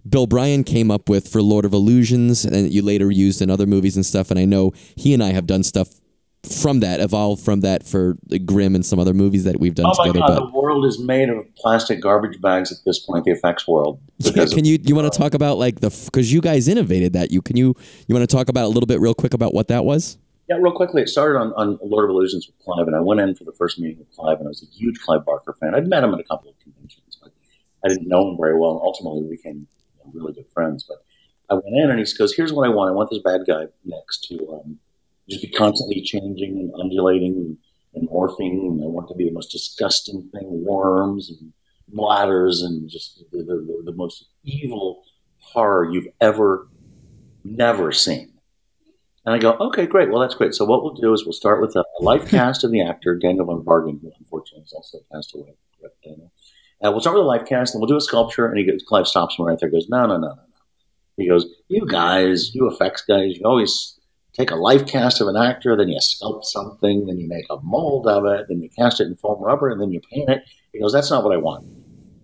[0.07, 3.65] Bill Bryan came up with for Lord of Illusions, and you later used in other
[3.65, 4.29] movies and stuff.
[4.29, 5.99] And I know he and I have done stuff
[6.49, 9.93] from that, evolved from that for Grimm and some other movies that we've done Oh
[9.97, 10.19] my together.
[10.19, 13.23] god, but the world is made of plastic garbage bags at this point.
[13.25, 13.99] The effects world.
[14.25, 17.31] Of- can you you want to talk about like the because you guys innovated that
[17.31, 17.75] you can you
[18.07, 20.17] you want to talk about a little bit real quick about what that was
[20.49, 23.21] Yeah, real quickly, it started on, on Lord of Illusions with Clive, and I went
[23.21, 25.73] in for the first meeting with Clive, and I was a huge Clive Barker fan.
[25.75, 27.31] I'd met him at a couple of conventions, but
[27.85, 28.71] I didn't know him very well.
[28.71, 29.67] And ultimately, we became
[29.97, 30.83] you know, really good friends.
[30.87, 30.97] But
[31.49, 32.89] I went in, and he goes, "Here's what I want.
[32.89, 34.79] I want this bad guy next to um,
[35.29, 37.57] just be constantly changing and undulating
[37.95, 41.53] and, morphing, and I want to be the most disgusting thing: worms and
[41.87, 45.03] bladders, and just the, the, the, most evil
[45.39, 46.67] horror you've ever,
[47.43, 48.33] never seen."
[49.25, 50.09] And I go, okay, great.
[50.09, 50.53] Well, that's great.
[50.53, 53.45] So what we'll do is we'll start with a life cast of the actor, Daniel
[53.45, 55.55] von Bargen, who unfortunately has also passed away.
[56.03, 56.31] Daniel.
[56.83, 58.47] Uh, we'll start with a life cast, and we'll do a sculpture.
[58.47, 59.69] And he goes, Clive stops me right there.
[59.69, 60.43] Goes, no, no, no, no, no.
[61.15, 63.99] He goes, you guys, you effects guys, you always
[64.33, 67.57] take a life cast of an actor, then you sculpt something, then you make a
[67.61, 70.43] mold of it, then you cast it in foam rubber, and then you paint it.
[70.71, 71.65] He goes, that's not what I want.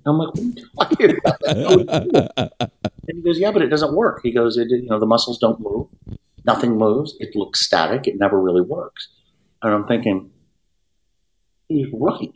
[0.06, 0.34] I'm like,
[0.74, 2.52] what are you talking about?
[3.10, 4.20] And he goes, yeah, but it doesn't work.
[4.22, 5.88] He goes, you know, the muscles don't move
[6.46, 7.16] nothing moves.
[7.20, 8.08] It looks static.
[8.08, 9.10] It never really works.
[9.62, 10.32] And I'm thinking,
[11.68, 12.34] he's right.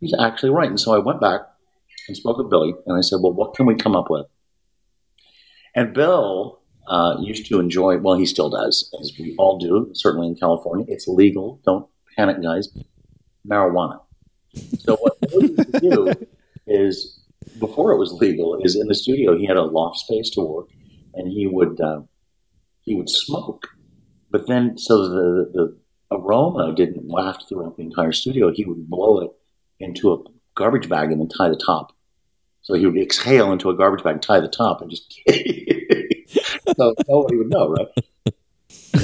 [0.00, 0.68] He's actually right.
[0.68, 1.40] And so I went back
[2.08, 4.26] and spoke with Billy, and I said, well, what can we come up with?
[5.74, 10.26] And Bill uh, used to enjoy, well, he still does, as we all do, certainly
[10.26, 10.84] in California.
[10.88, 11.60] It's legal.
[11.64, 11.86] Don't
[12.16, 12.68] panic, guys.
[13.48, 14.00] Marijuana.
[14.80, 16.12] So what Bill used to do
[16.66, 17.20] is,
[17.58, 20.68] before it was legal, is in the studio, he had a loft space to work,
[21.14, 22.02] and he would uh,
[22.82, 23.68] he would smoke.
[24.30, 25.76] But then, so the, the
[26.10, 29.30] aroma didn't waft throughout the entire studio, he would blow it
[29.80, 30.18] into a
[30.54, 31.92] garbage bag and then tie the top.
[32.62, 35.20] So he would exhale into a garbage bag, tie the top, and just
[36.76, 37.88] so nobody would know, right?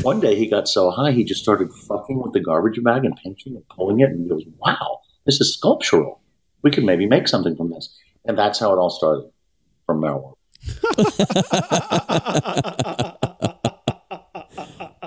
[0.03, 3.17] One day he got so high he just started fucking with the garbage bag and
[3.17, 6.21] pinching and pulling it, and he goes, "Wow, this is sculptural.
[6.63, 9.31] We could maybe make something from this." And that's how it all started
[9.87, 10.35] from marijuana.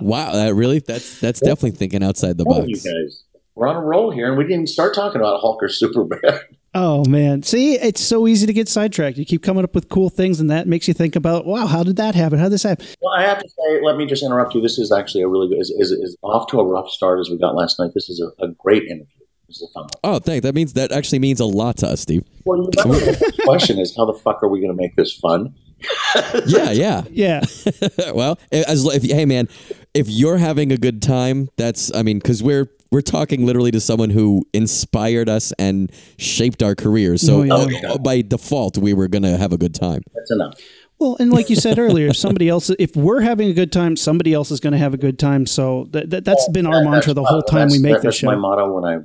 [0.01, 3.23] wow that really that's that's definitely thinking outside the Oh, you box guys,
[3.53, 6.39] we're on a roll here, and we didn't even start talking about Hulk or Superman.
[6.73, 9.17] Oh man, see, it's so easy to get sidetracked.
[9.17, 11.83] You keep coming up with cool things, and that makes you think about, wow, how
[11.83, 12.39] did that happen?
[12.39, 12.85] How did this happen?
[13.01, 14.61] Well, I have to say, let me just interrupt you.
[14.61, 17.29] This is actually a really good, is, is, is off to a rough start as
[17.29, 17.91] we got last night.
[17.93, 19.05] This is a, a great interview.
[19.47, 20.15] This is a fun one.
[20.15, 23.05] oh thank that means that actually means a lot to us steve Well, you remember
[23.05, 25.53] the question is how the fuck are we going to make this fun?
[26.45, 27.41] yeah yeah Yeah,
[28.13, 29.49] well as if hey man
[29.93, 33.79] if you're having a good time that's i mean because we're we're talking literally to
[33.79, 37.97] someone who inspired us and shaped our careers so Oh, yeah.
[37.97, 40.59] by default we were gonna have a good time That's enough.
[40.99, 43.95] Well, and like you said earlier, if somebody else, if we're having a good time,
[43.95, 45.47] somebody else is going to have a good time.
[45.47, 48.17] So that, that, that's been our That- mantra the whole time we make that- this
[48.17, 48.99] That's my motto when I,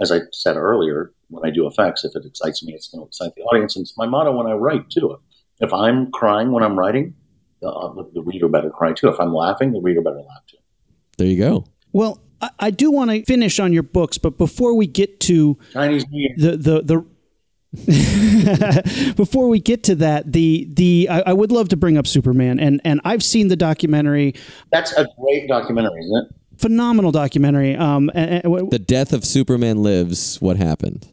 [0.00, 3.06] as I said earlier, when I do effects, if it excites me, it's going to
[3.06, 3.76] excite the audience.
[3.76, 5.20] And it's my motto when I write, too.
[5.60, 7.14] If I'm crying when I'm writing,
[7.62, 9.08] uh, the, the reader better cry, too.
[9.08, 10.56] If I'm laughing, the reader better laugh, too.
[11.18, 14.74] there you go Well, I, I do want to finish on your books, but before
[14.74, 16.34] we get to Chinese New Year.
[16.52, 17.04] the the the
[19.16, 22.58] before we get to that, the the I, I would love to bring up Superman,
[22.58, 24.34] and and I've seen the documentary,
[24.72, 26.36] That's a great documentary, isn't it?
[26.60, 27.74] phenomenal documentary.
[27.76, 31.08] Um, and, and- the death of superman lives what happened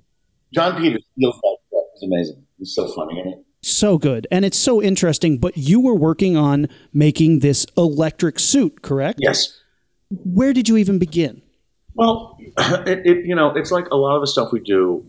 [0.53, 1.83] Jon Peters steals that show.
[1.93, 2.43] It's amazing.
[2.59, 3.19] It's so funny.
[3.19, 4.27] And it, So good.
[4.31, 5.37] And it's so interesting.
[5.37, 9.19] But you were working on making this electric suit, correct?
[9.21, 9.59] yes.
[10.09, 11.41] Where did you even begin?
[11.95, 15.05] Well, it, it you know, it's like a lot of the stuff we do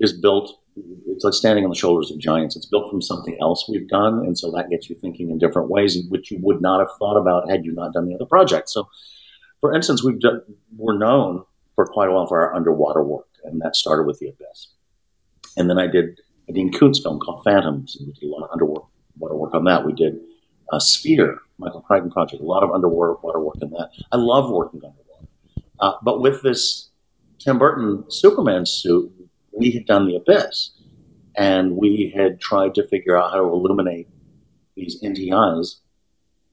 [0.00, 0.52] is built.
[1.06, 2.54] It's like standing on the shoulders of giants.
[2.56, 5.70] It's built from something else we've done, and so that gets you thinking in different
[5.70, 8.68] ways, which you would not have thought about had you not done the other project.
[8.68, 8.88] So,
[9.60, 10.42] for instance, we've done,
[10.76, 11.44] we're known
[11.74, 14.68] for quite a while for our underwater work, and that started with The Abyss.
[15.56, 18.50] And then I did a Dean Koontz film called Phantoms, we did a lot of
[18.52, 18.86] underwater
[19.18, 19.84] work on that.
[19.84, 20.18] We did
[20.72, 23.90] a Sphere, Michael Crichton project, a lot of underwater work in that.
[24.12, 25.28] I love working underwater.
[25.80, 26.90] Uh, but with this
[27.38, 29.12] Tim Burton Superman suit,
[29.52, 30.70] we had done The Abyss,
[31.36, 34.08] and we had tried to figure out how to illuminate
[34.74, 35.76] these NTIs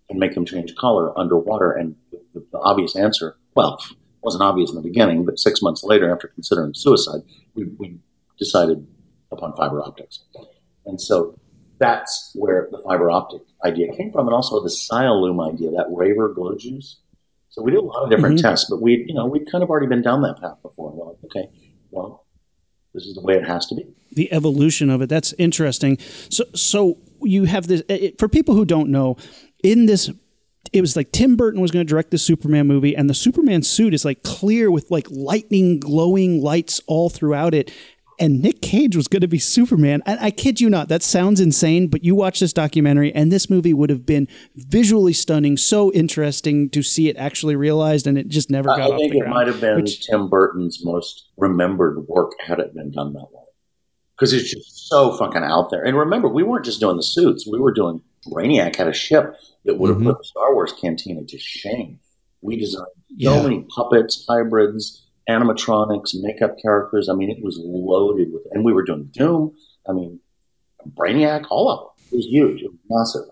[0.09, 1.71] and make them change color underwater.
[1.71, 3.79] And the, the obvious answer, well,
[4.21, 7.21] wasn't obvious in the beginning, but six months later, after considering suicide,
[7.53, 7.99] we, we
[8.37, 8.87] decided
[9.31, 10.19] upon fiber optics.
[10.85, 11.37] And so
[11.79, 16.33] that's where the fiber optic idea came from, and also the Cyalume idea, that Raver
[16.33, 16.99] glow juice.
[17.49, 18.41] So we did a lot of different Mhm.
[18.43, 20.91] tests, but we, you know, we'd kind of already been down that path before.
[20.91, 21.49] We're like, okay,
[21.91, 22.25] well,
[22.93, 23.85] this is the way it has to be.
[24.11, 25.09] the evolution of it.
[25.09, 25.97] That's interesting.
[26.29, 29.17] So, so you have this it, for people who don't know.
[29.61, 30.09] In this,
[30.71, 33.61] it was like Tim Burton was going to direct the Superman movie, and the Superman
[33.63, 37.71] suit is like clear with like lightning, glowing lights all throughout it.
[38.17, 40.01] And Nic Cage was going to be Superman.
[40.05, 43.49] And I kid you not, that sounds insane, but you watch this documentary, and this
[43.49, 48.29] movie would have been visually stunning, so interesting to see it actually realized, and it
[48.29, 49.33] just never got I off think the it ground.
[49.33, 53.41] might have been which- Tim Burton's most remembered work had it been done that way.
[54.17, 55.83] Because it's just so fucking out there.
[55.85, 57.45] And remember, we weren't just doing the suits.
[57.45, 58.01] We were doing
[58.31, 59.35] Brainiac had a ship
[59.65, 60.05] that would have Mhm.
[60.05, 61.99] put the Star Wars cantina to shame.
[62.41, 63.35] We designed Yeah.
[63.35, 67.07] so many puppets, hybrids, animatronics, makeup characters.
[67.09, 69.53] I mean, it was loaded with, and we were doing Doom.
[69.87, 70.19] I mean,
[70.87, 71.89] Brainiac, all of them.
[72.11, 72.61] It was huge.
[72.61, 73.25] It was massive.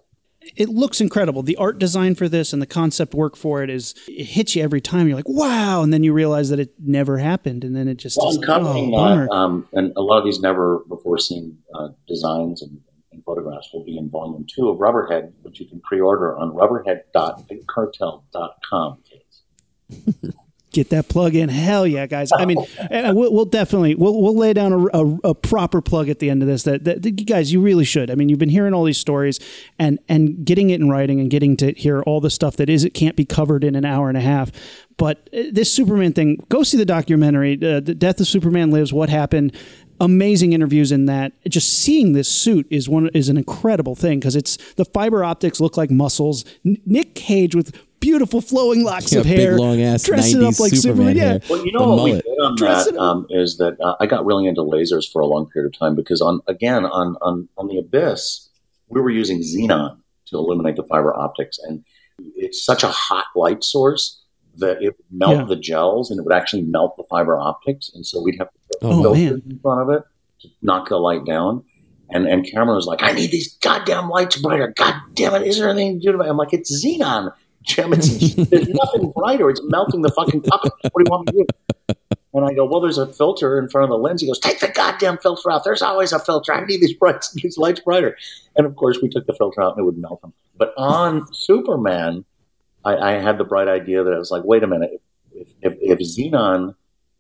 [0.58, 1.42] it looks incredible.
[1.44, 4.64] The art design for this and the concept work for it is it hits you
[4.64, 5.08] every time.
[5.08, 8.18] You're like, wow, and then you realize that it never happened, and then it just
[8.18, 11.18] Well, is I'm like, covering oh, that, um, and a lot of these never before
[11.18, 12.82] seen uh, designs and,
[13.14, 18.98] and photographs will be in volume two of Rubberhead, which you can pre-order on rubberhead.bigcartel.com.
[20.74, 22.32] Get that plug in, hell yeah, guys!
[22.36, 22.58] I mean,
[22.90, 26.32] and we'll, we'll definitely we'll, we'll lay down a, a, a proper plug at the
[26.32, 26.64] end of this.
[26.64, 28.10] That, that, that you guys, you really should.
[28.10, 29.40] I mean, you've been hearing all these stories
[29.78, 32.84] and and getting it in writing and getting to hear all the stuff that is
[32.84, 34.52] it can't be covered in an hour and a half.
[34.98, 38.92] But uh, this Superman thing, go see the documentary, uh, "The Death of Superman Lives."
[38.92, 39.56] What happened?
[40.00, 41.34] Amazing interviews in that.
[41.48, 45.60] Just seeing this suit is one is an incredible thing because it's the fiber optics
[45.60, 46.46] look like muscles.
[46.64, 50.76] Nic Cage with beautiful flowing locks Yeah, of big, hair, long-ass dressing 90s up like
[50.76, 51.16] Superman Superman.
[51.42, 51.48] Yeah.
[51.50, 52.26] Well, you know The what we mullet.
[52.26, 55.26] did on Dress that um, is that uh, I got really into lasers for a
[55.26, 58.50] long period of time because on again on on on the Abyss
[58.90, 59.98] we were using xenon
[60.28, 61.84] to illuminate the fiber optics, and
[62.36, 64.20] it's such a hot light source
[64.58, 65.46] that it would melt Yeah.
[65.46, 68.60] the gels and it would actually melt the fiber optics, and so we'd have to
[68.80, 70.04] put Oh, filters in front of it
[70.42, 71.64] to knock the light down.
[72.12, 74.72] And and Cameron was like, I need these goddamn lights brighter.
[74.78, 76.30] God damn it, is there anything to do about it?
[76.30, 77.34] I'm like, it's xenon.
[77.64, 79.50] Jim, it's, there's nothing brighter.
[79.50, 80.74] It's melting the fucking puppet.
[80.92, 81.96] What do you want me to do?
[82.36, 84.22] And I go, well, there's a filter in front of the lens.
[84.22, 85.64] He goes, take the goddamn filter out.
[85.64, 86.52] There's always a filter.
[86.52, 88.18] I need these bright, these lights brighter.
[88.56, 90.34] And of course, we took the filter out and it would melt them.
[90.58, 92.26] But on Superman,
[92.84, 95.74] I, I had the bright idea that I was like, wait a minute, if, if,
[95.80, 96.76] if xenon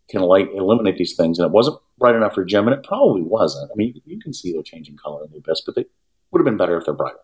[0.09, 3.21] can light illuminate these things, and it wasn't bright enough for Jim, and it probably
[3.21, 3.71] wasn't.
[3.71, 5.85] I mean, you can see they're changing color in the abyss, but they
[6.31, 7.17] would have been better if they're brighter.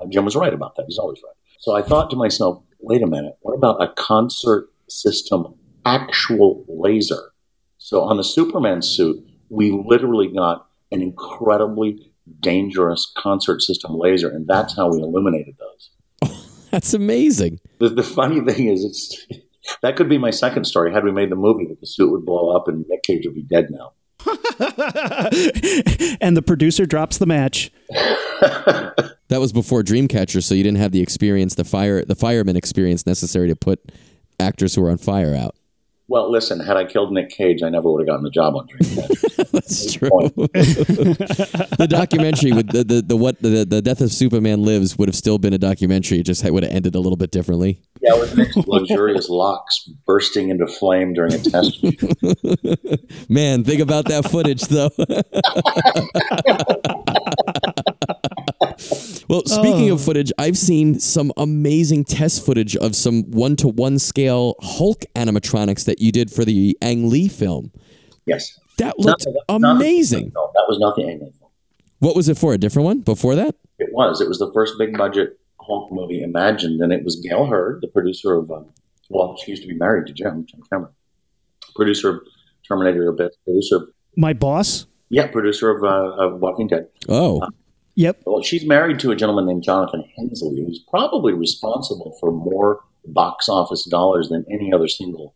[0.00, 0.86] Uh, Jim was right about that.
[0.86, 1.34] He's always right.
[1.58, 5.54] So I thought to myself, wait a minute, what about a concert system
[5.84, 7.32] actual laser?
[7.78, 14.46] So on the Superman suit, we literally got an incredibly dangerous concert system laser, and
[14.46, 15.90] that's how we illuminated those.
[16.70, 17.60] That's amazing.
[17.78, 19.26] The, the funny thing is, it's
[19.82, 20.92] that could be my second story.
[20.92, 23.34] Had we made the movie, that the suit would blow up and Nic Cage would
[23.34, 23.92] be dead now.
[26.20, 27.70] and the producer drops the match.
[29.28, 33.06] That was before Dreamcatcher, so you didn't have the experience, the fire, the fireman experience
[33.06, 33.80] necessary to put
[34.38, 35.56] actors who are on fire out.
[36.08, 38.68] Well, listen, had I killed Nic Cage, I never would have gotten the job on
[38.68, 39.50] Dreamcatcher.
[39.50, 40.10] That's true.
[41.76, 45.16] The documentary with the, the, the what the, the death of Superman lives would have
[45.16, 46.20] still been a documentary.
[46.20, 47.82] It just would have ended a little bit differently.
[48.00, 51.82] yeah, with Nic's luxurious locks bursting into flame during a test.
[53.28, 54.90] Man, think about that footage though.
[59.28, 63.98] Well, speaking of footage, I've seen some amazing test footage of some one to one
[63.98, 67.72] scale Hulk animatronics that you did for the Ang Lee film.
[68.26, 68.58] Yes.
[68.78, 70.32] That looked Not- not- amazing.
[70.34, 71.50] No, that was not the Ang Lee film.
[71.98, 72.52] What was it for?
[72.52, 73.54] A different one before that?
[73.78, 74.20] It was.
[74.20, 77.88] It was the first big budget Hulk movie imagined, and it was Gale Hurd, the
[77.88, 78.50] producer of.
[78.50, 78.66] Um,
[79.10, 80.92] well, she used to be married to Jim, Jim Cameron,
[81.74, 82.20] producer of
[82.68, 83.76] Terminator Abyss, producer.
[83.76, 84.86] Of, My boss.
[85.10, 86.88] yeah, producer of, uh, of Walking Dead.
[87.08, 87.40] Oh,
[87.96, 88.20] Yep.
[88.26, 93.48] Well, she's married to a gentleman named Jonathan Hensleigh, who's probably responsible for more box
[93.48, 95.34] office dollars than any other single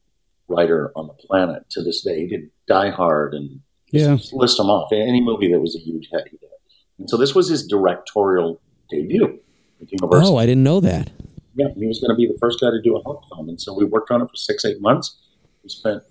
[0.49, 2.21] writer on the planet to this day.
[2.21, 3.61] He did Die Hard and
[3.93, 4.17] Yeah.
[4.17, 4.93] just list them off.
[4.93, 6.51] Any movie that was a huge hit, he did.
[6.99, 8.61] And so this was his directorial
[8.91, 9.41] debut
[9.79, 10.35] with Universal.
[10.35, 11.11] oh, I didn't know that.
[11.55, 13.49] Yeah, he was going to be the first guy to do a Hulk film.
[13.49, 15.17] And so we worked on it for six, eight months.
[15.63, 16.03] We spent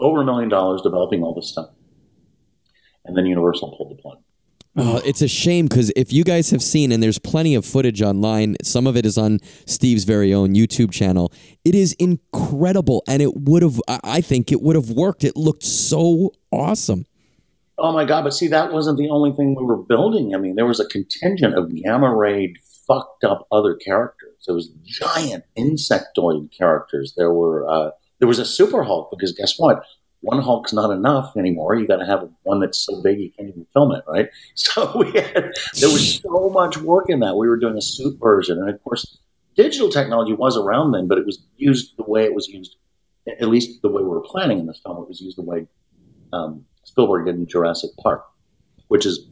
[0.00, 1.70] over a million dollars developing all this stuff.
[3.04, 4.18] And then Universal pulled the plug.
[4.74, 8.00] Oh, it's a shame because if you guys have seen, and there's plenty of footage
[8.00, 11.30] online, some of it is on Steve's very own YouTube channel.
[11.62, 15.24] It is incredible, and it would have, I I think, it would have worked.
[15.24, 17.04] It looked so awesome.
[17.76, 18.22] Oh my God!
[18.22, 20.34] But see, that wasn't the only thing we were building.
[20.34, 24.36] I mean, there was a contingent of gamma rayed, fucked up other characters.
[24.46, 27.12] There was giant insectoid characters.
[27.16, 27.90] There were uh,
[28.20, 29.84] there was a super Hulk because guess what?
[30.22, 31.74] One Hulk's not enough anymore.
[31.74, 34.28] You got to have one that's so big you can't even film it, right?
[34.54, 37.36] So we had there was so much work in that.
[37.36, 39.18] We were doing a suit version, and of course,
[39.56, 42.76] digital technology was around then, but it was used the way it was used.
[43.26, 45.66] At least the way we were planning in this film, it was used the way
[46.32, 48.24] um, Spielberg did in Jurassic Park,
[48.88, 49.26] which is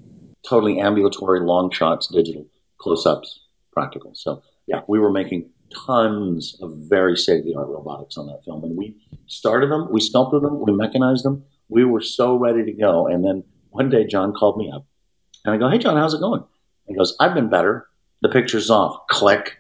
[0.49, 2.47] totally ambulatory, long shots, digital,
[2.79, 3.41] close ups,
[3.73, 4.13] practical.
[4.15, 5.51] So, yeah, we were making
[5.87, 8.65] tons of very state of the art robotics on that film.
[8.65, 11.45] And we started them, we sculpted them, we mechanized them.
[11.69, 13.07] We were so ready to go.
[13.07, 14.87] And then one day, John called me up
[15.45, 16.41] and I go, Hey, John, how's it going?
[16.41, 17.87] And he goes, I've been better.
[18.23, 19.07] The picture's off.
[19.09, 19.57] Click.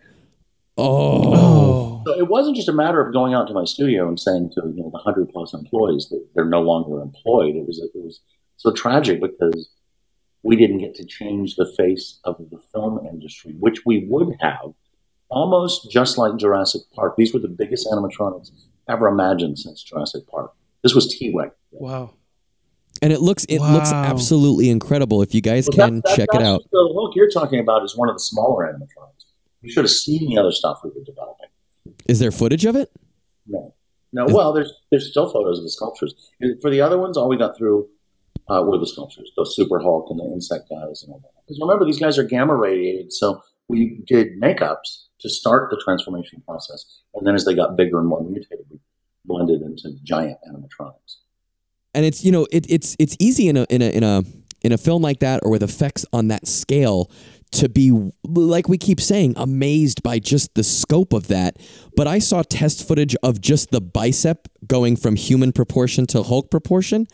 [0.77, 4.51] Oh, So it wasn't just a matter of going out to my studio and saying
[4.55, 7.55] to you know the hundred plus employees that they're no longer employed.
[7.55, 8.20] It was it was
[8.57, 9.70] so tragic because
[10.43, 14.73] we didn't get to change the face of the film industry, which we would have
[15.31, 17.15] almost just like Jurassic Park.
[17.16, 18.51] These were the biggest animatronics
[18.89, 20.52] ever imagined since Jurassic Park.
[20.82, 21.55] This was T-Rex.
[21.73, 22.15] Wow.
[23.02, 25.23] and it looks it looks absolutely incredible.
[25.23, 26.62] If you guys Well, can that- that- check it out.
[26.73, 29.24] The look you're talking about is one of the smaller animatronics.
[29.62, 31.48] You should have seen the other stuff we were developing.
[32.07, 32.90] Is there footage of it?
[33.47, 33.74] No,
[34.12, 34.27] no.
[34.27, 36.15] Well, there's there's still photos of the sculptures.
[36.61, 37.89] For the other ones, all we got through
[38.48, 41.31] uh, were the sculptures, the Super Hulk and the insect guys and all that.
[41.47, 46.43] Because remember, these guys are gamma radiated, so we did makeups to start the transformation
[46.47, 46.85] process,
[47.15, 48.79] and then as they got bigger and more mutated, we
[49.25, 51.17] blended into giant animatronics.
[51.95, 54.23] and it's you know it, it's it's easy in a in a in a
[54.63, 57.11] in a film like that or with effects on that scale
[57.53, 57.91] to be
[58.25, 61.57] like we keep saying amazed by just the scope of that
[61.97, 66.51] but i saw test footage of just the bicep going from human proportion to hulk
[66.51, 67.07] proportion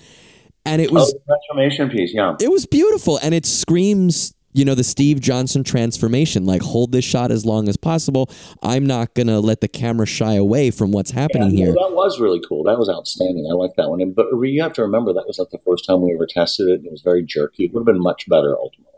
[0.64, 2.34] and it Oh, was the transformation piece, yeah.
[2.40, 7.04] it was beautiful and it screams you know the steve johnson transformation like hold this
[7.04, 8.30] shot as long as possible
[8.62, 12.18] i'm not gonna let the camera shy away from what's happening Yeah, here That was
[12.18, 12.64] really cool.
[12.64, 13.46] That was outstanding.
[13.50, 14.00] I like that one.
[14.00, 16.68] And, but you have to remember that was like the first time we ever tested
[16.68, 16.74] it.
[16.78, 17.64] and It was very jerky.
[17.64, 18.92] It would have been much better ultimately.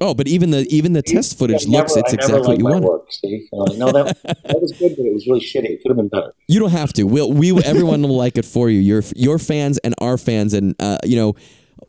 [0.00, 2.58] oh but even the even the test footage I looks never- it's I exactly what
[2.58, 2.84] you want.
[2.84, 3.08] Work?
[3.24, 5.70] Uh, no, that, that was good, but it was really shitty.
[5.74, 6.32] It could have been better.
[6.48, 7.04] You don't have to.
[7.04, 8.78] We'll we everyone will like it for you.
[8.80, 11.34] Your your fans and our fans, and uh, you know,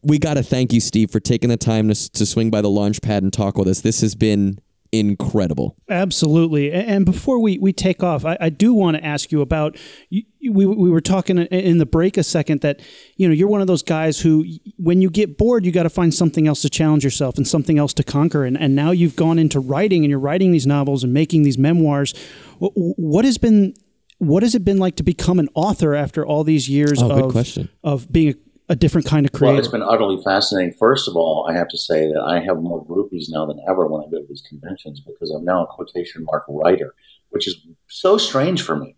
[0.04, 2.70] we got to thank you, Steve, for taking the time to to swing by the
[2.70, 3.82] launch pad and talk with us.
[3.82, 4.60] This has been
[4.94, 5.78] incredible.
[5.90, 6.72] Absolutely.
[6.72, 9.78] And before we, we take off, I, I do want to ask you about.
[10.10, 12.82] You, we, we were talking in- the break a second that
[13.16, 14.44] you know you're one of those guys who,
[14.78, 17.78] when you get bored, you got to find something else to challenge yourself and something
[17.78, 18.44] else to conquer.
[18.44, 21.58] And and now you've gone into writing and you're writing these novels and making these
[21.58, 22.14] memoirs.
[22.60, 23.74] Wh- What has been
[24.18, 27.32] what has it been like to become an author after all these years Oh, of
[27.32, 27.70] question.
[27.84, 28.36] of being a,
[28.72, 30.74] a different kind of Well, it's been utterly fascinating.
[30.80, 33.86] First of all, I have to say that I have more groupies now than ever
[33.86, 36.96] when I go to these conventions because I'm now a quotation mark writer,
[37.32, 37.58] which is
[37.88, 38.96] so strange for me.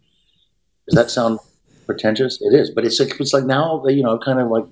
[0.88, 1.40] Does that sound
[1.88, 2.40] pretentious?
[2.40, 4.66] It is, but it's like, it's like now they, you know, kind of like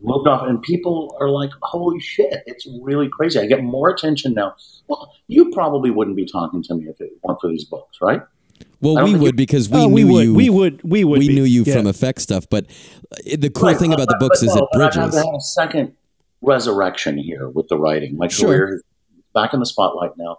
[0.00, 3.40] moved off, and people are like, "Holy shit!" It's really crazy.
[3.40, 4.54] I get more attention now.
[4.86, 8.22] Well, you probably wouldn't be talking to me if it weren't for these books, right?
[8.82, 10.34] I Well, we would because we oh, knew we would, you.
[10.34, 11.34] we would, we would, we be.
[11.34, 11.76] knew you Yeah.
[11.76, 12.66] from effect stuff, but
[13.12, 15.16] uh, the cool Right, thing about the books but is no, it but I've bridges.
[15.16, 15.92] had a second
[16.42, 18.16] resurrection here with the writing.
[18.16, 18.48] My Sure.
[18.48, 18.82] career is
[19.34, 20.36] back in the spotlight now,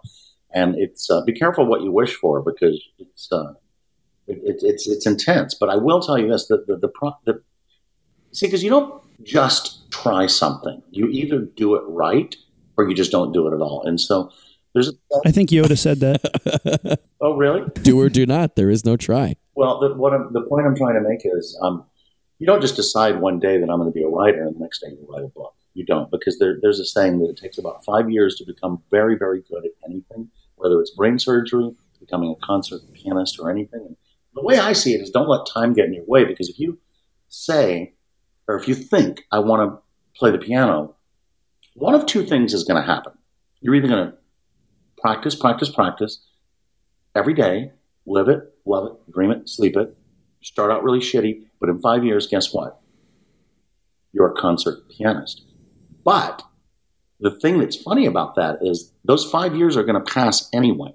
[0.54, 3.54] and it's uh, be careful what you wish for because it's uh,
[4.28, 5.54] it, it, it's it's intense.
[5.54, 7.42] But I will tell you this: the the the, pro- the
[8.32, 10.80] see because you don't just try something.
[10.90, 12.36] You either do it right
[12.76, 13.82] or you just don't do it at all.
[13.84, 14.30] And so
[14.74, 14.92] there's a,
[15.26, 17.00] I think Yoda said that.
[17.20, 17.68] oh really?
[17.82, 18.56] do or do not.
[18.56, 19.36] There is no try.
[19.54, 21.84] Well, the, what I'm, the point I'm trying to make is, um,
[22.38, 24.60] you don't just decide one day that I'm going to be a writer and the
[24.60, 25.54] next day you write a book.
[25.74, 28.82] You don't, because there, there's a saying that it takes about five years to become
[28.90, 33.80] very, very good at anything, whether it's brain surgery, becoming a concert pianist, or anything.
[33.80, 33.96] And
[34.34, 36.58] the way I see it is don't let time get in your way, because if
[36.58, 36.78] you
[37.28, 37.94] say,
[38.46, 40.94] or if you think, I want to play the piano,
[41.74, 43.12] one of two things is going to happen.
[43.60, 44.17] You're either going to
[45.08, 46.26] practice, practice, practice
[47.14, 47.72] every day,
[48.04, 49.96] live it, love it, dream it, sleep it,
[50.42, 52.78] start out really shitty, but in five years, guess what?
[54.12, 55.44] You're a concert pianist.
[56.04, 56.42] But
[57.20, 60.94] the thing that's funny about that is those five years are going to pass anyway.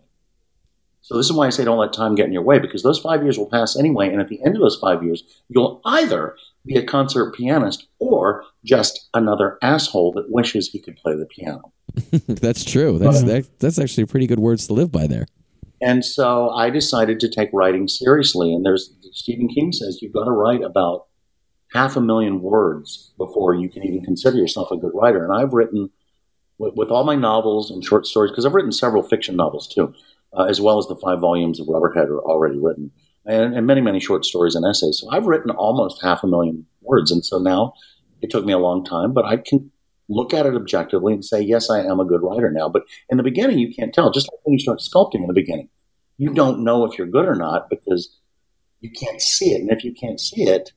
[1.02, 3.00] So this is why I say don't let time get in your way because those
[3.00, 6.36] five years will pass anyway, and at the end of those five years, you'll either
[6.66, 11.74] be a concert pianist or just another asshole that wishes he could play the piano.
[12.28, 12.98] that's true.
[12.98, 15.26] That's that, that's actually pretty good words to live by there.
[15.82, 18.54] And so I decided to take writing seriously.
[18.54, 21.08] And there's Stephen King says you've got to write about
[21.74, 25.24] half a million words before you can even consider yourself a good writer.
[25.24, 25.90] And I've written
[26.58, 29.94] with, with all my novels and short stories because I've written several fiction novels too,
[30.38, 32.92] uh, as well as the five volumes of Rubberhead are already written,
[33.26, 35.00] and, and many many short stories and essays.
[35.00, 37.74] So I've written almost half a million words, and so now
[38.22, 39.72] it took me a long time, but I can
[40.10, 42.70] look at it objectively and say, yes, I am a good writer now.
[42.70, 44.12] But in the beginning, you can't tell.
[44.12, 45.70] Just like when you start sculpting in the beginning,
[46.18, 48.18] you don't know if you're good or not because
[48.82, 49.62] you can't see it.
[49.62, 50.72] And if you can't see it,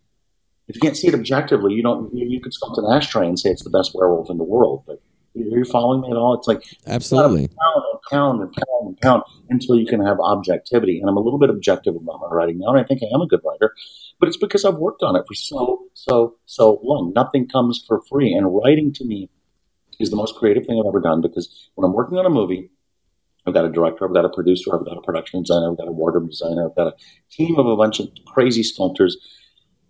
[0.69, 2.13] if you can't see it objectively, you don't.
[2.15, 4.83] You, you could sculpt an ashtray and say it's the best werewolf in the world,
[4.87, 5.01] but
[5.37, 6.35] are you following me at all?
[6.35, 11.01] It's like absolutely pound and pound and pound and pound until you can have objectivity.
[11.01, 13.21] And I'm a little bit objective about my writing now, and I think I am
[13.21, 13.75] a good writer,
[14.19, 17.13] but it's because I've worked on it for so so so long.
[17.15, 19.31] Nothing comes for free, and writing to me
[19.99, 22.71] is the most creative thing I've ever done because when I'm working on a movie,
[23.47, 25.89] I've got a director, I've got a producer, I've got a production designer, I've got
[25.89, 26.95] a wardrobe designer, I've got a
[27.31, 29.17] team of a bunch of crazy sculptors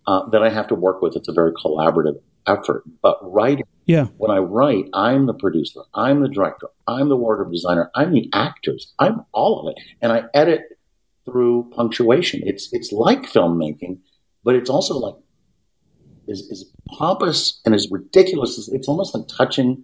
[0.05, 1.15] uh, that I have to work with.
[1.15, 2.83] It's a very collaborative effort.
[3.01, 4.05] But writing, Yeah.
[4.17, 8.29] when I write, I'm the producer, I'm the director, I'm the wardrobe designer, I'm the
[8.33, 10.61] actors, I'm all of it, and I edit
[11.25, 12.41] through punctuation.
[12.45, 13.99] It's it's like filmmaking,
[14.43, 15.15] but it's also like
[16.29, 16.65] as, as
[16.97, 19.83] pompous and as ridiculous as it's almost like touching,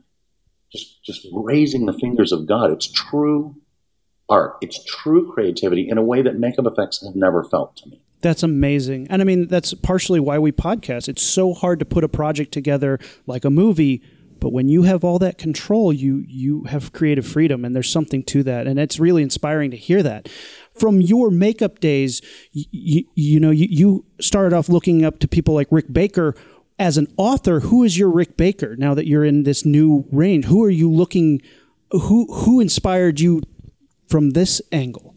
[0.72, 2.72] just just raising the fingers of God.
[2.72, 3.56] It's true
[4.30, 4.56] art.
[4.62, 8.02] It's true creativity in a way that makeup effects have never felt to me.
[8.24, 9.08] That's amazing.
[9.10, 11.10] And I mean, that's partially why we podcast.
[11.10, 12.98] It's so hard to put a project together
[13.28, 14.02] like a movie,
[14.40, 18.24] but when you have all that control, you you have creative freedom and there's something
[18.24, 18.66] to that.
[18.66, 20.30] And it's really inspiring to hear that.
[20.74, 22.22] From your makeup days,
[22.52, 26.34] you, you know, you, you started off looking up to people like Rick Baker
[26.80, 27.60] as an author.
[27.60, 30.46] Who is your Rick Baker now that you're in this new range?
[30.46, 31.42] Who are you looking
[31.92, 33.44] who who inspired you
[34.08, 35.13] from this angle?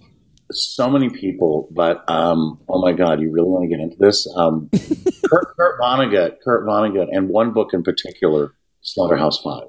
[0.51, 4.27] So many people, but um, oh my God, you really want to get into this?
[4.36, 4.70] Um,
[5.31, 9.64] Kurt, Kurt Vonnegut, Kurt Vonnegut, and one book in particular, Slaughterhouse Five.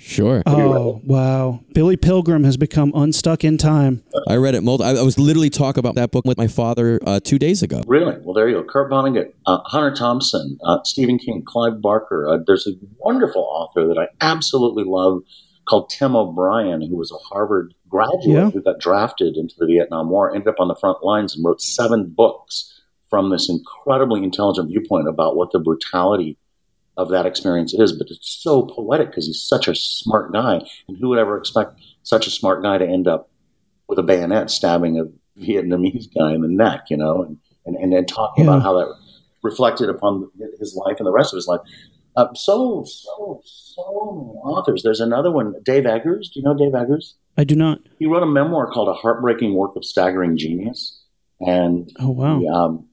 [0.00, 0.42] Sure.
[0.46, 1.60] Oh, wow.
[1.74, 4.02] Billy Pilgrim has become unstuck in time.
[4.26, 4.62] I read it.
[4.62, 7.62] Multi- I, I was literally talking about that book with my father uh, two days
[7.62, 7.82] ago.
[7.86, 8.16] Really?
[8.22, 8.64] Well, there you go.
[8.64, 12.26] Kurt Vonnegut, uh, Hunter Thompson, uh, Stephen King, Clive Barker.
[12.26, 15.20] Uh, there's a wonderful author that I absolutely love
[15.68, 18.50] called Tim O'Brien, who was a Harvard graduate Yeah.
[18.50, 21.60] who got drafted into the Vietnam War, ended up on the front lines and wrote
[21.60, 22.80] seven books
[23.10, 26.38] from this incredibly intelligent viewpoint about what the brutality
[26.96, 27.92] of that experience is.
[27.92, 30.60] But it's so poetic because he's such a smart guy.
[30.88, 33.28] And who would ever expect such a smart guy to end up
[33.88, 35.04] with a bayonet stabbing a
[35.40, 38.50] Vietnamese guy in the neck, you know, and, and, and then talking Yeah.
[38.52, 38.94] about how that
[39.42, 41.60] reflected upon his life and the rest of his life.
[42.16, 44.82] Uh, so, so, so many authors.
[44.82, 46.28] There's another one, Dave Eggers.
[46.28, 47.14] Do you know Dave Eggers?
[47.36, 47.80] I do not.
[47.98, 51.02] He wrote a memoir called A Heartbreaking Work of Staggering Genius.
[51.40, 52.38] And Oh, wow.
[52.40, 52.86] he, um,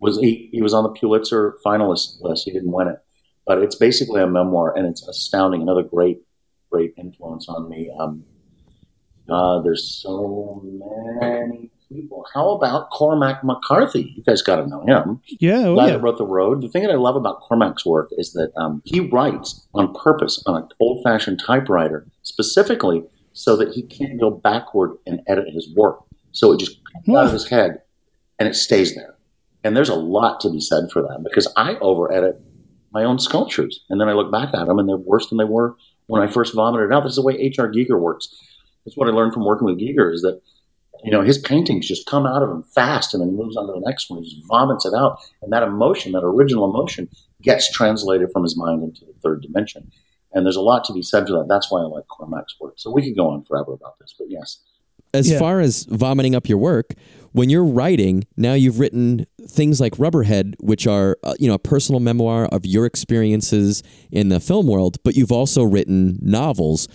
[0.00, 2.44] was he, he was on the Pulitzer finalist list.
[2.44, 2.98] He didn't win it,
[3.46, 5.62] but it's basically a memoir, and it's astounding.
[5.62, 6.20] Another great,
[6.70, 7.90] great influence on me.
[7.98, 8.24] Um,
[9.28, 10.62] uh, there's so
[11.20, 12.24] many people.
[12.32, 14.14] How about Cormac McCarthy?
[14.16, 15.20] You guys got to know him.
[15.40, 15.66] Yeah.
[15.66, 15.92] Oh, guy yeah.
[15.94, 16.62] that wrote The Road.
[16.62, 20.40] The thing that I love about Cormac's work is that um, he writes on purpose
[20.46, 23.02] on an old-fashioned typewriter, specifically
[23.38, 26.00] so that he can't go backward and edit his work.
[26.32, 27.54] So it just comes out of his hmm.
[27.54, 27.82] head
[28.40, 29.14] and it stays there.
[29.62, 32.40] And there's a lot to be said for that because I over-edit
[32.90, 35.44] my own sculptures, and then I look back at them and they're worse than they
[35.44, 37.04] were when I first vomited out.
[37.04, 37.70] This is the way H.R.
[37.70, 38.28] Giger works.
[38.84, 40.40] That's what I learned from working with Giger is that
[41.04, 43.66] you know, his paintings just come out of him fast and then he moves on
[43.66, 44.20] to the next one.
[44.22, 45.20] He just vomits it out.
[45.42, 47.08] And that emotion, that original emotion,
[47.40, 49.92] gets translated from his mind into the third dimension.
[50.32, 51.46] And there's a lot to be said for that.
[51.48, 52.74] That's why I like Cormac's work.
[52.76, 54.58] So we could go on forever about this, but yes.
[55.14, 55.38] As Yeah.
[55.38, 56.92] far as vomiting up your work,
[57.32, 61.58] when you're writing, now you've written things like Rubberhead, which are uh, you know a
[61.58, 63.82] personal memoir of your experiences
[64.12, 66.88] in the film world, but you've also written novels.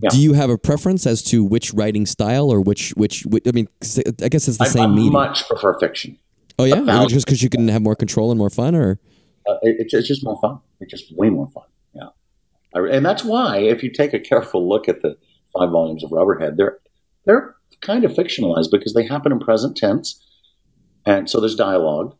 [0.00, 0.10] Yeah.
[0.10, 3.52] Do you have a preference as to which writing style or which which, which I
[3.52, 3.68] mean,
[4.20, 5.12] I guess it's the I, same I medium.
[5.12, 6.18] much prefer fiction.
[6.58, 8.98] oh yeah, just because you can have more control and more fun, or
[9.48, 10.58] Uh, it, it's- it's just more fun.
[10.80, 11.64] It's just way more fun.
[12.74, 15.16] And that's why if you take a careful look at the
[15.56, 16.78] five volumes of Rubberhead, they're
[17.24, 20.22] they're kind of fictionalized because they happen in present tense,
[21.06, 22.16] and so there's dialogue,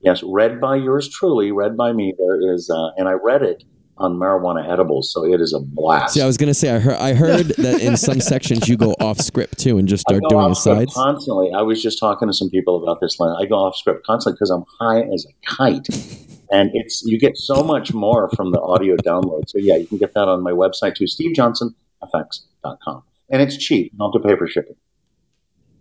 [0.03, 2.13] yes, read by yours truly, read by me.
[2.17, 3.63] There is, uh, and I read it
[3.97, 6.13] on marijuana edibles, so it is a blast.
[6.15, 8.95] See, I was gonna say I heard I heard that in some sections you go
[8.99, 10.93] off script too and just I start go doing off script asides.
[10.93, 11.51] constantly.
[11.55, 13.19] I was just talking to some people about this.
[13.19, 13.35] Line.
[13.39, 15.87] I go off script constantly because I'm high as a kite,
[16.51, 19.43] and it's you get so much more from the audio download.
[19.47, 23.91] So yeah, you can get that on my website too, SteveJohnsonFX.com, and it's cheap.
[23.93, 24.75] You don't have to pay for shipping.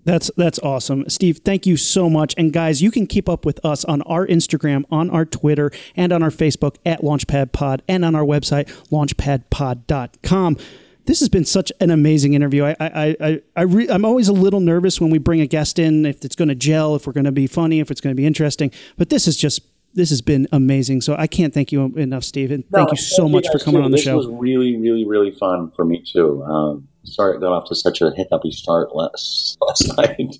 [0.04, 1.08] That's that's awesome.
[1.08, 2.34] Steve, thank you so much.
[2.36, 6.12] And guys, you can keep up with us on our Instagram, on our Twitter, and
[6.12, 10.56] on our Facebook at Launchpad Pod and on our website, launchpadpod.com.
[11.04, 12.64] This has been such an amazing interview.
[12.64, 15.80] I, I, I, I re- I'm always a little nervous when we bring a guest
[15.80, 18.14] in, if it's going to gel, if we're going to be funny, if it's going
[18.14, 18.70] to be interesting.
[18.96, 19.62] But this is just,
[19.94, 21.00] this has been amazing.
[21.00, 22.52] So I can't thank you enough, Steve.
[22.52, 23.84] And thank you so much for coming too.
[23.84, 24.16] on the this show.
[24.16, 26.44] This was really, really, really fun for me too.
[26.44, 30.36] Um, sorry it got off to such a hiccupy start last, last night.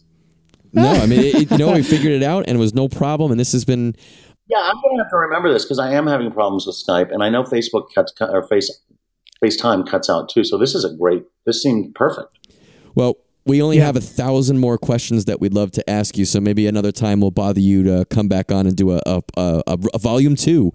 [0.73, 3.31] No, I mean, it, it- no, we figured it out and it was no problem.
[3.31, 3.95] And this has been
[4.49, 7.13] Yeah, I'm going to have to remember this because I am having problems with Skype,
[7.13, 8.71] and I know Facebook cuts or Face
[9.45, 10.45] FaceTime cuts out too.
[10.45, 11.25] So this is a great.
[11.47, 12.39] This seemed perfect.
[12.95, 13.17] well.
[13.45, 13.87] We only Yeah.
[13.87, 17.21] have a thousand more questions that we'd love to ask you, so maybe another time
[17.21, 20.37] we'll bother you to come back on and do a a, a, a, a volume
[20.37, 20.71] two.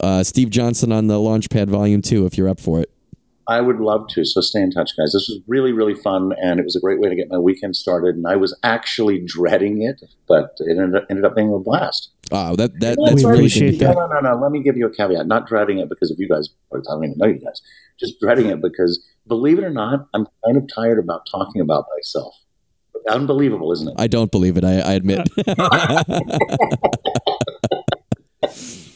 [0.00, 2.90] Uh, Steve Johnson on the Launchpad Volume Two, if you're up for it.
[3.48, 4.26] I would love to.
[4.26, 5.12] So stay in touch, guys.
[5.12, 7.76] This was really, really fun, and it was a great way to get my weekend
[7.76, 8.14] started.
[8.14, 12.10] And I was actually dreading it, but it ended up, ended up being a blast.
[12.30, 13.80] Wow, that that that's We really appreciate good.
[13.80, 13.94] that.
[13.94, 14.40] No, no, no, no.
[14.42, 15.26] Let me give you a caveat.
[15.26, 16.50] Not dreading it because of you guys.
[16.70, 17.62] Or I don't even know you guys.
[17.98, 21.86] Just dreading it because, believe it or not, I'm kind of tired about talking about
[21.96, 22.34] myself.
[23.08, 23.94] Unbelievable, isn't it?
[23.96, 24.64] I don't believe it.
[24.64, 25.26] I, I admit.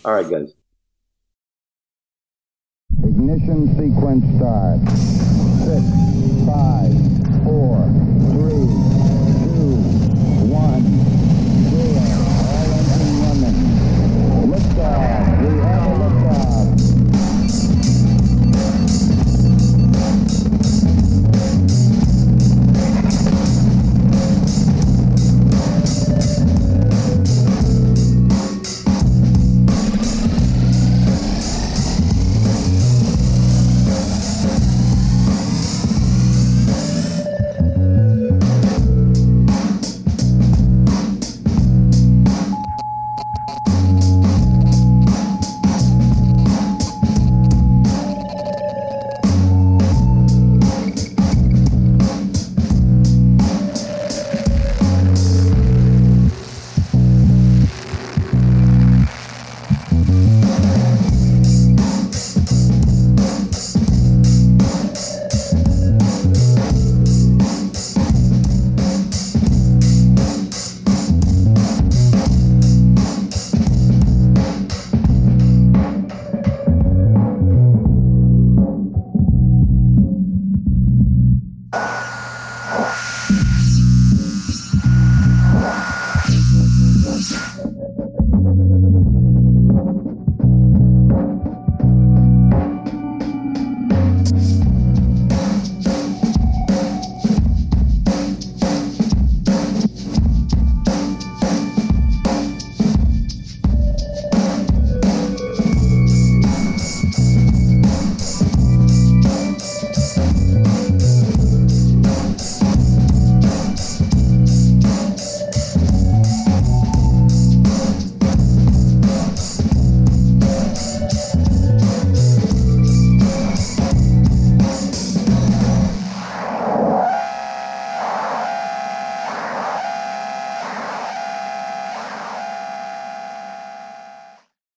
[0.05, 0.53] All right, guys.
[3.05, 4.79] Ignition sequence start.
[5.66, 5.83] Six,
[6.47, 6.95] five,
[7.43, 8.12] four,